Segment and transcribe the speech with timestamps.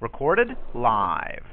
[0.00, 1.44] Recorded live.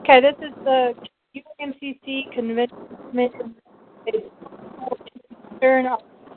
[0.00, 0.94] Okay, this is the
[1.34, 3.56] UMCC convention.
[4.06, 4.26] It's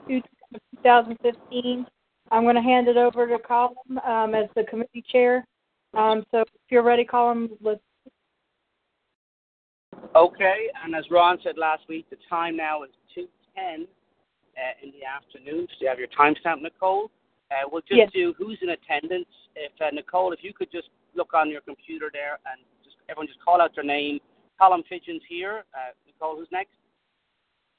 [0.08, 1.86] 2015.
[2.32, 3.76] I'm going to hand it over to Colin
[4.08, 5.46] um, as the committee chair.
[5.94, 7.80] Um, so if you're ready, Colin, let's.
[10.16, 13.86] Okay, and as Ron said last week, the time now is 2.10 uh,
[14.82, 15.68] in the afternoon.
[15.70, 17.12] So you have your timestamp, Nicole.
[17.52, 18.10] Uh, we'll just yes.
[18.14, 19.30] do who's in attendance.
[19.56, 23.28] If uh, Nicole, if you could just look on your computer there and just everyone
[23.28, 24.20] just call out their name.
[24.60, 25.64] Colin Fidgen's here.
[25.74, 26.72] Uh, Nicole, who's next?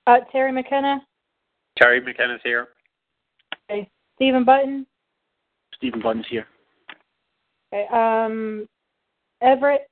[0.06, 1.00] Uh, Terry McKenna.
[1.76, 2.68] Terry McKenna's here.
[3.70, 3.88] Okay.
[4.14, 4.86] Stephen Button.
[5.74, 6.46] Stephen Button's here.
[7.72, 7.86] Okay.
[7.92, 8.68] Um,
[9.40, 9.88] Everett.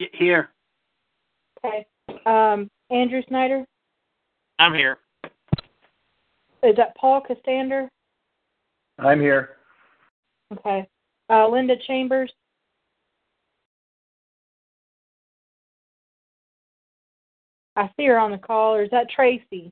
[0.00, 0.50] Y- here.
[1.64, 1.86] Okay.
[2.26, 3.64] Um, Andrew Snyder.
[4.58, 4.98] I'm here.
[6.62, 7.88] Is that Paul Costander?
[8.98, 9.50] I'm here.
[10.52, 10.88] Okay.
[11.30, 12.32] Uh, Linda Chambers.
[17.76, 19.70] I see her on the call, or is that Tracy?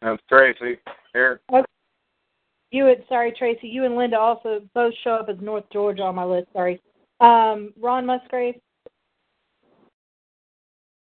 [0.00, 0.78] That's Tracy.
[1.12, 1.40] Here.
[1.52, 1.64] Okay.
[2.72, 3.68] You and sorry, Tracy.
[3.68, 6.48] You and Linda also both show up as North Georgia on my list.
[6.52, 6.80] Sorry.
[7.20, 8.54] Um, Ron Musgrave.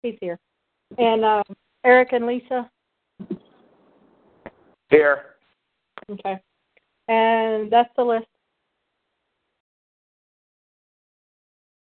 [0.02, 0.38] He's here.
[0.98, 1.44] And um,
[1.84, 2.68] Eric and Lisa.
[4.90, 5.33] Here.
[6.10, 6.40] Okay.
[7.08, 8.26] And that's the list.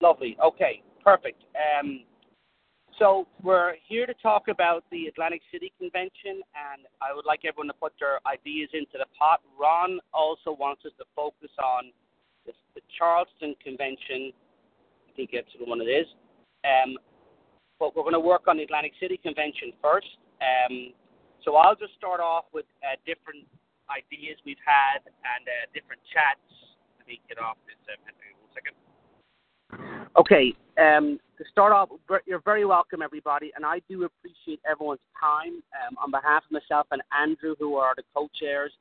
[0.02, 0.38] Lovely.
[0.44, 1.44] Okay, perfect.
[1.56, 2.02] Um,
[3.00, 7.68] so we're here to talk about the Atlantic City Convention, and I would like everyone
[7.68, 9.40] to put their ideas into the pot.
[9.60, 11.92] Ron also wants us to focus on
[12.46, 12.52] the,
[12.98, 14.32] Charleston Convention.
[15.08, 16.06] I think that's the one it is.
[16.66, 16.98] Um,
[17.80, 20.08] but we're going to work on the Atlantic City Convention first.
[20.42, 20.94] Um,
[21.44, 23.48] so I'll just start off with uh, different
[23.90, 26.44] ideas we've had and uh, different chats.
[27.00, 27.80] Let me get off this.
[27.88, 28.76] Uh, one second.
[30.16, 31.90] Okay, um, to start off,
[32.26, 35.64] you're very welcome, everybody, and I do appreciate everyone's time.
[35.74, 38.72] Um, on behalf of myself and Andrew, who are the co-chairs,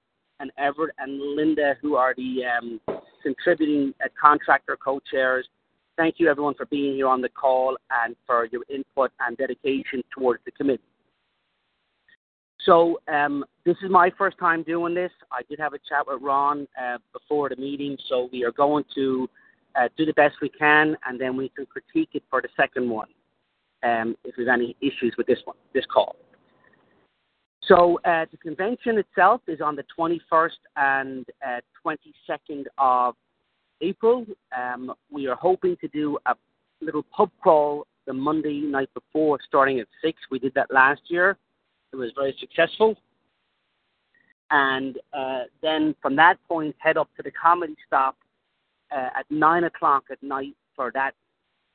[0.41, 2.81] and Everett and Linda, who are the um,
[3.23, 5.49] contributing uh, contractor co-chairs,
[5.97, 10.03] thank you, everyone, for being here on the call and for your input and dedication
[10.17, 10.83] towards the committee.
[12.65, 15.11] So um, this is my first time doing this.
[15.33, 18.85] I did have a chat with Ron uh, before the meeting, so we are going
[18.95, 19.29] to
[19.75, 22.89] uh, do the best we can, and then we can critique it for the second
[22.89, 23.09] one
[23.83, 26.17] um, if there's any issues with this one, this call.
[27.65, 33.15] So uh, the convention itself is on the 21st and uh, 22nd of
[33.81, 34.27] April.
[34.57, 36.35] Um, we are hoping to do a
[36.81, 40.21] little pub crawl the Monday night before, starting at six.
[40.31, 41.39] We did that last year.
[41.93, 42.97] It was very successful.
[44.51, 48.17] And uh, then from that point, head up to the comedy stop
[48.91, 51.13] uh, at nine o'clock at night for that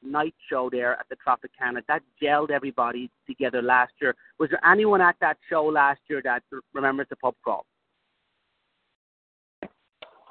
[0.04, 1.82] night show there at the Tropicana.
[1.88, 4.16] That gelled everybody together last year.
[4.40, 7.66] Was there anyone at that show last year that remembers the pub crawl?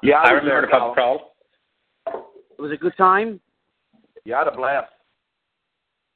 [0.01, 1.33] Yeah, I, I remember the pub crawl.
[2.07, 3.39] It was a good time.
[4.25, 4.91] Yeah, I had a blast.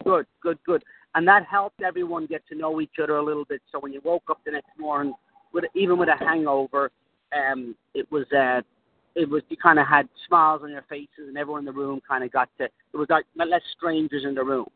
[0.04, 0.84] Good, good, good.
[1.16, 3.62] And that helped everyone get to know each other a little bit.
[3.72, 5.14] So when you woke up the next morning,
[5.54, 6.92] with even with a hangover,
[7.36, 8.62] um, it was uh,
[9.16, 12.02] it was you kind of had smiles on your faces, and everyone in the room
[12.08, 12.66] kind of got to.
[12.66, 14.68] It was like less strangers in the room.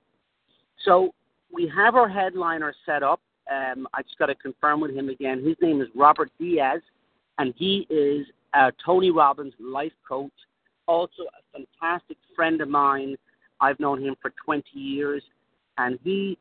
[0.84, 1.14] So
[1.54, 3.22] we have our headliner set up.
[3.50, 5.44] Um, I just got to confirm with him again.
[5.46, 6.82] His name is Robert Diaz,
[7.38, 10.32] and he is a Tony Robbins life coach,
[10.88, 13.16] also a fantastic friend of mine.
[13.62, 15.24] I've known him for 20 years,
[15.78, 16.38] and he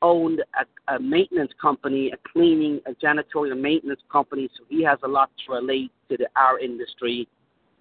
[0.00, 5.08] owned a, a maintenance company, a cleaning, a janitorial maintenance company, so he has a
[5.08, 7.28] lot to relate to the, our industry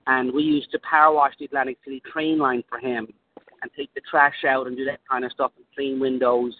[0.07, 3.07] and we used to power wash the Atlantic City train line for him
[3.61, 6.55] and take the trash out and do that kind of stuff and clean windows.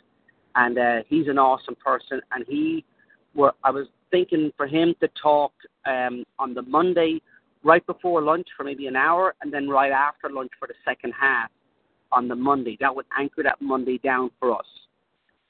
[0.55, 2.21] And uh, he's an awesome person.
[2.31, 2.83] And he,
[3.33, 5.53] were I was thinking for him to talk
[5.85, 7.21] um, on the Monday
[7.63, 11.13] right before lunch for maybe an hour, and then right after lunch for the second
[11.19, 11.49] half
[12.11, 12.77] on the Monday.
[12.79, 14.65] That would anchor that Monday down for us.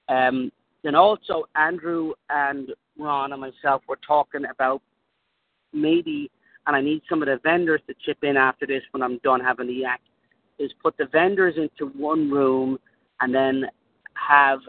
[0.10, 0.52] Um,
[0.84, 4.82] then also Andrew and Ron and myself were talking about
[5.74, 6.32] maybe,
[6.66, 9.42] and I need some of the vendors to chip in after this when I'm done
[9.42, 10.02] having the yak,
[10.60, 12.80] is put the vendors into one room
[13.22, 13.66] and then
[14.14, 14.60] have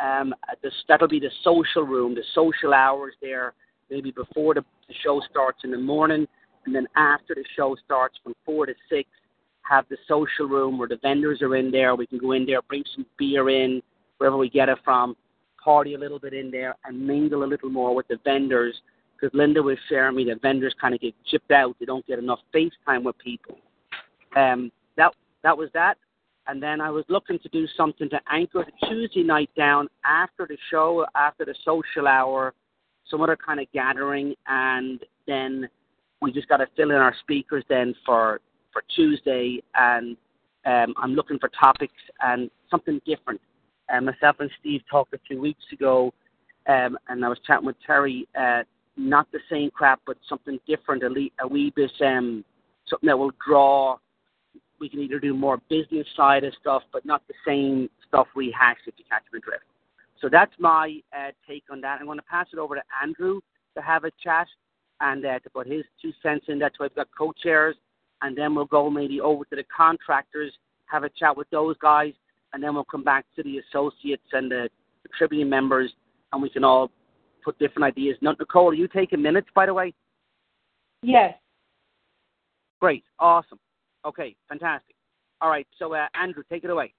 [0.00, 3.54] um, this, that'll be the social room, the social hours there,
[3.90, 6.26] maybe before the, the show starts in the morning,
[6.66, 9.08] and then after the show starts from four to six,
[9.68, 11.94] have the social room where the vendors are in there.
[11.94, 13.82] We can go in there, bring some beer in,
[14.18, 15.16] wherever we get it from,
[15.62, 18.74] party a little bit in there, and mingle a little more with the vendors.
[19.14, 22.18] Because Linda was sharing me that vendors kind of get chipped out; they don't get
[22.18, 23.58] enough face time with people.
[24.36, 25.96] Um, that that was that.
[26.48, 30.46] And then I was looking to do something to anchor the Tuesday night down after
[30.46, 32.54] the show, after the social hour,
[33.10, 35.68] some other kind of gathering, and then
[36.22, 38.40] we just got to fill in our speakers then for
[38.76, 40.18] for Tuesday, and
[40.66, 43.40] um, I'm looking for topics and something different.
[43.88, 46.12] And myself and Steve talked a few weeks ago,
[46.68, 48.28] um, and I was chatting with Terry.
[48.38, 48.64] Uh,
[48.98, 52.44] not the same crap, but something different, a, le- a wee bit, um,
[52.86, 53.96] something that will draw.
[54.78, 58.54] We can either do more business side of stuff, but not the same stuff we
[58.58, 59.64] hash if you catch my drift.
[60.20, 62.00] So that's my uh, take on that.
[62.00, 63.40] I'm going to pass it over to Andrew
[63.74, 64.48] to have a chat
[65.00, 66.58] and uh, to put his two cents in.
[66.58, 67.76] That's why we've got co-chairs
[68.22, 70.52] and then we'll go maybe over to the contractors,
[70.86, 72.12] have a chat with those guys,
[72.52, 74.68] and then we'll come back to the associates and the,
[75.02, 75.92] the Tribune members,
[76.32, 76.90] and we can all
[77.44, 78.16] put different ideas.
[78.20, 79.92] Now, Nicole, are you taking minutes, by the way?
[81.02, 81.34] Yes.
[82.80, 83.58] Great, awesome.
[84.04, 84.94] Okay, fantastic.
[85.40, 86.92] All right, so uh, Andrew, take it away.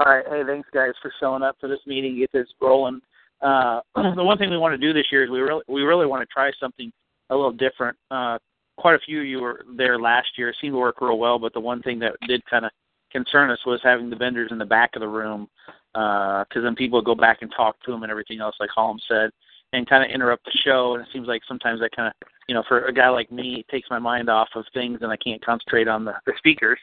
[0.00, 0.24] All right.
[0.26, 2.18] Hey, thanks guys for showing up for this meeting.
[2.18, 3.02] Get this rolling.
[3.42, 6.06] Uh, the one thing we want to do this year is we really we really
[6.06, 6.90] want to try something
[7.28, 7.98] a little different.
[8.10, 8.38] Uh,
[8.80, 10.48] quite a few of you were there last year.
[10.48, 12.70] It seemed to work real well, but the one thing that did kind of
[13.12, 15.48] concern us was having the vendors in the back of the room,
[15.92, 18.70] because uh, then people would go back and talk to them and everything else, like
[18.70, 19.30] Holm said,
[19.74, 20.94] and kind of interrupt the show.
[20.94, 23.60] And it seems like sometimes that kind of, you know, for a guy like me,
[23.60, 26.78] it takes my mind off of things and I can't concentrate on the, the speakers.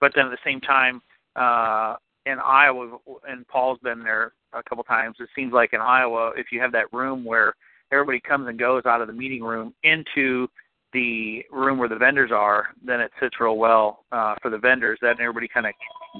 [0.00, 1.02] But then at the same time,
[1.34, 1.96] uh,
[2.26, 2.98] in Iowa,
[3.28, 5.16] and Paul's been there a couple times.
[5.18, 7.54] It seems like in Iowa, if you have that room where
[7.90, 10.46] everybody comes and goes out of the meeting room into
[10.92, 14.98] the room where the vendors are, then it sits real well uh, for the vendors.
[15.02, 15.72] That everybody kind of,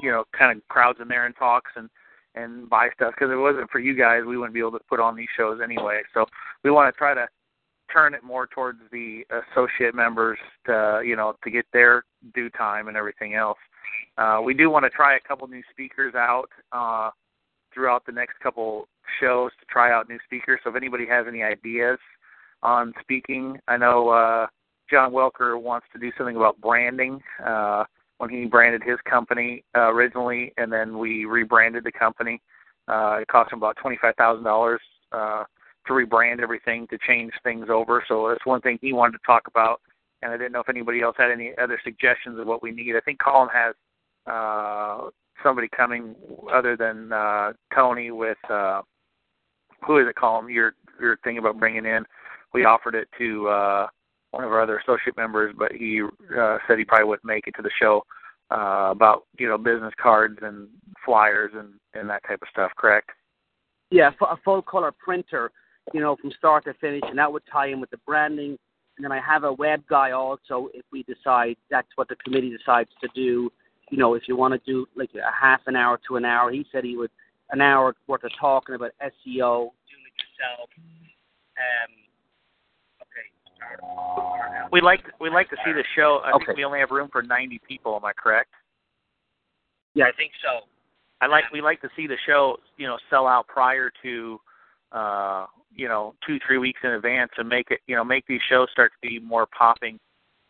[0.03, 1.89] you know, kind of crowds in there and talks and
[2.35, 3.15] and buy stuff.
[3.15, 5.29] Because if it wasn't for you guys, we wouldn't be able to put on these
[5.37, 6.03] shows anyway.
[6.15, 6.27] So
[6.63, 7.27] we want to try to
[7.93, 12.87] turn it more towards the associate members to, you know, to get their due time
[12.87, 13.59] and everything else.
[14.17, 17.11] Uh, we do want to try a couple new speakers out uh,
[17.75, 18.87] throughout the next couple
[19.21, 20.61] shows to try out new speakers.
[20.63, 21.99] So if anybody has any ideas
[22.63, 24.11] on speaking, I know.
[24.11, 24.47] Uh,
[24.91, 27.23] John Welker wants to do something about branding.
[27.45, 27.85] Uh,
[28.19, 32.39] when he branded his company uh, originally, and then we rebranded the company.
[32.87, 34.81] Uh, it cost him about twenty-five thousand uh, dollars
[35.87, 38.05] to rebrand everything, to change things over.
[38.07, 39.81] So that's one thing he wanted to talk about.
[40.21, 42.95] And I didn't know if anybody else had any other suggestions of what we need.
[42.95, 43.75] I think Colin has
[44.27, 45.09] uh,
[45.43, 46.15] somebody coming
[46.53, 48.83] other than uh, Tony with uh,
[49.87, 50.53] who is it, Colin?
[50.53, 52.05] Your your thing about bringing in.
[52.53, 53.49] We offered it to.
[53.49, 53.87] Uh,
[54.31, 56.03] one of our other associate members, but he
[56.39, 58.05] uh, said he probably wouldn't make it to the show
[58.51, 60.69] uh, about you know business cards and
[61.05, 62.71] flyers and and that type of stuff.
[62.77, 63.11] Correct?
[63.91, 65.51] Yeah, a full color printer,
[65.93, 68.57] you know, from start to finish, and that would tie in with the branding.
[68.97, 70.69] And then I have a web guy also.
[70.75, 73.51] If we decide that's what the committee decides to do,
[73.91, 76.53] you know, if you want to do like a half an hour to an hour,
[76.53, 77.11] he said he would
[77.51, 80.71] an hour worth of talking about SEO, doing it yourself.
[81.59, 81.93] Um,
[84.73, 86.21] we like we like to see the show.
[86.25, 86.47] I okay.
[86.47, 87.97] think we only have room for 90 people.
[87.97, 88.51] Am I correct?
[89.95, 90.67] Yeah, I think so.
[91.21, 94.41] I like we like to see the show, you know, sell out prior to,
[94.93, 98.41] uh, you know, two three weeks in advance, and make it, you know, make these
[98.49, 99.99] shows start to be more popping,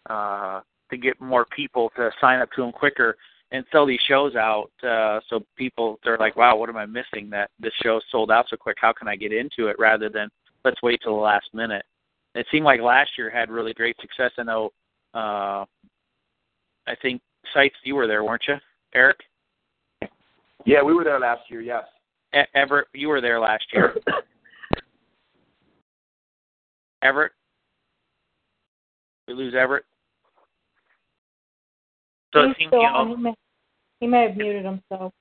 [0.08, 3.16] uh, to get more people to sign up to them quicker
[3.52, 4.70] and sell these shows out.
[4.82, 7.30] Uh, so people they're like, wow, what am I missing?
[7.30, 8.76] That this show sold out so quick.
[8.80, 9.76] How can I get into it?
[9.78, 10.28] Rather than
[10.64, 11.84] let's wait till the last minute
[12.34, 14.30] it seemed like last year had really great success.
[14.38, 14.70] I know,
[15.14, 15.64] uh,
[16.86, 17.20] I think
[17.52, 18.54] sites you were there, weren't you,
[18.94, 19.18] Eric?
[20.64, 21.60] Yeah, we were there last year.
[21.60, 21.84] Yes.
[22.34, 23.96] E- Everett, you were there last year.
[27.02, 27.32] Everett,
[29.26, 29.84] we lose Everett.
[32.34, 33.34] So He's it seems, you know, He may,
[34.00, 35.12] he may have muted himself.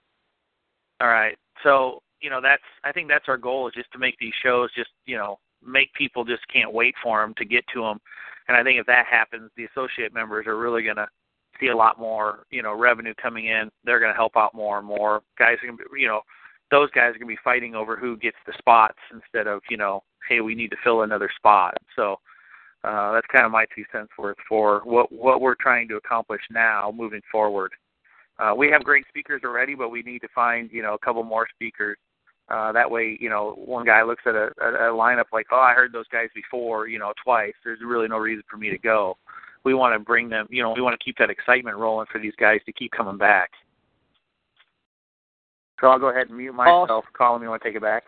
[1.01, 1.37] all right.
[1.63, 4.69] So you know, that's I think that's our goal is just to make these shows
[4.75, 7.99] just you know make people just can't wait for them to get to them.
[8.47, 11.07] And I think if that happens, the associate members are really going to
[11.59, 13.69] see a lot more, you know, revenue coming in.
[13.83, 15.21] They're going to help out more and more.
[15.37, 16.21] Guys, are going to, be, you know,
[16.71, 19.77] those guys are going to be fighting over who gets the spots instead of you
[19.77, 21.75] know, hey, we need to fill another spot.
[21.95, 22.17] So
[22.83, 26.41] uh, that's kind of my two cents worth for what what we're trying to accomplish
[26.51, 27.71] now, moving forward.
[28.37, 31.23] Uh, we have great speakers already, but we need to find you know a couple
[31.23, 31.97] more speakers.
[32.49, 35.59] Uh, that way, you know, one guy looks at a, a, a lineup like, oh,
[35.59, 37.53] I heard those guys before, you know, twice.
[37.63, 39.17] There's really no reason for me to go.
[39.63, 42.19] We want to bring them, you know, we want to keep that excitement rolling for
[42.19, 43.51] these guys to keep coming back.
[45.79, 47.05] So I'll go ahead and mute myself.
[47.15, 48.03] Colin, you want to take it back?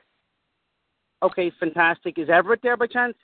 [1.24, 2.18] Okay, fantastic.
[2.18, 3.16] Is Everett there by chance?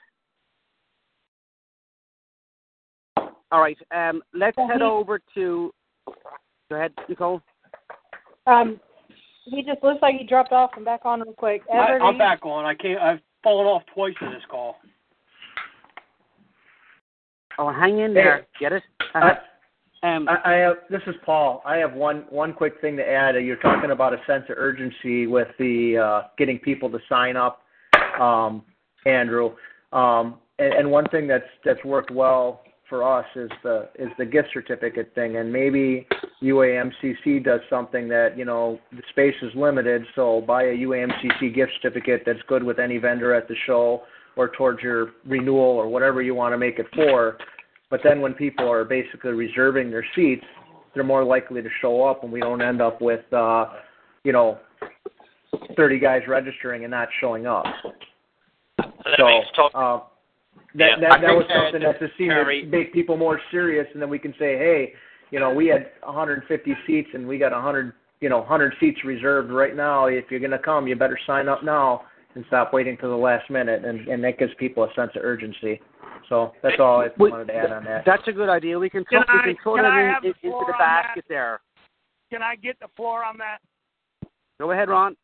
[3.50, 3.78] All right.
[3.94, 5.72] Um, let's head over to.
[6.70, 7.40] Go ahead, Nicole.
[8.46, 8.78] Um,
[9.50, 11.62] he just looks like he dropped off and back on real quick.
[11.72, 12.64] I, Everett, I'm back on.
[12.64, 13.00] I can't.
[13.00, 14.76] I've fallen off twice in this call.
[17.58, 18.46] Oh, hang in there.
[18.60, 18.82] Get it?
[19.14, 19.34] Uh,
[20.04, 20.76] um, I, I have.
[20.90, 21.62] This is Paul.
[21.66, 23.34] I have one one quick thing to add.
[23.34, 27.62] You're talking about a sense of urgency with the uh, getting people to sign up,
[28.20, 28.62] um,
[29.06, 29.54] Andrew.
[29.92, 34.24] Um, and, and one thing that's that's worked well for us is the is the
[34.24, 35.36] gift certificate thing.
[35.36, 36.06] And maybe
[36.42, 41.72] UAMCC does something that you know the space is limited, so buy a UAMCC gift
[41.80, 44.02] certificate that's good with any vendor at the show
[44.36, 47.38] or towards your renewal or whatever you want to make it for.
[47.90, 50.44] But then when people are basically reserving their seats,
[50.94, 53.66] they're more likely to show up, and we don't end up with, uh,
[54.24, 54.58] you know,
[55.76, 57.64] 30 guys registering and not showing up.
[59.16, 59.42] So
[59.74, 60.00] uh,
[60.74, 63.86] that Yeah, that, that was something that to see Terry- to make people more serious,
[63.92, 64.92] and then we can say, hey,
[65.30, 69.50] you know, we had 150 seats and we got 100, you know, 100 seats reserved
[69.50, 70.06] right now.
[70.06, 72.02] If you're going to come, you better sign up now
[72.34, 75.22] and stop waiting till the last minute, and and that gives people a sense of
[75.24, 75.80] urgency.
[76.28, 78.04] So that's all I Wait, wanted to add on that.
[78.04, 78.78] That's a good idea.
[78.78, 80.40] We can, Can throw, we I- can throw can that I in, have the into
[80.40, 81.34] floor the on basket that?
[81.34, 81.60] there.
[82.30, 83.58] Can I get the floor on that?
[84.60, 85.16] Go ahead, Ron.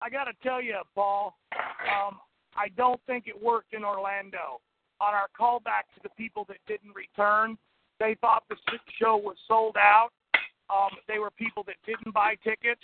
[0.00, 2.18] I got to tell you, Paul, um,
[2.56, 4.60] I don't think it worked in Orlando.
[5.00, 7.58] On our callback to the people that didn't return,
[7.98, 8.56] they thought the
[9.00, 10.10] show was sold out.
[10.70, 12.82] Um, they were people that didn't buy tickets,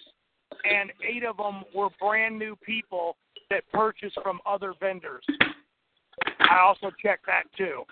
[0.64, 3.16] and eight of them were brand new people
[3.50, 5.24] that purchased from other vendors.
[6.40, 7.84] I also checked that too.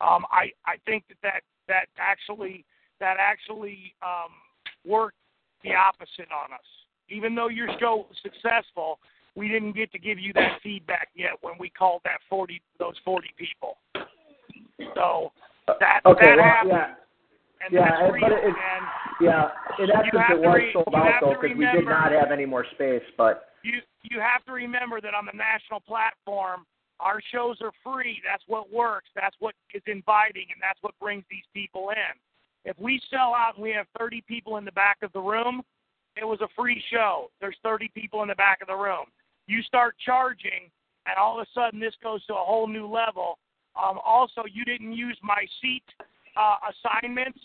[0.00, 2.64] Um, I I think that that, that actually
[3.00, 4.30] that actually um,
[4.84, 5.16] worked
[5.64, 6.60] the opposite on us.
[7.08, 8.98] Even though your show was successful,
[9.34, 12.94] we didn't get to give you that feedback yet when we called that forty those
[13.04, 13.78] forty people.
[14.94, 15.32] So
[15.80, 16.94] that Okay, that well, happened, yeah,
[17.64, 18.86] and yeah, it- but it- and
[19.20, 19.50] yeah.
[19.78, 22.64] In essence, it was re- sold out though because we did not have any more
[22.74, 23.02] space.
[23.16, 26.66] But you you have to remember that on the national platform,
[27.00, 28.20] our shows are free.
[28.28, 29.08] That's what works.
[29.14, 32.18] That's what is inviting, and that's what brings these people in.
[32.64, 35.62] If we sell out and we have 30 people in the back of the room,
[36.16, 37.30] it was a free show.
[37.40, 39.06] There's 30 people in the back of the room.
[39.46, 40.70] You start charging,
[41.06, 43.38] and all of a sudden this goes to a whole new level.
[43.76, 45.84] Um, also, you didn't use my seat
[46.36, 47.40] uh, assignments.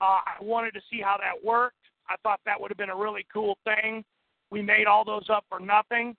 [0.00, 1.76] Uh, I wanted to see how that worked.
[2.08, 4.04] I thought that would have been a really cool thing.
[4.50, 6.16] We made all those up for nothing.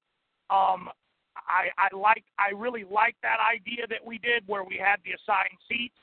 [0.49, 0.89] Um,
[1.35, 5.11] I, I like, I really like that idea that we did where we had the
[5.11, 5.97] assigned seats.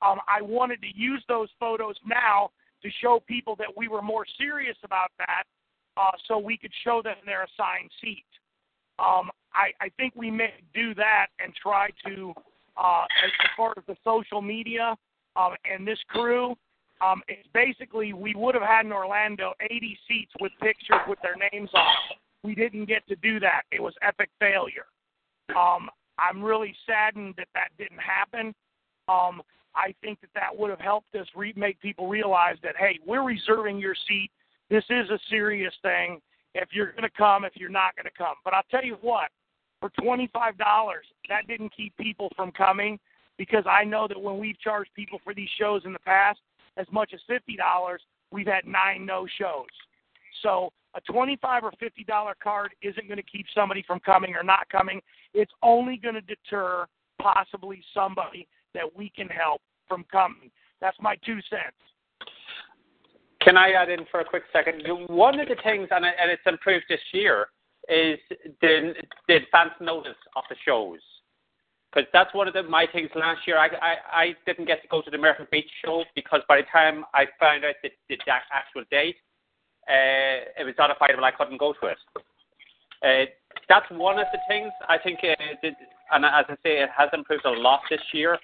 [0.00, 2.50] Um, I wanted to use those photos now
[2.82, 5.44] to show people that we were more serious about that,
[5.96, 8.24] uh, so we could show them their assigned seat.
[8.98, 12.32] Um, I, I think we may do that and try to,
[12.76, 14.96] uh, as far as the social media
[15.36, 16.54] um, and this crew,
[17.00, 21.36] um, it's basically we would have had in Orlando 80 seats with pictures with their
[21.36, 22.18] names on them.
[22.42, 23.62] We didn't get to do that.
[23.70, 24.86] It was epic failure.
[25.56, 25.88] Um,
[26.18, 28.54] I'm really saddened that that didn't happen.
[29.08, 29.42] Um,
[29.74, 33.22] I think that that would have helped us re- make people realize that hey, we're
[33.22, 34.30] reserving your seat.
[34.70, 36.20] This is a serious thing.
[36.54, 38.96] If you're going to come, if you're not going to come, but I'll tell you
[39.00, 39.28] what,
[39.80, 42.98] for twenty five dollars, that didn't keep people from coming
[43.36, 46.40] because I know that when we've charged people for these shows in the past,
[46.76, 48.02] as much as fifty dollars,
[48.32, 49.66] we've had nine no shows.
[50.42, 54.42] So a twenty-five or fifty dollar card isn't going to keep somebody from coming or
[54.42, 55.00] not coming.
[55.34, 56.86] It's only going to deter
[57.20, 60.50] possibly somebody that we can help from coming.
[60.80, 61.76] That's my two cents.
[63.48, 64.82] Can I add in for a quick second?
[65.08, 67.46] One of the things, and, it's improved this year,
[67.88, 68.18] is
[68.60, 68.92] the,
[69.26, 70.98] the advance notice of the shows.
[71.90, 73.56] Because that's one of the, my things last year.
[73.56, 76.66] I, I, I didn't get to go to the American Beach show because by the
[76.70, 78.18] time I found out the, the
[78.52, 79.16] actual date,
[79.88, 81.98] uh, it was notifiable I couldn't go to it.
[83.02, 83.30] Uh,
[83.66, 85.70] that's one of the things I think, uh, the,
[86.12, 88.36] and as I say, it has improved a lot this year.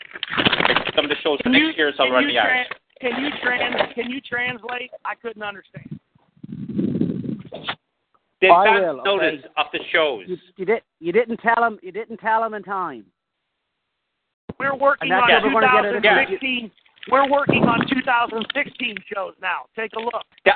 [0.96, 2.46] Some of the shows for next year is already out.
[3.04, 3.94] Tran- Can you trans?
[3.94, 4.90] Can you translate?
[5.04, 6.00] I couldn't understand.
[8.40, 9.26] did I fans will, okay.
[9.26, 10.24] notice of the shows?
[10.26, 10.82] You, you did.
[11.00, 11.78] You didn't tell him.
[11.82, 13.04] You didn't tell him in time.
[14.58, 16.70] We're working on what we're gonna get at- 2016.
[17.10, 19.66] We're working on 2016 shows now.
[19.76, 20.24] Take a look.
[20.46, 20.54] Yeah.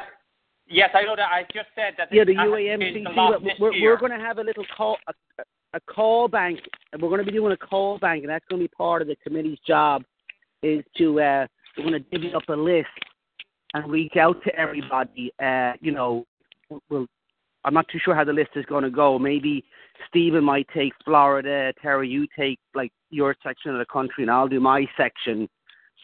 [0.66, 1.28] Yes, I know that.
[1.30, 2.08] I just said that.
[2.12, 3.04] Yeah, the that UAMCC.
[3.16, 3.90] We're, this we're, year.
[3.90, 5.42] we're going to have a little call, a,
[5.74, 6.60] a call bank,
[6.92, 9.02] and we're going to be doing a call bank, and that's going to be part
[9.02, 10.04] of the committee's job.
[10.62, 11.46] Is to uh,
[11.78, 12.88] we're going to divvy up a list
[13.74, 15.32] and reach out to everybody.
[15.42, 16.24] Uh, you know,
[16.90, 17.06] we'll.
[17.64, 19.18] I'm not too sure how the list is going to go.
[19.18, 19.64] Maybe
[20.08, 24.48] Stephen might take Florida, Terry, you take like your section of the country, and I'll
[24.48, 25.48] do my section.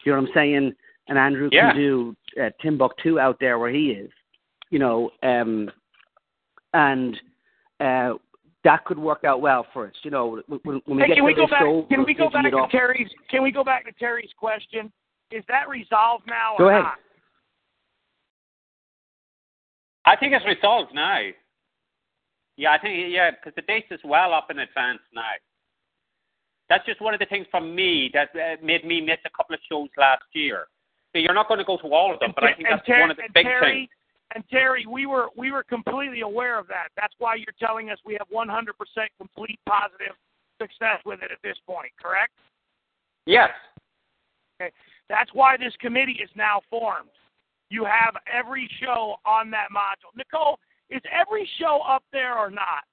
[0.04, 0.72] You know what I'm saying?
[1.08, 1.72] And Andrew Yeah.
[1.72, 4.10] can do uh, Timbuktu out there where he is.
[4.70, 5.70] You know, um,
[6.74, 7.16] and
[7.80, 8.14] uh,
[8.64, 9.94] that could work out well for us.
[10.02, 11.60] You know, when, when we Hey, get can to we go back?
[11.60, 12.66] show, Can we go back to.
[12.70, 13.08] Terry's?
[13.30, 14.92] Can we go back to Terry's question?
[15.34, 16.84] Is that resolved now Go or ahead.
[16.84, 16.98] not?
[20.06, 21.18] I think it's resolved now.
[22.56, 25.22] Yeah, I think yeah, because the date is well up in advance now.
[26.68, 29.54] That's just one of the things from me that uh, made me miss a couple
[29.54, 30.66] of shows last year.
[31.12, 32.86] So you're not going to go to all of them, but I think and that's
[32.86, 33.88] Ter- one of the big Terry, things.
[34.34, 36.88] And Terry, we were we were completely aware of that.
[36.96, 38.46] That's why you're telling us we have 100%
[39.18, 40.14] complete positive
[40.60, 42.32] success with it at this point, correct?
[43.26, 43.50] Yes.
[44.60, 44.70] Okay.
[45.08, 47.11] That's why this committee is now formed.
[47.70, 50.16] You have every show on that module.
[50.16, 50.58] Nicole,
[50.90, 52.84] is every show up there or not?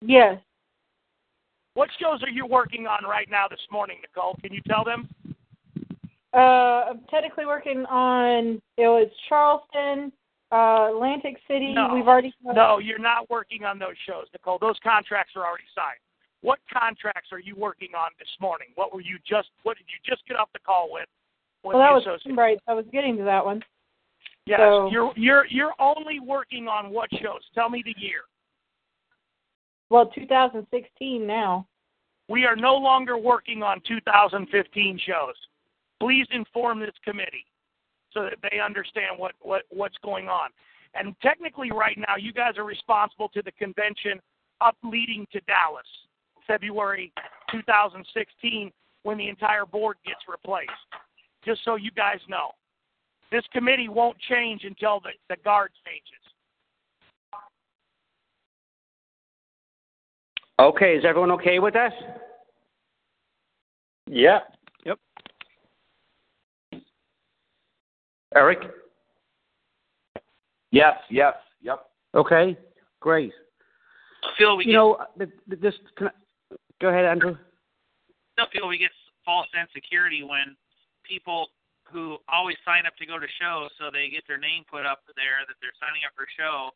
[0.00, 0.38] Yes.
[1.74, 4.36] What shows are you working on right now this morning, Nicole?
[4.42, 5.08] Can you tell them?
[6.32, 10.12] Uh, I'm technically working on it was Charleston,
[10.52, 11.74] uh, Atlantic City.
[11.74, 11.90] No.
[11.92, 14.58] We've already No, you're not working on those shows, Nicole.
[14.58, 16.00] Those contracts are already signed.
[16.42, 18.68] What contracts are you working on this morning?
[18.74, 21.06] What were you just what did you just get off the call with?
[21.64, 22.58] with Well, that was right.
[22.68, 23.62] I was getting to that one.
[24.46, 27.42] Yes, so- you're you're you're only working on what shows?
[27.54, 28.22] Tell me the year.
[29.88, 31.66] Well, 2016 now.
[32.28, 35.34] We are no longer working on 2015 shows.
[36.00, 37.46] Please inform this committee
[38.12, 40.50] so that they understand what, what, what's going on.
[40.94, 44.20] And technically, right now, you guys are responsible to the convention
[44.60, 45.86] up leading to Dallas,
[46.46, 47.12] February
[47.50, 50.70] 2016, when the entire board gets replaced.
[51.44, 52.50] Just so you guys know.
[53.30, 56.12] This committee won't change until the, the guard changes.
[60.58, 61.92] Okay, is everyone okay with that?
[64.08, 64.38] Yeah.
[64.84, 64.98] Yep.
[68.34, 68.58] Eric?
[70.70, 71.86] Yes, yes, yep.
[72.14, 72.56] Okay,
[73.00, 73.32] great.
[74.38, 75.74] Phil, we You get, know, th- th- this.
[75.96, 76.10] Can I,
[76.80, 77.36] go ahead, Andrew.
[78.38, 78.90] no, Phil, we get
[79.24, 80.56] false insecurity when
[81.04, 81.48] people
[81.84, 85.06] who always sign up to go to shows, so they get their name put up
[85.14, 86.74] there that they're signing up for a show,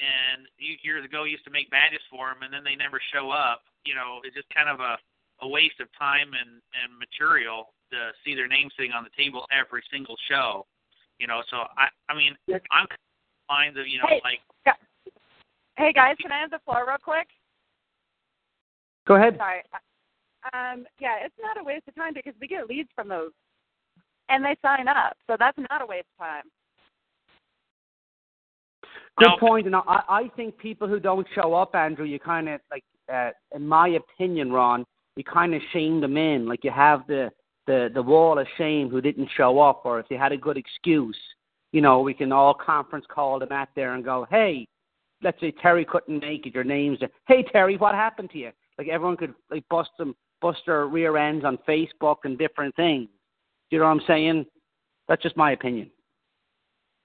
[0.00, 3.64] and years ago used to make badges for them, and then they never show up.
[3.84, 4.96] You know, it's just kind of a
[5.42, 9.46] a waste of time and and material to see their name sitting on the table
[9.48, 10.66] every single show.
[11.18, 12.36] You know, so I I mean
[12.70, 12.86] I'm
[13.48, 14.20] mind of you know Hey.
[14.24, 14.40] like
[15.76, 17.28] Hey guys, can I have the floor real quick?
[19.10, 19.36] Go ahead.
[19.38, 19.62] Sorry.
[20.54, 23.32] Um, yeah, it's not a waste of time because we get leads from those,
[24.28, 26.44] and they sign up, so that's not a waste of time.
[29.18, 29.66] Good point.
[29.66, 33.30] And I, I think people who don't show up, Andrew, you kind of like, uh,
[33.52, 36.46] in my opinion, Ron, you kind of shame them in.
[36.46, 37.30] Like you have the
[37.66, 40.56] the the wall of shame who didn't show up, or if they had a good
[40.56, 41.18] excuse,
[41.72, 44.68] you know, we can all conference call them out there and go, hey,
[45.20, 46.54] let's say Terry couldn't make it.
[46.54, 47.10] Your name's there.
[47.26, 48.52] Hey Terry, what happened to you?
[48.80, 53.08] Like everyone could like bust them, bust their rear ends on Facebook and different things.
[53.68, 54.46] Do you know what I'm saying?
[55.06, 55.90] That's just my opinion.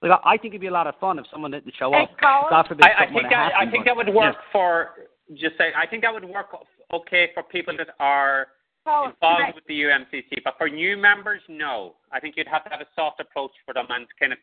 [0.00, 2.08] Like I I think it'd be a lot of fun if someone didn't show up.
[2.18, 4.52] God forbid I, I think would've that I think but- that would work Yeah.
[4.52, 4.90] for
[5.34, 6.46] just say I think that would work
[6.94, 8.46] okay for people that are
[8.88, 9.54] Oh, involved right.
[9.54, 11.96] with the UMCC, but for new members, no.
[12.12, 14.38] I think you'd have to have a soft approach for them and kind of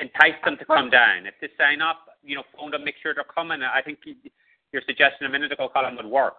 [0.00, 1.26] entice them to come down.
[1.26, 3.62] If they sign up, you know, phone them, make sure they're coming.
[3.62, 4.14] I think y-
[4.72, 6.34] your suggestion a minute ago, Colin, would work.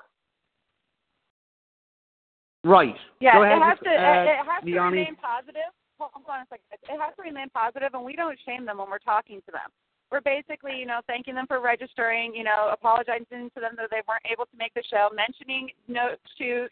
[2.63, 2.95] Right.
[3.19, 3.89] Yeah, Go ahead, it has to.
[3.89, 4.97] uh, it has to Lonnie.
[4.99, 5.71] remain positive.
[5.97, 6.65] Hold hold on a second.
[6.71, 9.69] It has to remain positive, and we don't shame them when we're talking to them.
[10.11, 12.35] We're basically, you know, thanking them for registering.
[12.35, 16.13] You know, apologizing to them that they weren't able to make the show, mentioning no
[16.37, 16.67] to,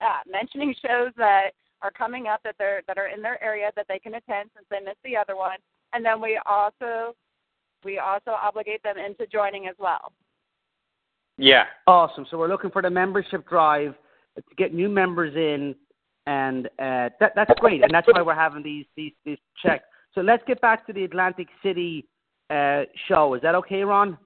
[0.00, 1.50] uh, mentioning shows that
[1.82, 4.66] are coming up that they're that are in their area that they can attend since
[4.70, 5.58] they missed the other one,
[5.92, 7.16] and then we also
[7.82, 10.12] we also obligate them into joining as well.
[11.38, 11.64] Yeah.
[11.86, 12.26] Awesome.
[12.30, 13.94] So we're looking for the membership drive
[14.36, 15.74] to get new members in,
[16.26, 17.82] and uh, that, that's great.
[17.82, 19.84] And that's why we're having these these these checks.
[20.14, 22.06] So let's get back to the Atlantic City
[22.50, 23.34] uh, show.
[23.34, 24.18] Is that okay, Ron?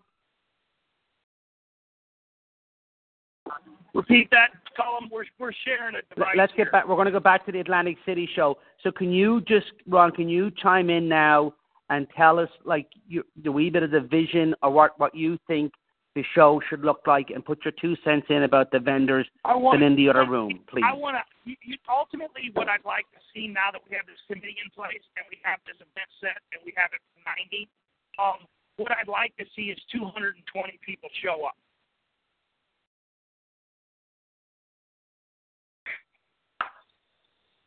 [3.94, 5.08] Repeat that, Colin.
[5.10, 6.34] We're we're sharing a device.
[6.36, 6.66] Let's here.
[6.66, 6.88] get back.
[6.88, 8.58] We're going to go back to the Atlantic City show.
[8.82, 10.10] So can you just, Ron?
[10.10, 11.54] Can you chime in now
[11.88, 15.38] and tell us, like, you, the wee bit of the vision or what what you
[15.46, 15.72] think
[16.16, 19.54] the show should look like, and put your two cents in about the vendors I
[19.54, 20.82] want still in the other room, please.
[20.82, 21.22] I want to.
[21.44, 24.72] You, you, ultimately, what I'd like to see now that we have this committee in
[24.72, 27.68] place and we have this event set and we have it for 90,
[28.16, 28.48] um,
[28.80, 30.40] what I'd like to see is 220
[30.80, 31.60] people show up.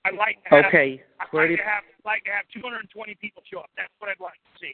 [0.10, 1.06] I'd like to have, Okay.
[1.22, 2.90] I'd Where like do to have like to have 220
[3.22, 3.70] people show up.
[3.78, 4.74] That's what I'd like to see.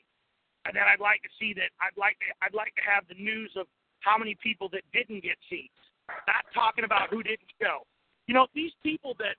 [0.66, 3.06] Uh, and then I'd like to see that I'd like to I'd like to have
[3.08, 3.68] the news of
[4.02, 5.78] how many people that didn't get seats.
[6.10, 7.86] Not talking about who didn't show.
[8.28, 9.38] You know, these people that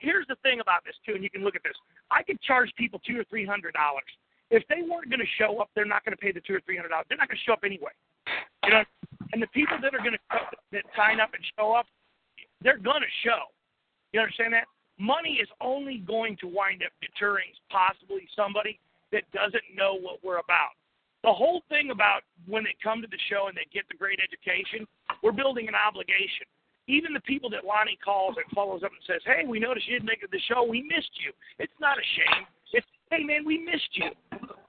[0.00, 1.76] here's the thing about this too, and you can look at this.
[2.10, 4.08] I could charge people two or three hundred dollars.
[4.50, 6.62] If they weren't going to show up, they're not going to pay the two or
[6.64, 7.06] three hundred dollars.
[7.08, 7.92] They're not going to show up anyway.
[8.64, 8.82] You know,
[9.32, 10.22] and the people that are going to
[10.72, 11.86] that sign up and show up,
[12.62, 13.52] they're going to show.
[14.12, 14.64] You understand that?
[14.98, 18.80] Money is only going to wind up deterring possibly somebody
[19.12, 20.76] that doesn't know what we're about.
[21.24, 24.20] The whole thing about when they come to the show and they get the great
[24.22, 24.86] education,
[25.22, 26.46] we're building an obligation.
[26.86, 29.94] Even the people that Lonnie calls and follows up and says, "Hey, we noticed you
[29.94, 30.62] didn't make it to the show.
[30.62, 32.46] We missed you." It's not a shame.
[32.72, 34.10] It's, "Hey, man, we missed you.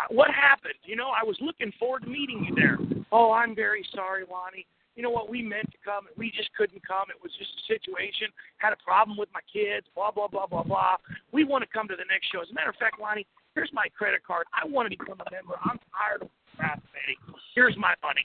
[0.10, 0.80] What happened?
[0.84, 2.78] You know, I was looking forward to meeting you there."
[3.12, 4.66] Oh, I'm very sorry, Lonnie.
[4.96, 5.30] You know what?
[5.30, 7.10] We meant to come, we just couldn't come.
[7.10, 8.28] It was just a situation.
[8.58, 9.88] Had a problem with my kids.
[9.96, 10.98] Blah blah blah blah blah.
[11.32, 12.42] We want to come to the next show.
[12.42, 13.26] As a matter of fact, Lonnie,
[13.60, 14.48] here's my credit card.
[14.56, 15.60] I want to become a member.
[15.60, 17.20] I'm tired of procrastinating.
[17.54, 18.24] Here's my money.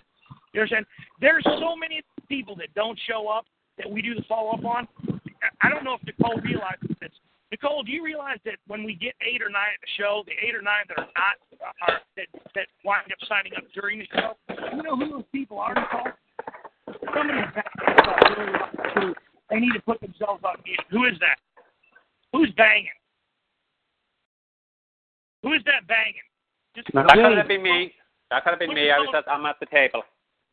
[0.55, 0.87] You understand?
[1.20, 3.47] There's so many people that don't show up
[3.79, 4.87] that we do the follow up on.
[5.61, 7.11] I don't know if Nicole realizes this.
[7.51, 10.38] Nicole, do you realize that when we get eight or nine at the show, the
[10.38, 11.35] eight or nine that are not
[11.83, 14.38] are that that wind up signing up during the show,
[14.75, 16.14] you know who those people are, Nicole?
[17.14, 17.42] Somebody
[19.51, 20.81] they need to put themselves on mute.
[20.90, 21.38] Who is that?
[22.33, 22.94] Who's banging?
[25.45, 26.25] Who is that banging?
[26.73, 27.93] Just That could have been me.
[28.33, 28.91] That could have been Put me.
[28.91, 30.03] I was phone- at, I'm at the table.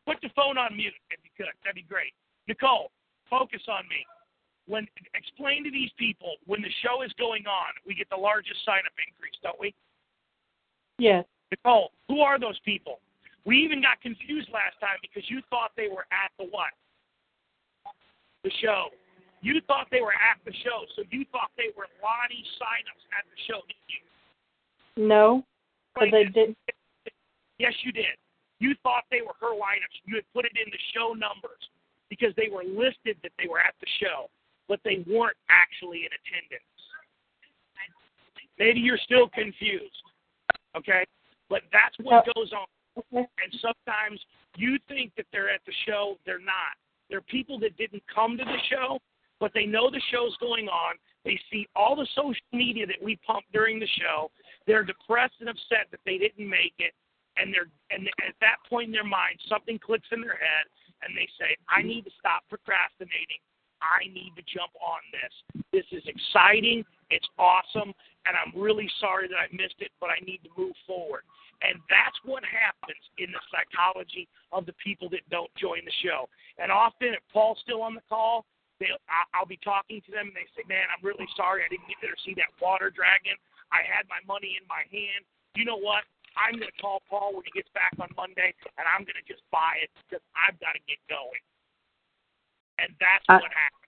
[0.04, 1.48] Put the phone on mute if you could.
[1.64, 2.12] That'd be great.
[2.46, 2.92] Nicole,
[3.30, 4.04] focus on me.
[4.68, 8.62] When explain to these people when the show is going on, we get the largest
[8.68, 9.74] sign up increase, don't we?
[10.98, 11.24] Yes.
[11.50, 13.00] Nicole, who are those people?
[13.44, 16.70] We even got confused last time because you thought they were at the what?
[18.44, 18.92] The show.
[19.40, 23.26] You thought they were at the show, so you thought they were Lonnie signups at
[23.26, 24.06] the show, didn't you?
[24.96, 25.44] No.
[25.94, 26.56] But they did.
[27.58, 28.16] Yes, you did.
[28.58, 29.98] You thought they were her lineups.
[30.04, 31.60] You had put it in the show numbers
[32.08, 34.30] because they were listed that they were at the show,
[34.68, 36.62] but they weren't actually in attendance.
[38.58, 40.04] Maybe you're still confused,
[40.76, 41.04] okay?
[41.48, 42.68] But that's what oh, goes on.
[43.12, 44.20] And sometimes
[44.56, 46.76] you think that they're at the show, they're not.
[47.10, 48.98] They're people that didn't come to the show,
[49.40, 50.94] but they know the show's going on.
[51.24, 54.30] They see all the social media that we pump during the show.
[54.66, 56.94] They're depressed and upset that they didn't make it,
[57.36, 60.66] and they're and at that point in their mind, something clicks in their head,
[61.02, 63.38] and they say, "I need to stop procrastinating.
[63.80, 65.64] I need to jump on this.
[65.72, 66.84] This is exciting.
[67.10, 67.94] It's awesome,
[68.26, 71.24] and I'm really sorry that I missed it, but I need to move forward."
[71.62, 76.28] And that's what happens in the psychology of the people that don't join the show.
[76.58, 78.44] And often, if Paul's still on the call,
[78.82, 81.70] they'll, I- I'll be talking to them, and they say, "Man, I'm really sorry I
[81.70, 83.38] didn't get there to see that water dragon.
[83.70, 85.22] I had my money in my hand.
[85.54, 86.02] You know what?
[86.34, 89.26] I'm going to call Paul when he gets back on Monday, and I'm going to
[89.30, 91.42] just buy it because I've got to get going."
[92.82, 93.86] And that's Uh, what happens.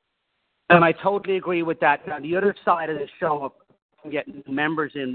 [0.70, 2.06] And I totally agree with that.
[2.06, 3.52] Now, the other side of the show, of
[4.10, 5.12] getting members in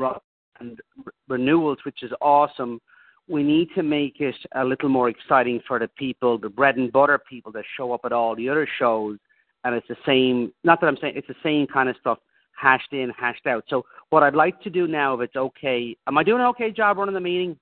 [0.60, 0.82] and
[1.28, 2.82] renewals, which is awesome,
[3.28, 6.92] we need to make it a little more exciting for the people, the bread and
[6.92, 9.18] butter people that show up at all the other shows.
[9.64, 12.20] And it's the same, not that I'm saying it's the same kind of stuff
[12.60, 13.64] hashed in, hashed out.
[13.68, 16.72] So, what I'd like to do now, if it's okay, am I doing an okay
[16.72, 17.58] job running the meeting?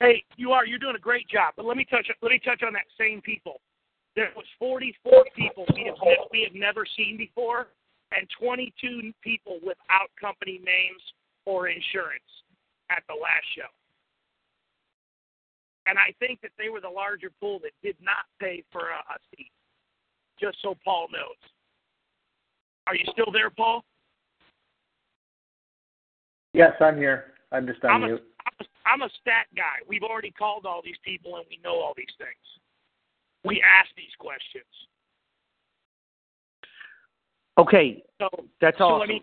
[0.00, 0.66] Hey, you are.
[0.66, 1.54] You're doing a great job.
[1.56, 2.06] But let me touch.
[2.22, 3.60] Let me touch on that same people.
[4.14, 5.96] There was 44 people we have,
[6.30, 7.68] we have never seen before,
[8.12, 11.00] and 22 people without company names
[11.46, 12.28] or insurance
[12.90, 13.70] at the last show.
[15.86, 19.00] And I think that they were the larger pool that did not pay for a,
[19.00, 19.50] a seat.
[20.42, 21.38] Just so Paul knows.
[22.88, 23.84] Are you still there, Paul?
[26.52, 27.34] Yes, I'm here.
[27.52, 28.22] I'm just on I'm a, mute.
[28.44, 29.86] I'm a, I'm a stat guy.
[29.86, 32.42] We've already called all these people and we know all these things.
[33.44, 34.64] We ask these questions.
[37.58, 38.28] Okay, So
[38.60, 39.02] that's so, awesome.
[39.02, 39.22] I mean,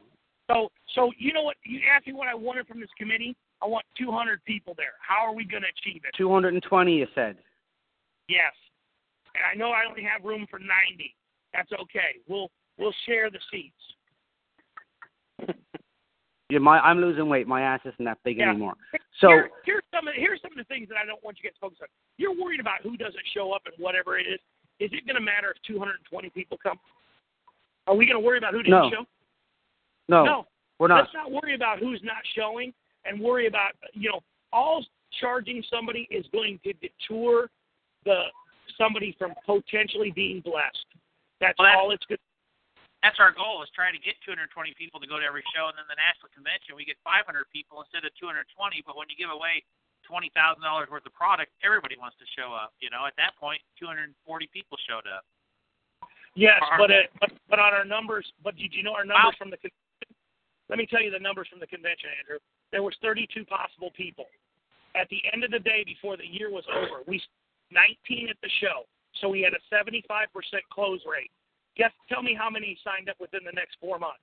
[0.49, 3.36] so so you know what you asked me what I wanted from this committee.
[3.62, 4.93] I want 200 people there.
[5.01, 6.15] How are we going to achieve it?
[6.15, 7.38] 220, you said.
[8.29, 8.53] Yes.
[9.35, 10.69] And I know I only have room for 90.
[11.53, 12.19] That's okay.
[12.27, 13.75] We'll we'll share the seats.
[16.51, 17.47] Yeah, my I'm losing weight.
[17.47, 18.49] My ass isn't that big Yeah.
[18.49, 18.73] anymore.
[19.21, 21.43] So Here, here's some of here's some of the things that I don't want you
[21.43, 21.87] to get focused on.
[22.17, 24.39] You're worried about who doesn't show up and whatever it is.
[24.79, 26.79] Is it going to matter if 220 people come?
[27.85, 28.89] Are we going to worry about who didn't No.
[28.89, 29.05] show?
[30.07, 30.47] no, no.
[30.79, 31.01] we're not.
[31.01, 32.73] Let's not worry about who's not showing
[33.05, 34.83] and worry about you know all
[35.21, 37.51] charging somebody is going to detour
[38.05, 38.23] the
[38.79, 40.87] somebody from potentially being blessed.
[41.43, 42.17] That's Well, that's- all it's going.
[43.03, 45.77] That's our goal is try to get 220 people to go to every show, and
[45.77, 48.81] then the national convention we get 500 people instead of 220.
[48.81, 49.63] But when you give away
[50.03, 52.73] twenty thousand dollars worth of product, everybody wants to show up.
[52.79, 55.23] You know, at that point, 240 people showed up.
[56.35, 59.35] Yes, Our- but, uh, but but on our numbers, but did you know our numbers
[59.37, 60.15] from the convention?
[60.67, 62.39] Let me tell you the numbers from the convention, Andrew.
[62.71, 64.29] There was 32 possible people.
[64.95, 67.21] At the end of the day, before the year was over, we
[67.71, 68.86] 19 at the show,
[69.21, 69.99] so we had a 75%
[70.71, 71.32] close rate.
[71.77, 74.19] Guess, tell me how many signed up within the next four months.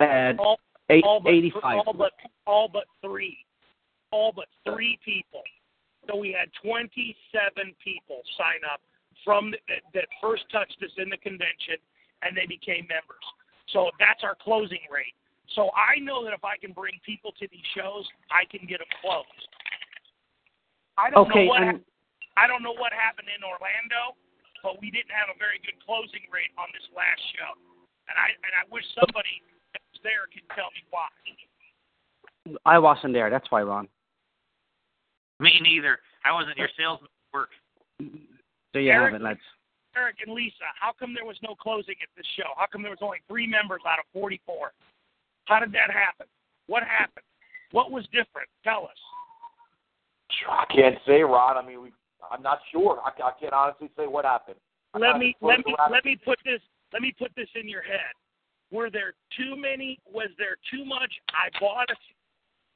[0.00, 0.58] Uh, All,
[0.90, 1.62] eight, all but 85.
[1.86, 2.12] all but
[2.46, 3.38] all but three,
[4.10, 5.42] all but three people.
[6.08, 7.16] So we had 27
[7.82, 8.80] people sign up
[9.24, 9.58] from the,
[9.94, 11.80] that, first touched us in the convention,
[12.22, 13.24] and they became members.
[13.72, 15.14] So that's our closing rate.
[15.54, 18.78] So I know that if I can bring people to these shows, I can get
[18.78, 19.48] them closed.
[20.98, 21.84] I don't Okay, know what and-
[22.36, 24.16] I don't know what happened in Orlando,
[24.62, 27.56] but we didn't have a very good closing rate on this last show,
[28.08, 29.40] and I and I wish somebody
[29.72, 31.08] that was there could tell me why.
[32.64, 33.28] I wasn't there.
[33.32, 33.88] That's why, Ron.
[35.40, 35.98] Me neither.
[36.24, 37.50] I wasn't your salesman at work.
[38.72, 39.40] There you Eric- have it, lads.
[39.96, 42.52] Eric and Lisa, how come there was no closing at this show?
[42.56, 44.72] How come there was only three members out of 44?
[45.46, 46.26] How did that happen?
[46.66, 47.24] What happened?
[47.72, 48.48] What was different?
[48.62, 49.00] Tell us.
[50.50, 51.56] I can't say, Ron.
[51.56, 51.92] I mean, we,
[52.30, 53.00] I'm not sure.
[53.04, 54.56] I, I can't honestly say what happened.
[54.94, 56.60] I'm Let me let me let me put this
[56.92, 58.14] let me put this in your head.
[58.70, 59.98] Were there too many?
[60.10, 61.12] Was there too much?
[61.30, 61.98] I bought it,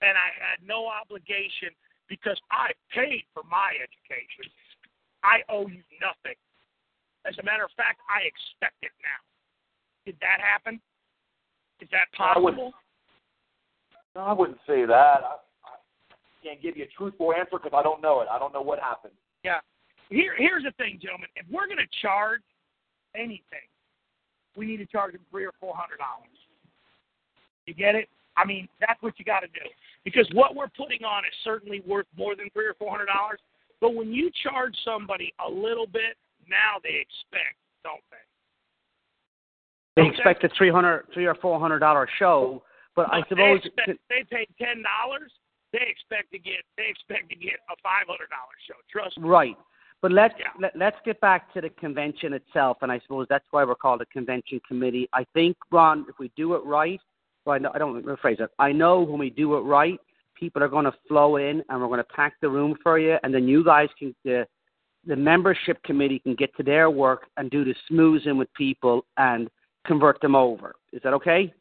[0.02, 1.74] and I had no obligation
[2.08, 4.50] because I paid for my education.
[5.22, 6.38] I owe you nothing.
[7.26, 9.20] As a matter of fact, I expect it now.
[10.06, 10.80] Did that happen?
[11.80, 12.74] Is that I wouldn't- possible?
[14.14, 15.22] No, I wouldn't say that.
[15.22, 15.76] I, I
[16.42, 18.28] can't give you a truthful answer because I don't know it.
[18.30, 19.14] I don't know what happened.
[19.44, 19.60] Yeah.
[20.10, 21.28] Here, here's the thing, gentlemen.
[21.36, 22.42] If we're going to charge
[23.14, 23.66] anything,
[24.56, 26.34] we need to charge them three or four hundred dollars.
[27.66, 28.08] You get it?
[28.36, 29.66] I mean, that's what you got to do
[30.04, 33.38] because what we're putting on is certainly worth more than three or four hundred dollars.
[33.80, 36.16] But when you charge somebody a little bit,
[36.48, 38.16] now they expect, don't they?
[40.02, 42.62] They expect a three hundred, three or four hundred dollar show,
[42.96, 45.30] but I Look, suppose they, expect, they paid ten dollars.
[45.72, 48.74] They expect to get they expect to get a five hundred dollar show.
[48.90, 49.28] Trust me.
[49.28, 49.56] right.
[50.02, 50.46] But let's Yeah.
[50.58, 54.00] let, let's get back to the convention itself, and I suppose that's why we're called
[54.00, 55.08] a convention committee.
[55.12, 57.00] I think, Ron, if we do it right,
[57.44, 58.50] well, I don't- I don't rephrase it.
[58.58, 60.00] I know when we do it right,
[60.34, 63.18] people are going to flow in, and we're going to pack the room for you,
[63.22, 64.46] and then you guys can the
[65.06, 69.48] the membership committee can get to their work and do the smoozing with people and
[69.86, 70.74] convert them over.
[70.92, 71.52] Is that okay?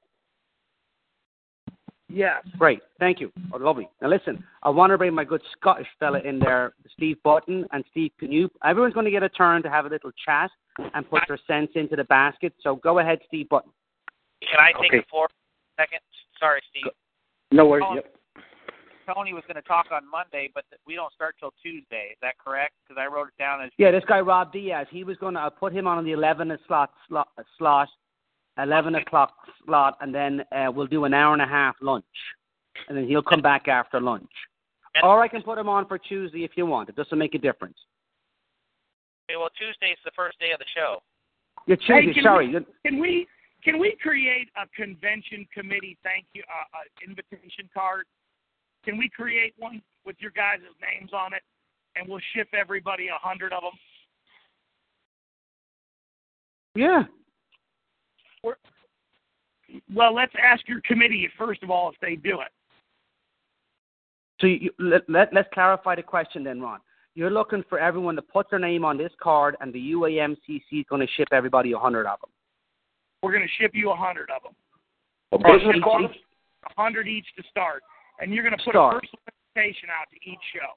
[2.09, 2.43] Yes.
[2.57, 2.81] Great.
[2.99, 3.31] Thank you.
[3.53, 3.87] Oh, lovely.
[4.01, 7.83] Now listen, I want to bring my good Scottish fella in there, Steve Button and
[7.91, 8.49] Steve Canoop.
[8.65, 10.49] Everyone's going to get a turn to have a little chat
[10.95, 12.53] and put their cents into the basket.
[12.61, 13.71] So go ahead, Steve Button.
[14.41, 14.97] Can I take Okay.
[14.99, 15.99] the floor for a second?
[16.39, 16.91] Sorry, Steve.
[17.51, 17.85] No worries.
[17.87, 18.15] Oh, Yep.
[19.13, 22.09] Tony was going to talk on Monday, but th- we don't start till Tuesday.
[22.11, 22.73] Is that correct?
[22.87, 24.85] Because I wrote it down as Yeah, this guy Rob Diaz.
[24.91, 27.89] He was going to uh, put him on the eleven slot slot, slot
[28.61, 29.33] eleven o'clock
[29.65, 32.05] slot, and then uh, we'll do an hour and a half lunch,
[32.87, 34.29] and then he'll come back after lunch.
[35.03, 36.89] Or I can put him on for Tuesday if you want.
[36.89, 37.77] It doesn't make a difference.
[39.29, 41.01] Okay, well, Tuesday's the first day of the show.
[41.67, 42.13] You're Hey, Tuesday.
[42.15, 42.47] can sorry.
[42.47, 43.27] we- Can we
[43.63, 48.05] can we create a convention committee thank you uh, uh, invitation card?
[48.85, 51.43] Can we create one with your guys' names on it,
[51.95, 53.73] and we'll ship everybody a hundred of them?
[56.75, 57.03] Yeah.
[59.93, 62.47] Well, let's ask your committee first of all if they do it.
[64.41, 66.79] So you, let, let, let's clarify the question then, Ron.
[67.13, 70.85] You're looking for everyone to put their name on this card, and the UAMCC is
[70.89, 72.29] going to ship everybody a hundred of them.
[73.21, 74.55] We're going to ship you a hundred of them.
[75.33, 76.03] A business each- card?
[76.05, 77.83] A hundred each to start,
[78.19, 78.95] and you're going to put Start.
[78.95, 80.75] a personal invitation out to each show,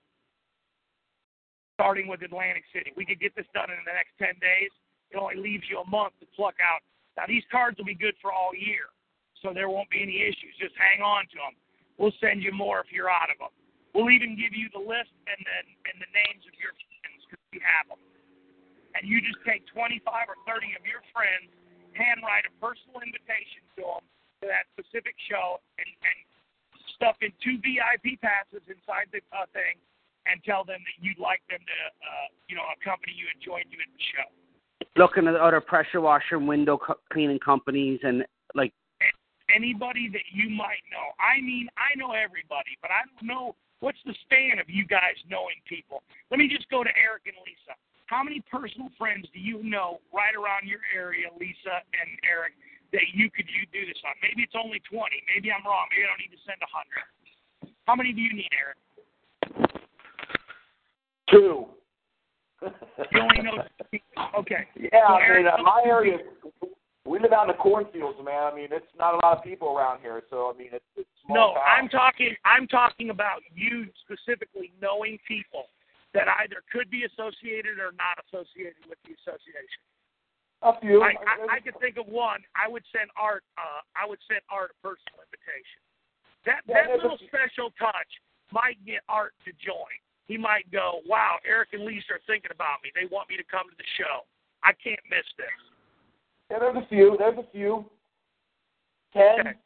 [1.75, 2.93] starting with Atlantic City.
[2.97, 4.71] We could get this done in the next ten days.
[5.11, 6.87] It only leaves you a month to pluck out.
[7.17, 8.89] Now these cards will be good for all year,
[9.41, 10.57] so there won't be any issues.
[10.57, 11.55] Just hang on to them.
[11.99, 13.53] we'll send you more if you're out of them.
[13.93, 17.45] We'll even give you the list and then and the names of your friends because
[17.53, 18.01] we have them.
[18.97, 21.49] And you just take 25 or 30 of your friends,
[21.93, 24.05] handwrite a personal invitation to them
[24.41, 26.19] to that specific show, and, and
[26.97, 29.79] stuff in two VIP passes inside the uh, thing,
[30.27, 33.65] and tell them that you'd like them to, uh, you know, accompany you and join
[33.71, 34.29] you at the show.
[34.97, 38.25] Looking at other pressure washer and window co- cleaning companies and
[38.55, 38.73] like
[39.55, 41.13] Anybody that you might know.
[41.21, 45.19] I mean, I know everybody, but I don't know what's the span of you guys
[45.29, 46.01] knowing people.
[46.31, 47.77] Let me just go to Eric and Lisa.
[48.07, 52.57] How many personal friends do you know right around your area, Lisa and Eric,
[52.93, 54.17] that you could you do this on?
[54.25, 55.05] Maybe it's only 20.
[55.35, 55.85] Maybe I'm wrong.
[55.93, 57.77] Maybe I don't need to send 100.
[57.85, 58.79] How many do you need, Eric?
[61.29, 61.73] Two.
[63.13, 63.63] You only know.
[64.39, 64.65] Okay.
[64.77, 66.19] Yeah, So I mean, uh, my area,
[67.05, 68.49] we live out in the cornfields, man.
[68.49, 71.09] I mean, it's not a lot of people around here, so I mean, it's, it's
[71.27, 71.65] small No, town.
[71.67, 72.33] I'm talking.
[72.45, 75.69] I'm talking about you specifically knowing people
[76.15, 79.83] that either could be associated or not associated with the association.
[80.63, 81.03] A few.
[81.03, 82.41] I, I, I could think of one.
[82.55, 83.43] I would send Art.
[83.59, 85.83] Uh, I would send Art a personal invitation.
[86.47, 88.11] That Yeah, that there's a little special touch
[88.55, 89.97] might get Art to join.
[90.27, 92.91] He might go, "Wow, Eric and Lisa are thinking about me.
[92.95, 94.27] They want me to come to the show.
[94.63, 95.47] I can't miss this."
[96.51, 97.17] Yeah, there's a few.
[97.19, 97.91] There's a few.
[99.13, 99.41] Ten.
[99.41, 99.59] Okay.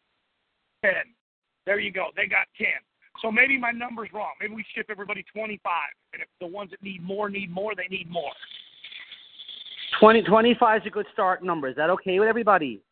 [0.83, 1.15] Ten.
[1.65, 2.09] There you go.
[2.17, 2.81] They got ten.
[3.23, 4.33] So maybe my number's wrong.
[4.41, 5.73] Maybe we ship everybody 25,
[6.13, 8.33] and if the ones that need more need more, they need more.
[10.01, 11.69] 20, 25 is a good start number.
[11.69, 12.83] Is that okay with everybody?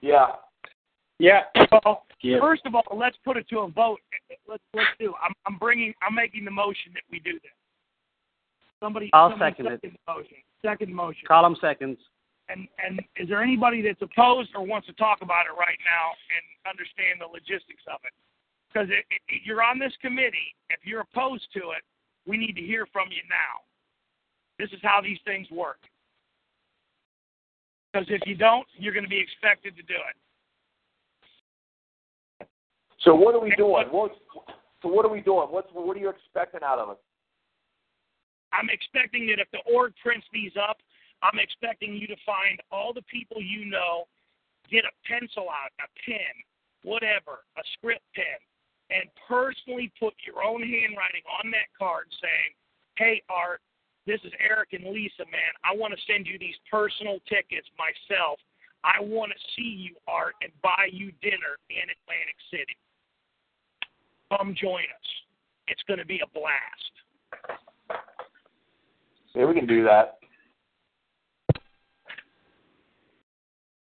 [0.00, 0.28] Yeah.
[1.18, 1.42] Yeah.
[1.70, 2.40] Well, Yeah.
[2.40, 4.00] first of all, let's put it to a vote.
[4.48, 5.14] Let's let's do.
[5.24, 5.94] I'm I'm bringing.
[6.02, 7.56] I'm making the motion that we do this.
[8.80, 9.10] Somebody.
[9.12, 10.36] I'll somebody second second the motion.
[10.62, 11.24] Second motion.
[11.26, 11.98] Column seconds.
[12.48, 16.12] And and is there anybody that's opposed or wants to talk about it right now
[16.34, 18.12] and understand the logistics of it?
[18.68, 20.54] Because it, it, you're on this committee.
[20.68, 21.82] If you're opposed to it,
[22.26, 23.64] we need to hear from you now.
[24.58, 25.78] This is how these things work.
[27.92, 30.16] Because if you don't, you're going to be expected to do it.
[33.02, 33.86] So what are we doing?
[33.90, 34.12] What?
[34.82, 35.48] So what are we doing?
[35.50, 37.00] What's what are you expecting out of us?
[38.52, 40.78] I'm expecting that if the org prints these up,
[41.22, 44.08] I'm expecting you to find all the people you know,
[44.70, 46.34] get a pencil out, a pen,
[46.82, 48.40] whatever, a script pen,
[48.90, 52.52] and personally put your own handwriting on that card saying,
[52.96, 53.60] Hey, Art,
[54.06, 55.52] this is Eric and Lisa, man.
[55.64, 58.40] I want to send you these personal tickets myself.
[58.82, 62.76] I want to see you, Art, and buy you dinner in Atlantic City.
[64.36, 65.08] Come join us.
[65.68, 68.02] It's going to be a blast.
[69.34, 70.18] Yeah, we can do that.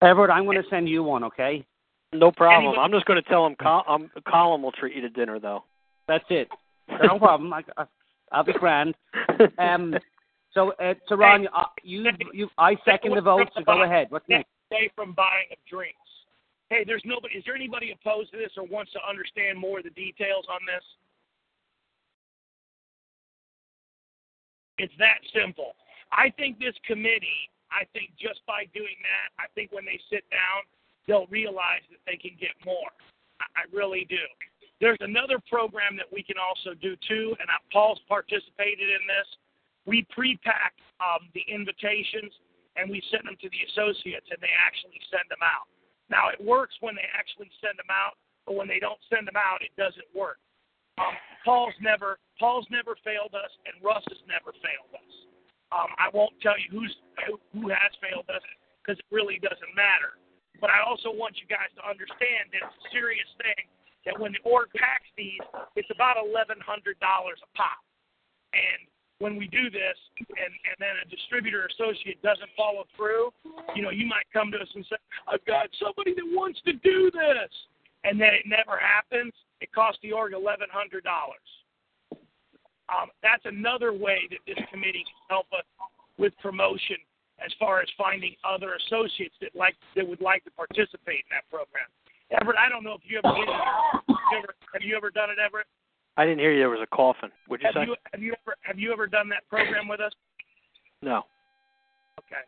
[0.02, 1.64] Everett, I'm going to send you one, okay?
[2.12, 2.66] No problem.
[2.68, 3.54] Anybody- I'm just going to tell him.
[3.56, 5.64] Col- um, Colin will treat you to dinner, though.
[6.08, 6.48] That's it.
[7.02, 7.52] No problem.
[7.52, 7.84] I, I,
[8.32, 8.94] I'll be grand.
[9.58, 9.94] Um,
[10.52, 13.48] so, uh, so Ron, uh, you, you, I second the vote.
[13.54, 14.06] So go ahead.
[14.08, 14.48] What's next?
[14.72, 15.98] Stay from buying of drinks.
[16.70, 17.38] Hey, there's nobody.
[17.38, 20.58] Is there anybody opposed to this or wants to understand more of the details on
[20.66, 20.82] this?
[24.78, 25.78] It's that simple.
[26.12, 27.50] I think this committee.
[27.70, 30.62] I think just by doing that, I think when they sit down,
[31.06, 32.94] they'll realize that they can get more.
[33.42, 34.22] I, I really do.
[34.80, 39.28] There's another program that we can also do too, and uh, Paul's participated in this.
[39.86, 42.30] We pre-pack um, the invitations
[42.76, 45.66] and we send them to the associates, and they actually send them out.
[46.08, 48.14] Now it works when they actually send them out,
[48.46, 50.38] but when they don't send them out, it doesn't work.
[50.98, 51.12] Um,
[51.44, 55.12] Paul's never Paul's never failed us, and Russ has never failed us.
[55.74, 56.94] Um, I won't tell you who's
[57.26, 58.42] who, who has failed us
[58.80, 60.16] because it really doesn't matter.
[60.62, 63.68] But I also want you guys to understand that it's a serious thing.
[64.08, 65.42] That when the org packs these,
[65.74, 67.82] it's about eleven hundred dollars a pop,
[68.54, 68.86] and
[69.18, 73.32] when we do this and, and then a distributor associate doesn't follow through,
[73.74, 76.72] you know, you might come to us and say, I've got somebody that wants to
[76.74, 77.52] do this.
[78.04, 79.32] And then it never happens.
[79.60, 80.62] It costs the org $1,100.
[82.86, 85.66] Um, that's another way that this committee can help us
[86.18, 86.96] with promotion
[87.44, 91.44] as far as finding other associates that like that would like to participate in that
[91.50, 91.88] program.
[92.30, 93.28] Everett, I don't know if you ever.
[93.28, 93.42] Have
[94.06, 95.66] you ever, have you ever done it, Everett?
[96.16, 96.60] I didn't hear you.
[96.60, 97.30] There was a coffin.
[97.46, 97.86] What'd you Have say?
[97.90, 100.12] you have you ever have you ever done that program with us?
[101.02, 101.24] No.
[102.20, 102.40] Okay.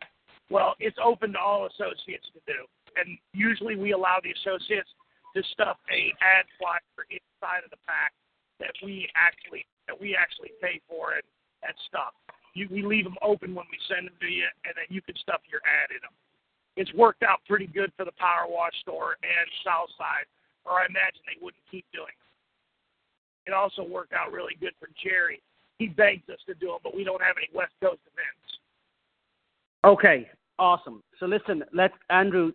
[0.49, 2.65] Well, it's open to all associates to do,
[2.97, 4.89] and usually we allow the associates
[5.35, 8.13] to stuff a ad flyer inside of the pack
[8.59, 11.23] that we actually that we actually pay for and
[11.61, 12.17] and stuff.
[12.55, 15.13] You, we leave them open when we send them to you, and then you can
[15.21, 16.15] stuff your ad in them.
[16.75, 20.25] It's worked out pretty good for the Power Wash store and Southside.
[20.65, 22.28] or I imagine they wouldn't keep doing it.
[23.45, 25.41] It also worked out really good for Jerry.
[25.77, 28.49] He begs us to do it, but we don't have any West Coast events.
[29.85, 31.01] Okay, awesome.
[31.19, 32.51] So listen, let's Andrew.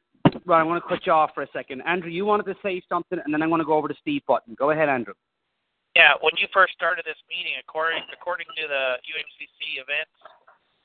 [0.47, 1.81] Right, I want to cut you off for a second.
[1.87, 4.23] Andrew, you wanted to say something, and then I'm going to go over to Steve
[4.27, 4.55] Button.
[4.59, 5.15] Go ahead, Andrew.
[5.95, 10.11] Yeah, when you first started this meeting, according according to the UHCC events,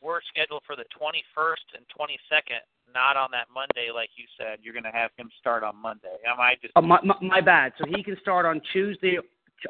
[0.01, 2.61] we're scheduled for the 21st and 22nd,
[2.93, 4.59] not on that Monday like you said.
[4.61, 6.13] You're going to have him start on Monday.
[6.27, 6.73] Am I just?
[6.75, 7.73] Oh, my, my, my bad.
[7.77, 9.17] So he can start on Tuesday.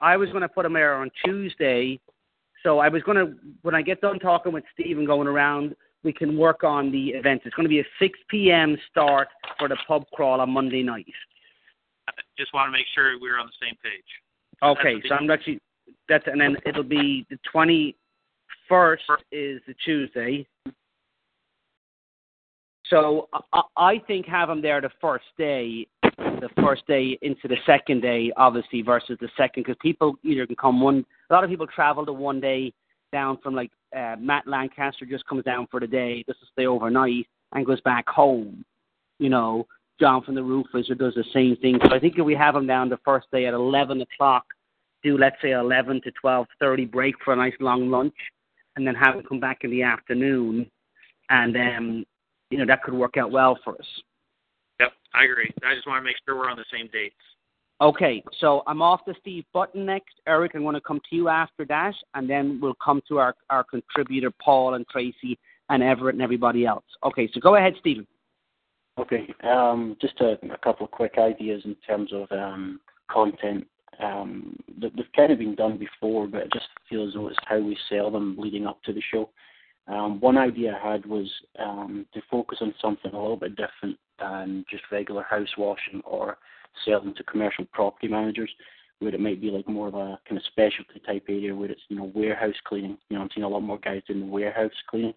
[0.01, 1.99] I was going to put him there on Tuesday.
[2.63, 5.75] So I was going to, when I get done talking with Steve and going around,
[6.03, 7.41] we can work on the event.
[7.45, 8.77] It's going to be a 6 p.m.
[8.89, 9.27] start
[9.57, 11.05] for the pub crawl on Monday night.
[12.07, 14.03] I just want to make sure we're on the same page.
[14.61, 15.61] Okay, so I'm actually
[16.09, 18.97] that's and then it'll be the 21st
[19.31, 20.45] is the Tuesday.
[22.89, 25.87] So I, I think have them there the first day,
[26.19, 30.55] the first day into the second day, obviously versus the second, because people either can
[30.55, 31.05] come one.
[31.29, 32.73] A lot of people travel the one day
[33.11, 37.27] down from like uh, Matt Lancaster just comes down for the day, to stay overnight,
[37.53, 38.63] and goes back home.
[39.19, 39.67] You know,
[39.99, 41.79] John from the Roofers does the same thing.
[41.83, 44.45] So I think if we have him down the first day at 11 o'clock,
[45.03, 48.15] do let's say 11 to 12:30 break for a nice long lunch,
[48.75, 50.69] and then have him come back in the afternoon,
[51.29, 52.05] and um,
[52.49, 53.87] you know that could work out well for us.
[54.79, 55.51] Yep, I agree.
[55.63, 57.15] I just want to make sure we're on the same dates.
[57.81, 60.15] Okay, so I'm off to Steve Button next.
[60.27, 63.35] Eric, I'm going to come to you after that, and then we'll come to our,
[63.49, 66.83] our contributor, Paul and Tracy and Everett and everybody else.
[67.05, 68.05] Okay, so go ahead, Stephen.
[68.97, 73.65] Okay, um, just a, a couple of quick ideas in terms of um, content.
[74.03, 77.59] Um, they've kind of been done before, but it just feels as though it's how
[77.59, 79.29] we sell them leading up to the show.
[79.87, 81.27] Um, one idea I had was
[81.57, 86.37] um, to focus on something a little bit different than just regular house washing or
[86.85, 88.51] selling to commercial property managers,
[88.99, 91.81] where it might be like more of a kind of specialty type area where it's
[91.89, 92.97] you know warehouse cleaning.
[93.09, 95.13] You know, I'm seeing a lot more guys doing warehouse cleaning,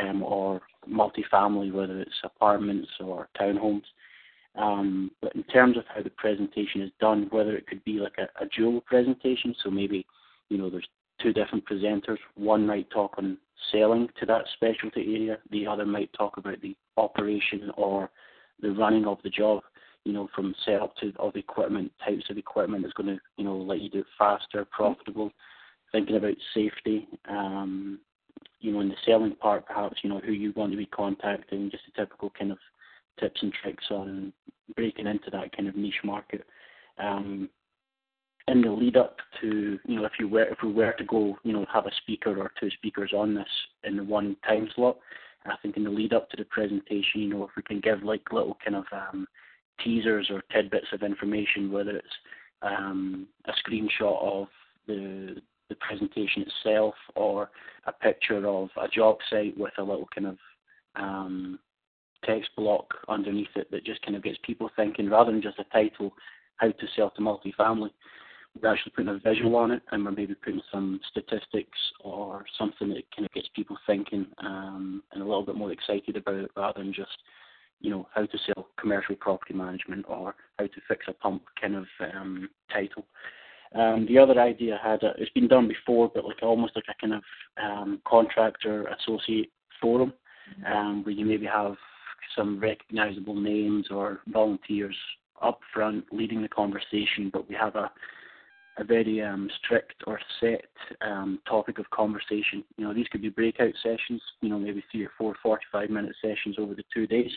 [0.00, 3.84] um, or multifamily, whether it's apartments or townhomes.
[4.54, 8.16] Um, but in terms of how the presentation is done, whether it could be like
[8.18, 10.06] a, a dual presentation, so maybe
[10.48, 10.88] you know there's
[11.20, 12.18] two different presenters.
[12.36, 13.38] One might talk on
[13.72, 15.38] selling to that specialty area.
[15.50, 18.10] The other might talk about the operation or
[18.60, 19.62] the running of the job
[20.06, 23.56] you know, from setup to of equipment, types of equipment that's going to, you know,
[23.56, 25.32] let you do it faster, profitable.
[25.90, 27.98] Thinking about safety, um,
[28.60, 31.72] you know, in the selling part, perhaps, you know, who you want to be contacting,
[31.72, 32.58] just the typical kind of
[33.18, 34.32] tips and tricks on
[34.76, 36.46] breaking into that kind of niche market.
[36.98, 37.50] Um,
[38.48, 41.36] in the lead up to, you know, if you were if we were to go,
[41.42, 43.48] you know, have a speaker or two speakers on this
[43.84, 44.98] in one time slot,
[45.44, 48.02] I think in the lead up to the presentation, you know, if we can give
[48.02, 49.26] like little kind of um,
[49.82, 52.06] teasers or tidbits of information, whether it's
[52.62, 54.48] um, a screenshot of
[54.86, 55.36] the
[55.68, 57.50] the presentation itself or
[57.86, 60.38] a picture of a job site with a little kind of
[60.94, 61.58] um,
[62.24, 65.64] text block underneath it that just kind of gets people thinking rather than just a
[65.72, 66.12] title,
[66.56, 67.90] how to sell to multifamily.
[68.62, 72.88] We're actually putting a visual on it and we're maybe putting some statistics or something
[72.90, 76.50] that kind of gets people thinking um, and a little bit more excited about it
[76.56, 77.16] rather than just
[77.80, 81.76] you know, how to sell commercial property management or how to fix a pump kind
[81.76, 83.04] of um, title.
[83.74, 86.84] Um, the other idea I had, uh, it's been done before, but like almost like
[86.88, 87.22] a kind of
[87.62, 89.50] um, contractor associate
[89.80, 90.12] forum,
[90.72, 91.74] um, where you maybe have
[92.36, 94.96] some recognizable names or volunteers
[95.42, 97.90] up front leading the conversation, but we have a
[98.78, 100.66] a very um, strict or set
[101.00, 102.62] um, topic of conversation.
[102.76, 104.20] You know, these could be breakout sessions.
[104.40, 107.30] You know, maybe three or four 45 minute sessions over the two days.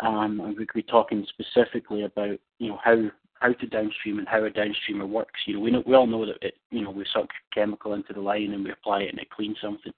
[0.00, 3.10] Um, and we could be talking specifically about you know how
[3.40, 5.40] how to downstream and how a downstreamer works.
[5.46, 8.12] You know, we know, we all know that it you know we suck chemical into
[8.12, 9.92] the line and we apply it and it cleans something,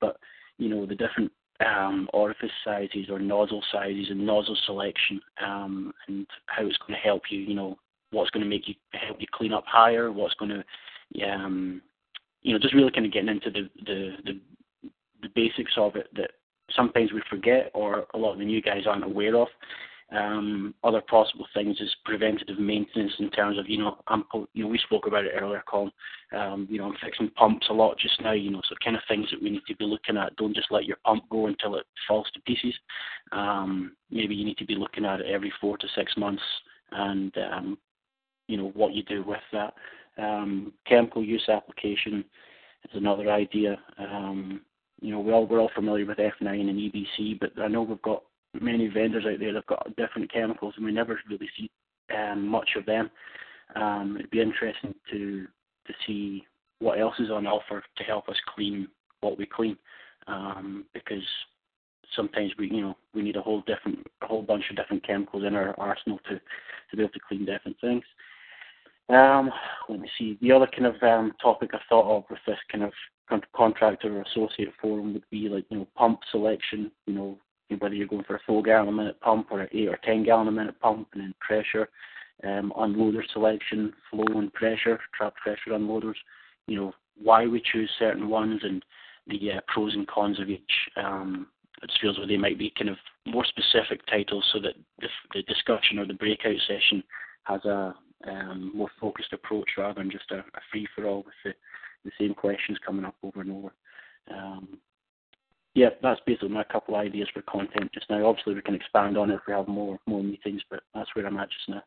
[0.00, 0.18] but
[0.58, 1.32] you know the different
[1.64, 7.06] um, orifice sizes or nozzle sizes and nozzle selection um, and how it's going to
[7.06, 7.40] help you.
[7.40, 7.78] You know,
[8.14, 11.82] what's going to make you help you clean up higher, what's going to um,
[12.42, 14.40] you know just really kind of getting into the the the,
[15.22, 16.30] the basics of it that
[16.74, 19.48] sometimes we forget or a lot of the new guys aren't aware of.
[20.14, 24.68] Um, other possible things is preventative maintenance in terms of, you know, I'm, you know,
[24.68, 25.90] we spoke about it earlier, Colin.
[26.36, 29.02] Um, you know, I'm fixing pumps a lot just now, you know, so kind of
[29.08, 30.36] things that we need to be looking at.
[30.36, 32.74] Don't just let your pump go until it falls to pieces.
[33.32, 36.42] Um, maybe you need to be looking at it every four to six months
[36.92, 37.78] and, um,
[38.46, 39.74] you know, what you do with that.
[40.16, 42.24] Um, chemical use application
[42.84, 43.78] is another idea.
[43.98, 44.60] Um,
[45.00, 48.00] you know, we all we're all familiar with F9 and EBC, but I know we've
[48.02, 48.22] got
[48.60, 51.70] many vendors out there that've got different chemicals, and we never really see
[52.16, 53.10] um, much of them.
[53.74, 55.46] Um, it'd be interesting to
[55.86, 56.46] to see
[56.78, 58.88] what else is on offer to help us clean
[59.20, 59.76] what we clean,
[60.26, 61.22] um, because
[62.14, 65.44] sometimes we you know we need a whole different a whole bunch of different chemicals
[65.44, 66.40] in our arsenal to
[66.90, 68.04] to be able to clean different things.
[69.08, 69.50] Um,
[69.88, 70.38] let me see.
[70.40, 72.92] The other kind of um, topic I thought of with this kind of
[73.54, 76.90] contractor or associate forum would be like you know pump selection.
[77.06, 77.38] You know
[77.78, 80.24] whether you're going for a four gallon a minute pump or an eight or ten
[80.24, 81.88] gallon a minute pump, and then pressure,
[82.44, 86.16] um, unloader selection, flow and pressure, trap pressure unloaders.
[86.66, 88.82] You know why we choose certain ones and
[89.26, 90.62] the uh, pros and cons of each.
[90.96, 91.48] Um,
[91.82, 92.96] it feels like they might be kind of
[93.26, 97.02] more specific titles so that the, the discussion or the breakout session
[97.44, 97.94] has a
[98.28, 101.52] um, more focused approach rather than just a, a free for all with the,
[102.04, 103.72] the same questions coming up over and over.
[104.30, 104.78] Um,
[105.74, 108.24] yeah, that's basically my couple ideas for content just now.
[108.26, 111.26] Obviously, we can expand on it if we have more more meetings, but that's where
[111.26, 111.82] I'm at just now.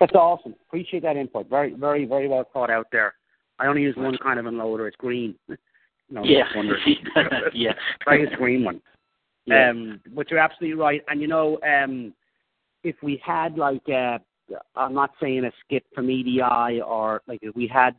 [0.00, 0.54] That's awesome.
[0.68, 1.48] Appreciate that input.
[1.48, 3.14] Very, very, very well thought out there.
[3.58, 4.88] I only use one kind of unloader.
[4.88, 5.34] It's green.
[6.10, 6.44] No, yeah.
[7.52, 7.72] yeah.
[8.00, 8.80] Try this green one.
[9.44, 9.68] Yeah.
[9.68, 11.02] Um, but you're absolutely right.
[11.08, 12.14] And you know, um,
[12.82, 14.16] if we had like, uh,
[14.76, 17.94] I'm not saying a skip from EDI or like we had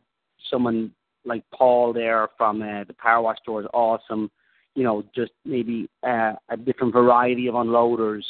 [0.50, 0.92] someone
[1.24, 4.30] like Paul there from uh, the Power Wash store is awesome.
[4.74, 8.22] You know, just maybe uh, a different variety of unloaders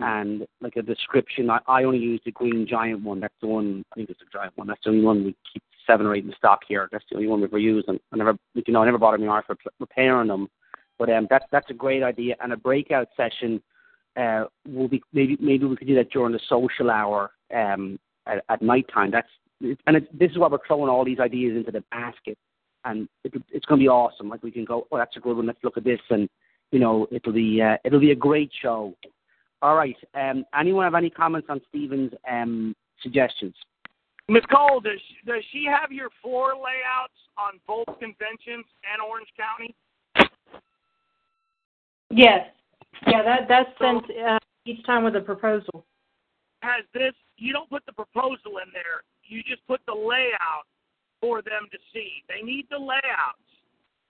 [0.00, 1.50] and like a description.
[1.50, 3.20] I, I only use the green giant one.
[3.20, 3.84] That's the one.
[3.92, 4.66] I think it's the giant one.
[4.66, 6.88] That's the only one we keep seven or eight in stock here.
[6.90, 9.20] That's the only one we've ever used, and I never, you know, I never bothered
[9.20, 10.48] me hard for repairing them.
[10.98, 12.36] But um, that's that's a great idea.
[12.40, 13.62] And a breakout session
[14.16, 18.44] uh, will be maybe maybe we could do that during the social hour um, at,
[18.48, 19.10] at night time.
[19.10, 19.28] That's
[19.60, 22.36] and it's, this is why we're throwing all these ideas into the basket,
[22.84, 24.28] and it, it's going to be awesome.
[24.28, 25.46] Like we can go, oh, that's a good one.
[25.46, 26.28] Let's look at this, and
[26.72, 28.94] you know, it'll be uh, it'll be a great show.
[29.62, 29.96] All right.
[30.14, 33.54] Um, anyone have any comments on Stephen's um, suggestions?
[34.28, 34.42] Ms.
[34.52, 39.74] Cole, does she, does she have your floor layouts on both conventions and Orange County?
[42.10, 42.48] Yes.
[43.06, 45.84] Yeah, that that's sent uh, each time with a proposal.
[46.66, 47.14] Has this?
[47.38, 49.06] You don't put the proposal in there.
[49.22, 50.66] You just put the layout
[51.22, 52.26] for them to see.
[52.26, 53.46] They need the layouts.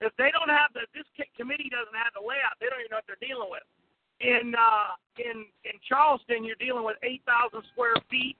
[0.01, 1.05] If they don't have the, this
[1.37, 3.65] committee doesn't have the layout, they don't even know what they're dealing with.
[4.25, 8.37] In uh, in in Charleston, you're dealing with 8,000 square feet,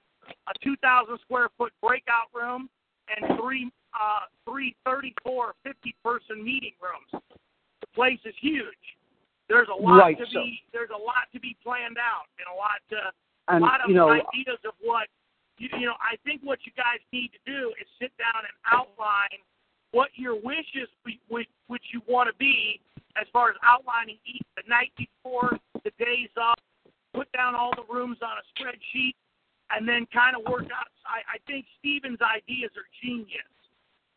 [0.49, 2.69] a 2,000 square foot breakout room,
[3.13, 7.21] and three uh, three 34 50 person meeting rooms.
[7.81, 8.85] The place is huge.
[9.49, 12.45] There's a lot Right, to so- be there's a lot to be planned out and
[12.49, 13.13] a lot to
[13.47, 15.07] And, a lot of you know- ideas of what
[15.57, 15.95] you, you know.
[16.01, 19.39] I think what you guys need to do is sit down and outline
[19.91, 20.89] what your wishes
[21.29, 22.81] which which you want to be
[23.19, 26.59] as far as outlining each the night before, the days up,
[27.13, 29.15] put down all the rooms on a spreadsheet,
[29.71, 30.91] and then kind of work out.
[31.07, 33.47] I, I think Stephen's ideas are genius.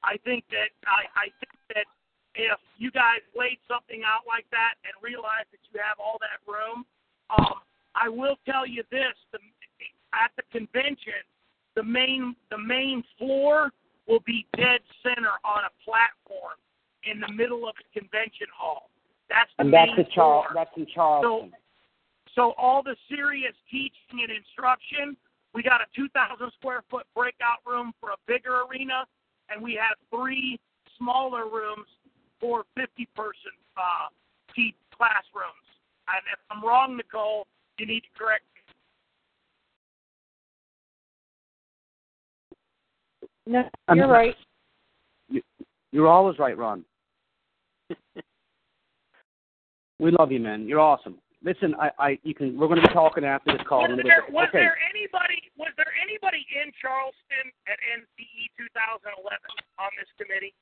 [0.04, 1.86] I think that I, I think that
[2.34, 6.40] if you guys laid something out like that and realized that you have all that
[6.44, 6.84] room,
[7.32, 7.60] um,
[7.94, 9.38] I will tell you this: the,
[10.12, 11.20] at the convention,
[11.76, 13.70] the main the main floor
[14.06, 16.58] will be dead center on a platform
[17.04, 18.90] in the middle of the convention hall.
[19.28, 20.44] That's the And that's main in Char- floor.
[20.54, 21.50] that's in Charleston.
[21.52, 21.56] So
[22.34, 25.16] so all the serious teaching and instruction,
[25.52, 29.04] we got a 2,000 square foot breakout room for a bigger arena,
[29.48, 30.58] and we have three
[30.96, 31.86] smaller rooms
[32.40, 34.08] for 50 person uh,
[34.94, 35.66] classrooms.
[36.08, 37.46] And if I'm wrong, Nicole,
[37.80, 38.44] you need to correct
[43.46, 43.54] me.
[43.54, 44.36] No, Um, you're right.
[45.28, 45.42] You,
[45.92, 46.84] you're always right, Ron.
[49.98, 50.68] we love you, man.
[50.68, 51.16] You're awesome.
[51.42, 52.58] Listen, I, I, you can.
[52.58, 53.86] We're going to be talking after this call.
[53.86, 54.58] in a Was little there, was okay.
[54.58, 59.40] there anybody was there anybody in Charleston at NCE 2011
[59.80, 60.52] on this committee?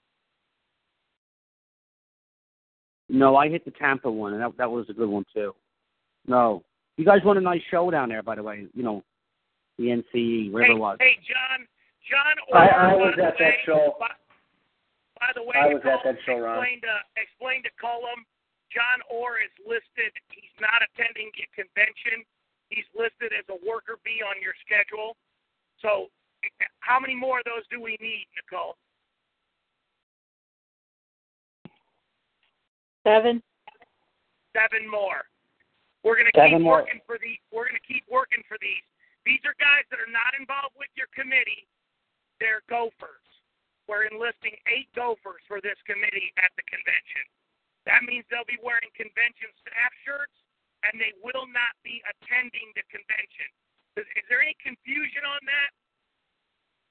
[3.09, 5.53] No, I hit the Tampa one, and that that was a good one too.
[6.29, 6.63] No,
[6.99, 8.67] you guys run a nice show down there, by the way.
[8.75, 9.03] You know,
[9.79, 10.97] the NCE, wherever hey, it was.
[11.01, 11.67] hey, John,
[12.11, 12.35] John.
[12.53, 13.97] I- Orr, I by was at that way- show.
[13.99, 14.11] By,
[15.23, 16.59] by the way, I was at that show, Ron.
[16.59, 18.27] Explain to uh, explain to Cullum.
[18.75, 20.13] John Orr is listed.
[20.29, 22.27] He's not attending the convention.
[22.69, 25.17] He's listed as a worker bee on your schedule.
[25.81, 26.11] So,
[26.81, 28.77] how many more of those do we need, Nicole?
[33.07, 33.43] Seven.
[34.53, 35.25] seven more.
[36.07, 36.87] We're going to keep more.
[36.87, 37.43] working for these.
[37.51, 38.85] We're going to keep working for these.
[39.27, 41.67] These are guys that are not involved with your committee.
[42.39, 43.27] They're gophers.
[43.91, 47.25] We're enlisting eight gophers for this committee at the convention.
[47.89, 50.37] That means they'll be wearing convention staff shirts,
[50.85, 53.49] and they will not be attending the convention.
[53.97, 55.71] Is, is there any confusion on that?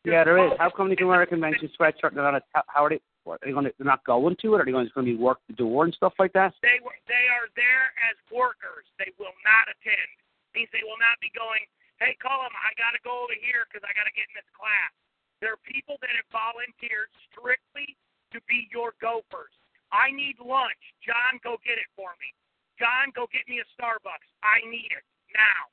[0.03, 0.51] Yeah, there is.
[0.57, 2.35] How come they can wear a convention sweatshirt and not?
[2.35, 3.01] A, how are they?
[3.27, 3.75] What, are they going to?
[3.75, 4.63] They're not going to it.
[4.63, 6.55] Are they going to, be work the door and stuff like that?
[6.63, 8.87] They were they are there as workers.
[8.95, 10.07] They will not attend.
[10.55, 11.67] Means they will not be going.
[11.99, 14.47] Hey, Cullum, I got to go over here because I got to get in this
[14.55, 14.95] class.
[15.43, 17.99] There are people that have volunteered strictly
[18.31, 19.51] to be your gophers.
[19.91, 20.79] I need lunch.
[21.03, 22.31] John, go get it for me.
[22.79, 24.29] John, go get me a Starbucks.
[24.45, 25.67] I need it now.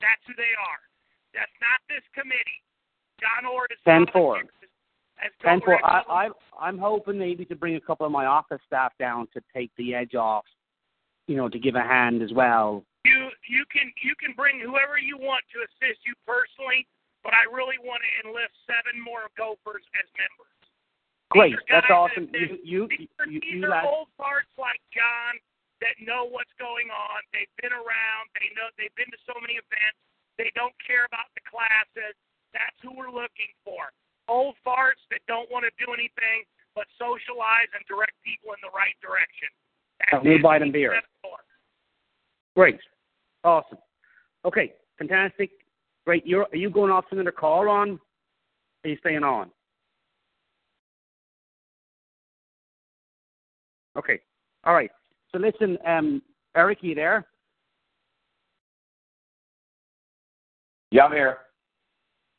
[0.00, 0.82] That's who they are.
[1.36, 2.60] That's not this committee.
[3.18, 4.42] John Ord is Ten four.
[4.42, 4.61] as
[5.42, 6.28] Gopher as- I, I
[6.60, 9.94] I'm hoping maybe to bring a couple of my office staff down to take the
[9.94, 10.44] edge off.
[11.26, 12.84] You know, to give a hand as well.
[13.04, 16.86] You you can you can bring whoever you want to assist you personally,
[17.22, 20.58] but I really want to enlist seven more gophers as members.
[21.30, 21.56] Great.
[21.70, 22.28] That's awesome.
[22.34, 25.38] that- You you These are, you, these you are old farts like John
[25.80, 27.18] that know what's going on.
[27.34, 28.24] They've been around.
[28.38, 29.98] They know they've been to so many events.
[30.38, 32.14] They don't care about the classes.
[32.54, 33.90] That's who we're looking for.
[34.28, 36.44] Old farts that don't want to do anything
[36.74, 39.48] but socialize and direct people in the right direction.
[40.00, 40.72] That's We'll it.
[40.72, 41.00] beer.
[42.56, 42.78] Great.
[43.44, 43.78] Awesome.
[44.44, 44.72] Okay.
[44.98, 45.50] Fantastic.
[46.04, 46.26] Great.
[46.26, 47.98] You're are you going off to another call on?
[48.84, 49.50] Are you staying on?
[53.96, 54.20] Okay.
[54.64, 54.90] All right.
[55.30, 56.22] So listen, um,
[56.56, 57.26] Eric, you there?
[60.90, 61.38] Yeah, I'm here.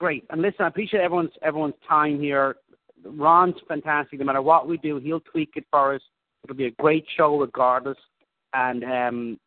[0.04, 0.28] Great.
[0.32, 2.60] And listen, I appreciate everyone's everyone's time here.
[3.08, 4.20] Ron's fantastic.
[4.20, 6.02] No matter what we do, he'll tweak it for us.
[6.44, 7.96] It'll be a great show regardless.
[8.52, 9.40] And um,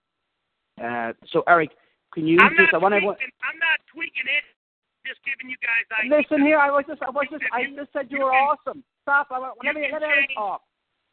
[0.81, 1.77] uh, so, Eric,
[2.17, 2.73] can you I'm just?
[2.73, 3.45] I not want tweaking, everyone.
[3.45, 4.49] I'm not tweaking it.
[5.05, 6.25] Just giving you guys ideas.
[6.25, 6.57] Listen here.
[6.57, 7.05] I was just.
[7.05, 7.45] I was just.
[7.53, 8.81] I just said you you were can- awesome.
[9.05, 9.29] Stop.
[9.29, 10.65] I, let me let Eric talk.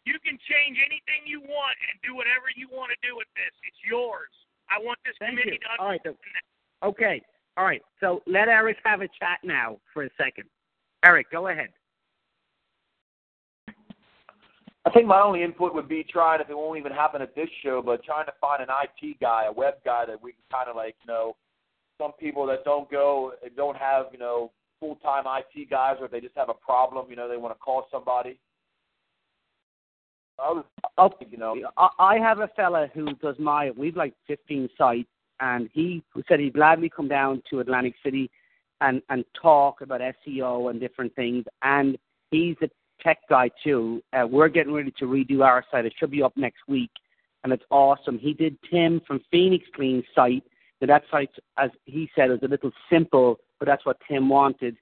[0.07, 3.51] You can change anything you want and do whatever you want to do with this.
[3.67, 4.31] It's yours.
[4.71, 5.67] I want this Thank committee you.
[5.67, 5.99] to All right.
[5.99, 6.87] understand that.
[6.95, 7.19] Okay.
[7.57, 7.81] All right.
[7.99, 10.45] So let Eric have a chat now for a second.
[11.05, 11.69] Eric, go ahead.
[14.85, 17.47] I think my only input would be trying, if it won't even happen at this
[17.63, 20.69] show, but trying to find an IT guy, a web guy that we can kind
[20.69, 21.37] of like, you know,
[21.97, 26.05] some people that don't go, and don't have, you know, full time IT guys, or
[26.05, 28.37] if they just have a problem, you know, they want to call somebody.
[30.37, 30.65] I was,
[31.29, 33.71] you know, I, I have a fella who does my.
[33.71, 35.07] We've like 15 sites,
[35.39, 38.29] and he said he'd gladly come down to Atlantic City
[38.81, 41.45] and and talk about SEO and different things.
[41.61, 41.97] And
[42.31, 42.69] he's a
[43.01, 44.01] tech guy too.
[44.13, 45.85] Uh, we're getting ready to redo our site.
[45.85, 46.91] It should be up next week,
[47.43, 48.17] and it's awesome.
[48.17, 50.43] He did Tim from Phoenix Clean site.
[50.81, 54.75] That that site, as he said, is a little simple, but that's what Tim wanted.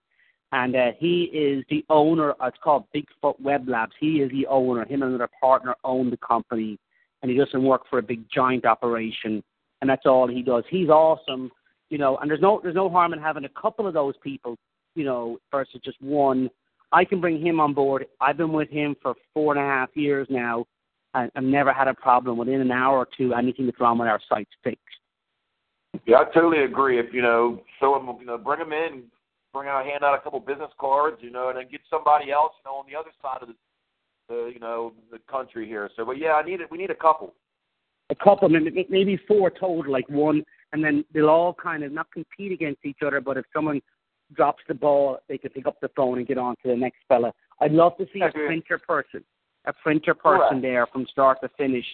[0.51, 2.31] And uh, he is the owner.
[2.41, 3.93] uh, It's called Bigfoot Web Labs.
[3.99, 4.83] He is the owner.
[4.83, 6.77] Him and another partner own the company,
[7.21, 9.43] and he doesn't work for a big giant operation.
[9.81, 10.63] And that's all he does.
[10.69, 11.51] He's awesome,
[11.89, 12.17] you know.
[12.17, 14.57] And there's no there's no harm in having a couple of those people,
[14.95, 16.49] you know, versus just one.
[16.91, 18.05] I can bring him on board.
[18.19, 20.65] I've been with him for four and a half years now,
[21.13, 22.37] and I've never had a problem.
[22.37, 24.81] Within an hour or two, anything that's wrong with our site's fixed.
[26.05, 26.99] yeah, I totally agree.
[26.99, 29.03] If you know, show them, you know, bring them in,
[29.53, 32.53] bring out, hand out a couple business cards, you know, and then get somebody else,
[32.63, 33.55] you know, on the other side of the,
[34.29, 35.89] the you know, the country here.
[35.95, 36.69] So, but yeah, I need it.
[36.71, 37.33] We need a couple.
[38.11, 40.43] A couple, maybe maybe four total, like one,
[40.73, 43.81] and then they'll all kind of not compete against each other, but if someone
[44.33, 46.99] drops the ball, they can pick up the phone and get on to the next
[47.07, 47.33] fella.
[47.61, 49.23] I'd love to see a printer person,
[49.65, 50.61] a printer person Correct.
[50.61, 51.85] there from start to finish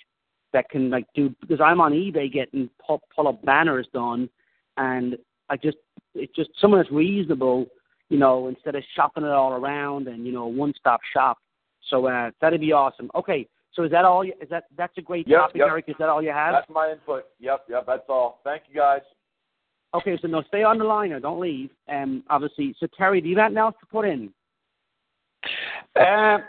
[0.54, 4.30] that can like do because I'm on eBay getting pull, pull up banners done,
[4.78, 5.18] and
[5.50, 5.78] I just
[6.16, 7.68] it's just someone that's reasonable,
[8.10, 11.38] you know, instead of shopping it all around and you know one stop shop.
[11.90, 13.10] So uh, that'd be awesome.
[13.14, 13.48] Okay,
[13.78, 14.26] so is that all?
[14.26, 15.68] You, is that that's a great Yep, topic, yep.
[15.70, 15.86] Eric?
[15.88, 16.54] Is that all you have?
[16.54, 17.26] That's my input.
[17.40, 18.42] Yep, yep, that's all.
[18.44, 19.02] Thank you guys.
[19.94, 21.20] Okay, so no, stay on the line now.
[21.20, 21.70] Don't leave.
[21.88, 22.76] Um, obviously.
[22.80, 24.34] So Terry, do you have anything else to put in?
[25.96, 26.44] Um,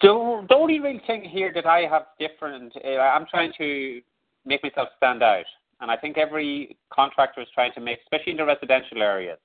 [0.00, 4.00] the, the only real thing here that I have different, uh, I'm trying to
[4.46, 5.44] make myself stand out.
[5.80, 9.38] And I think every contractor is trying to make, especially in the residential areas,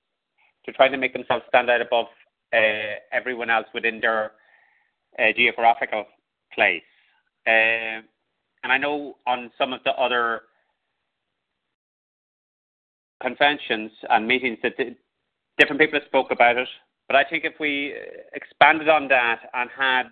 [0.66, 2.08] to try to make themselves stand out above
[2.54, 4.32] uh, everyone else within their
[5.20, 6.06] uh, geographical
[6.54, 6.84] place.
[7.48, 8.04] Um
[8.64, 10.42] and I know on some of the other
[13.22, 14.74] conventions and meetings that
[15.60, 16.68] different people have spoke about it.
[17.08, 20.08] But I think if we uh, expanded on that and had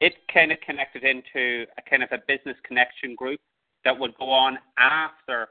[0.00, 3.40] it kind of connected into a kind of a business connection group
[3.84, 5.48] that would go on after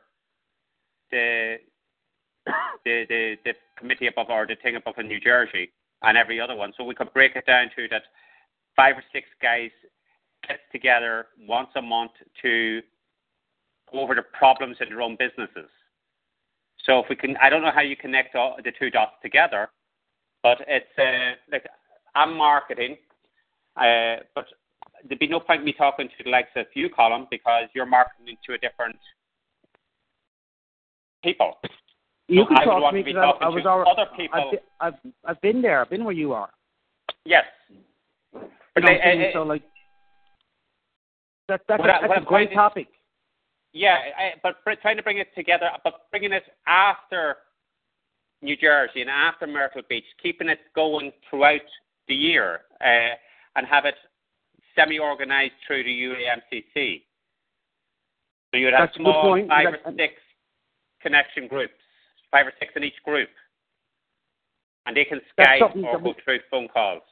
[1.12, 1.56] the
[2.86, 5.72] the the, the committee above or the thing above in New Jersey
[6.04, 6.74] and every other one.
[6.78, 8.04] So we could break it down to that
[8.80, 9.72] five or six guys
[10.48, 12.12] get together once a month
[12.42, 12.80] to
[13.92, 15.70] go over the problems in their own businesses
[16.86, 19.68] So if we can, I don't know how you connect all the two dots together,
[20.44, 21.66] but it's uh, like
[22.16, 22.96] I'm marketing,
[23.76, 24.46] uh, but
[25.06, 28.38] there'd be no point me talking to the likes of you, Colin, because you're marketing
[28.46, 28.96] to a different
[31.22, 31.58] people.
[32.30, 34.10] You So can I talk want to me to talking I was to already, other
[34.16, 34.52] people.
[34.80, 35.82] I've, I've I've been there.
[35.82, 36.50] I've been where you are.
[37.26, 37.44] Yes.
[38.80, 39.32] You But know I- what I'm saying?
[39.34, 39.64] So like
[41.50, 42.88] that, that's, What a, I- that's a great topic.
[43.74, 47.38] Yeah, I, but trying to bring it together, but bringing it after
[48.42, 51.62] New Jersey and after Myrtle Beach, keeping it going throughout
[52.08, 53.14] the year, uh,
[53.56, 53.96] and have it
[54.76, 57.04] semi-organized through the UAMCC.
[58.52, 60.14] So you'd have That's small five or six
[61.02, 61.74] connection groups,
[62.32, 63.30] five or six in each group,
[64.88, 67.04] and they can Skype or go through phone calls.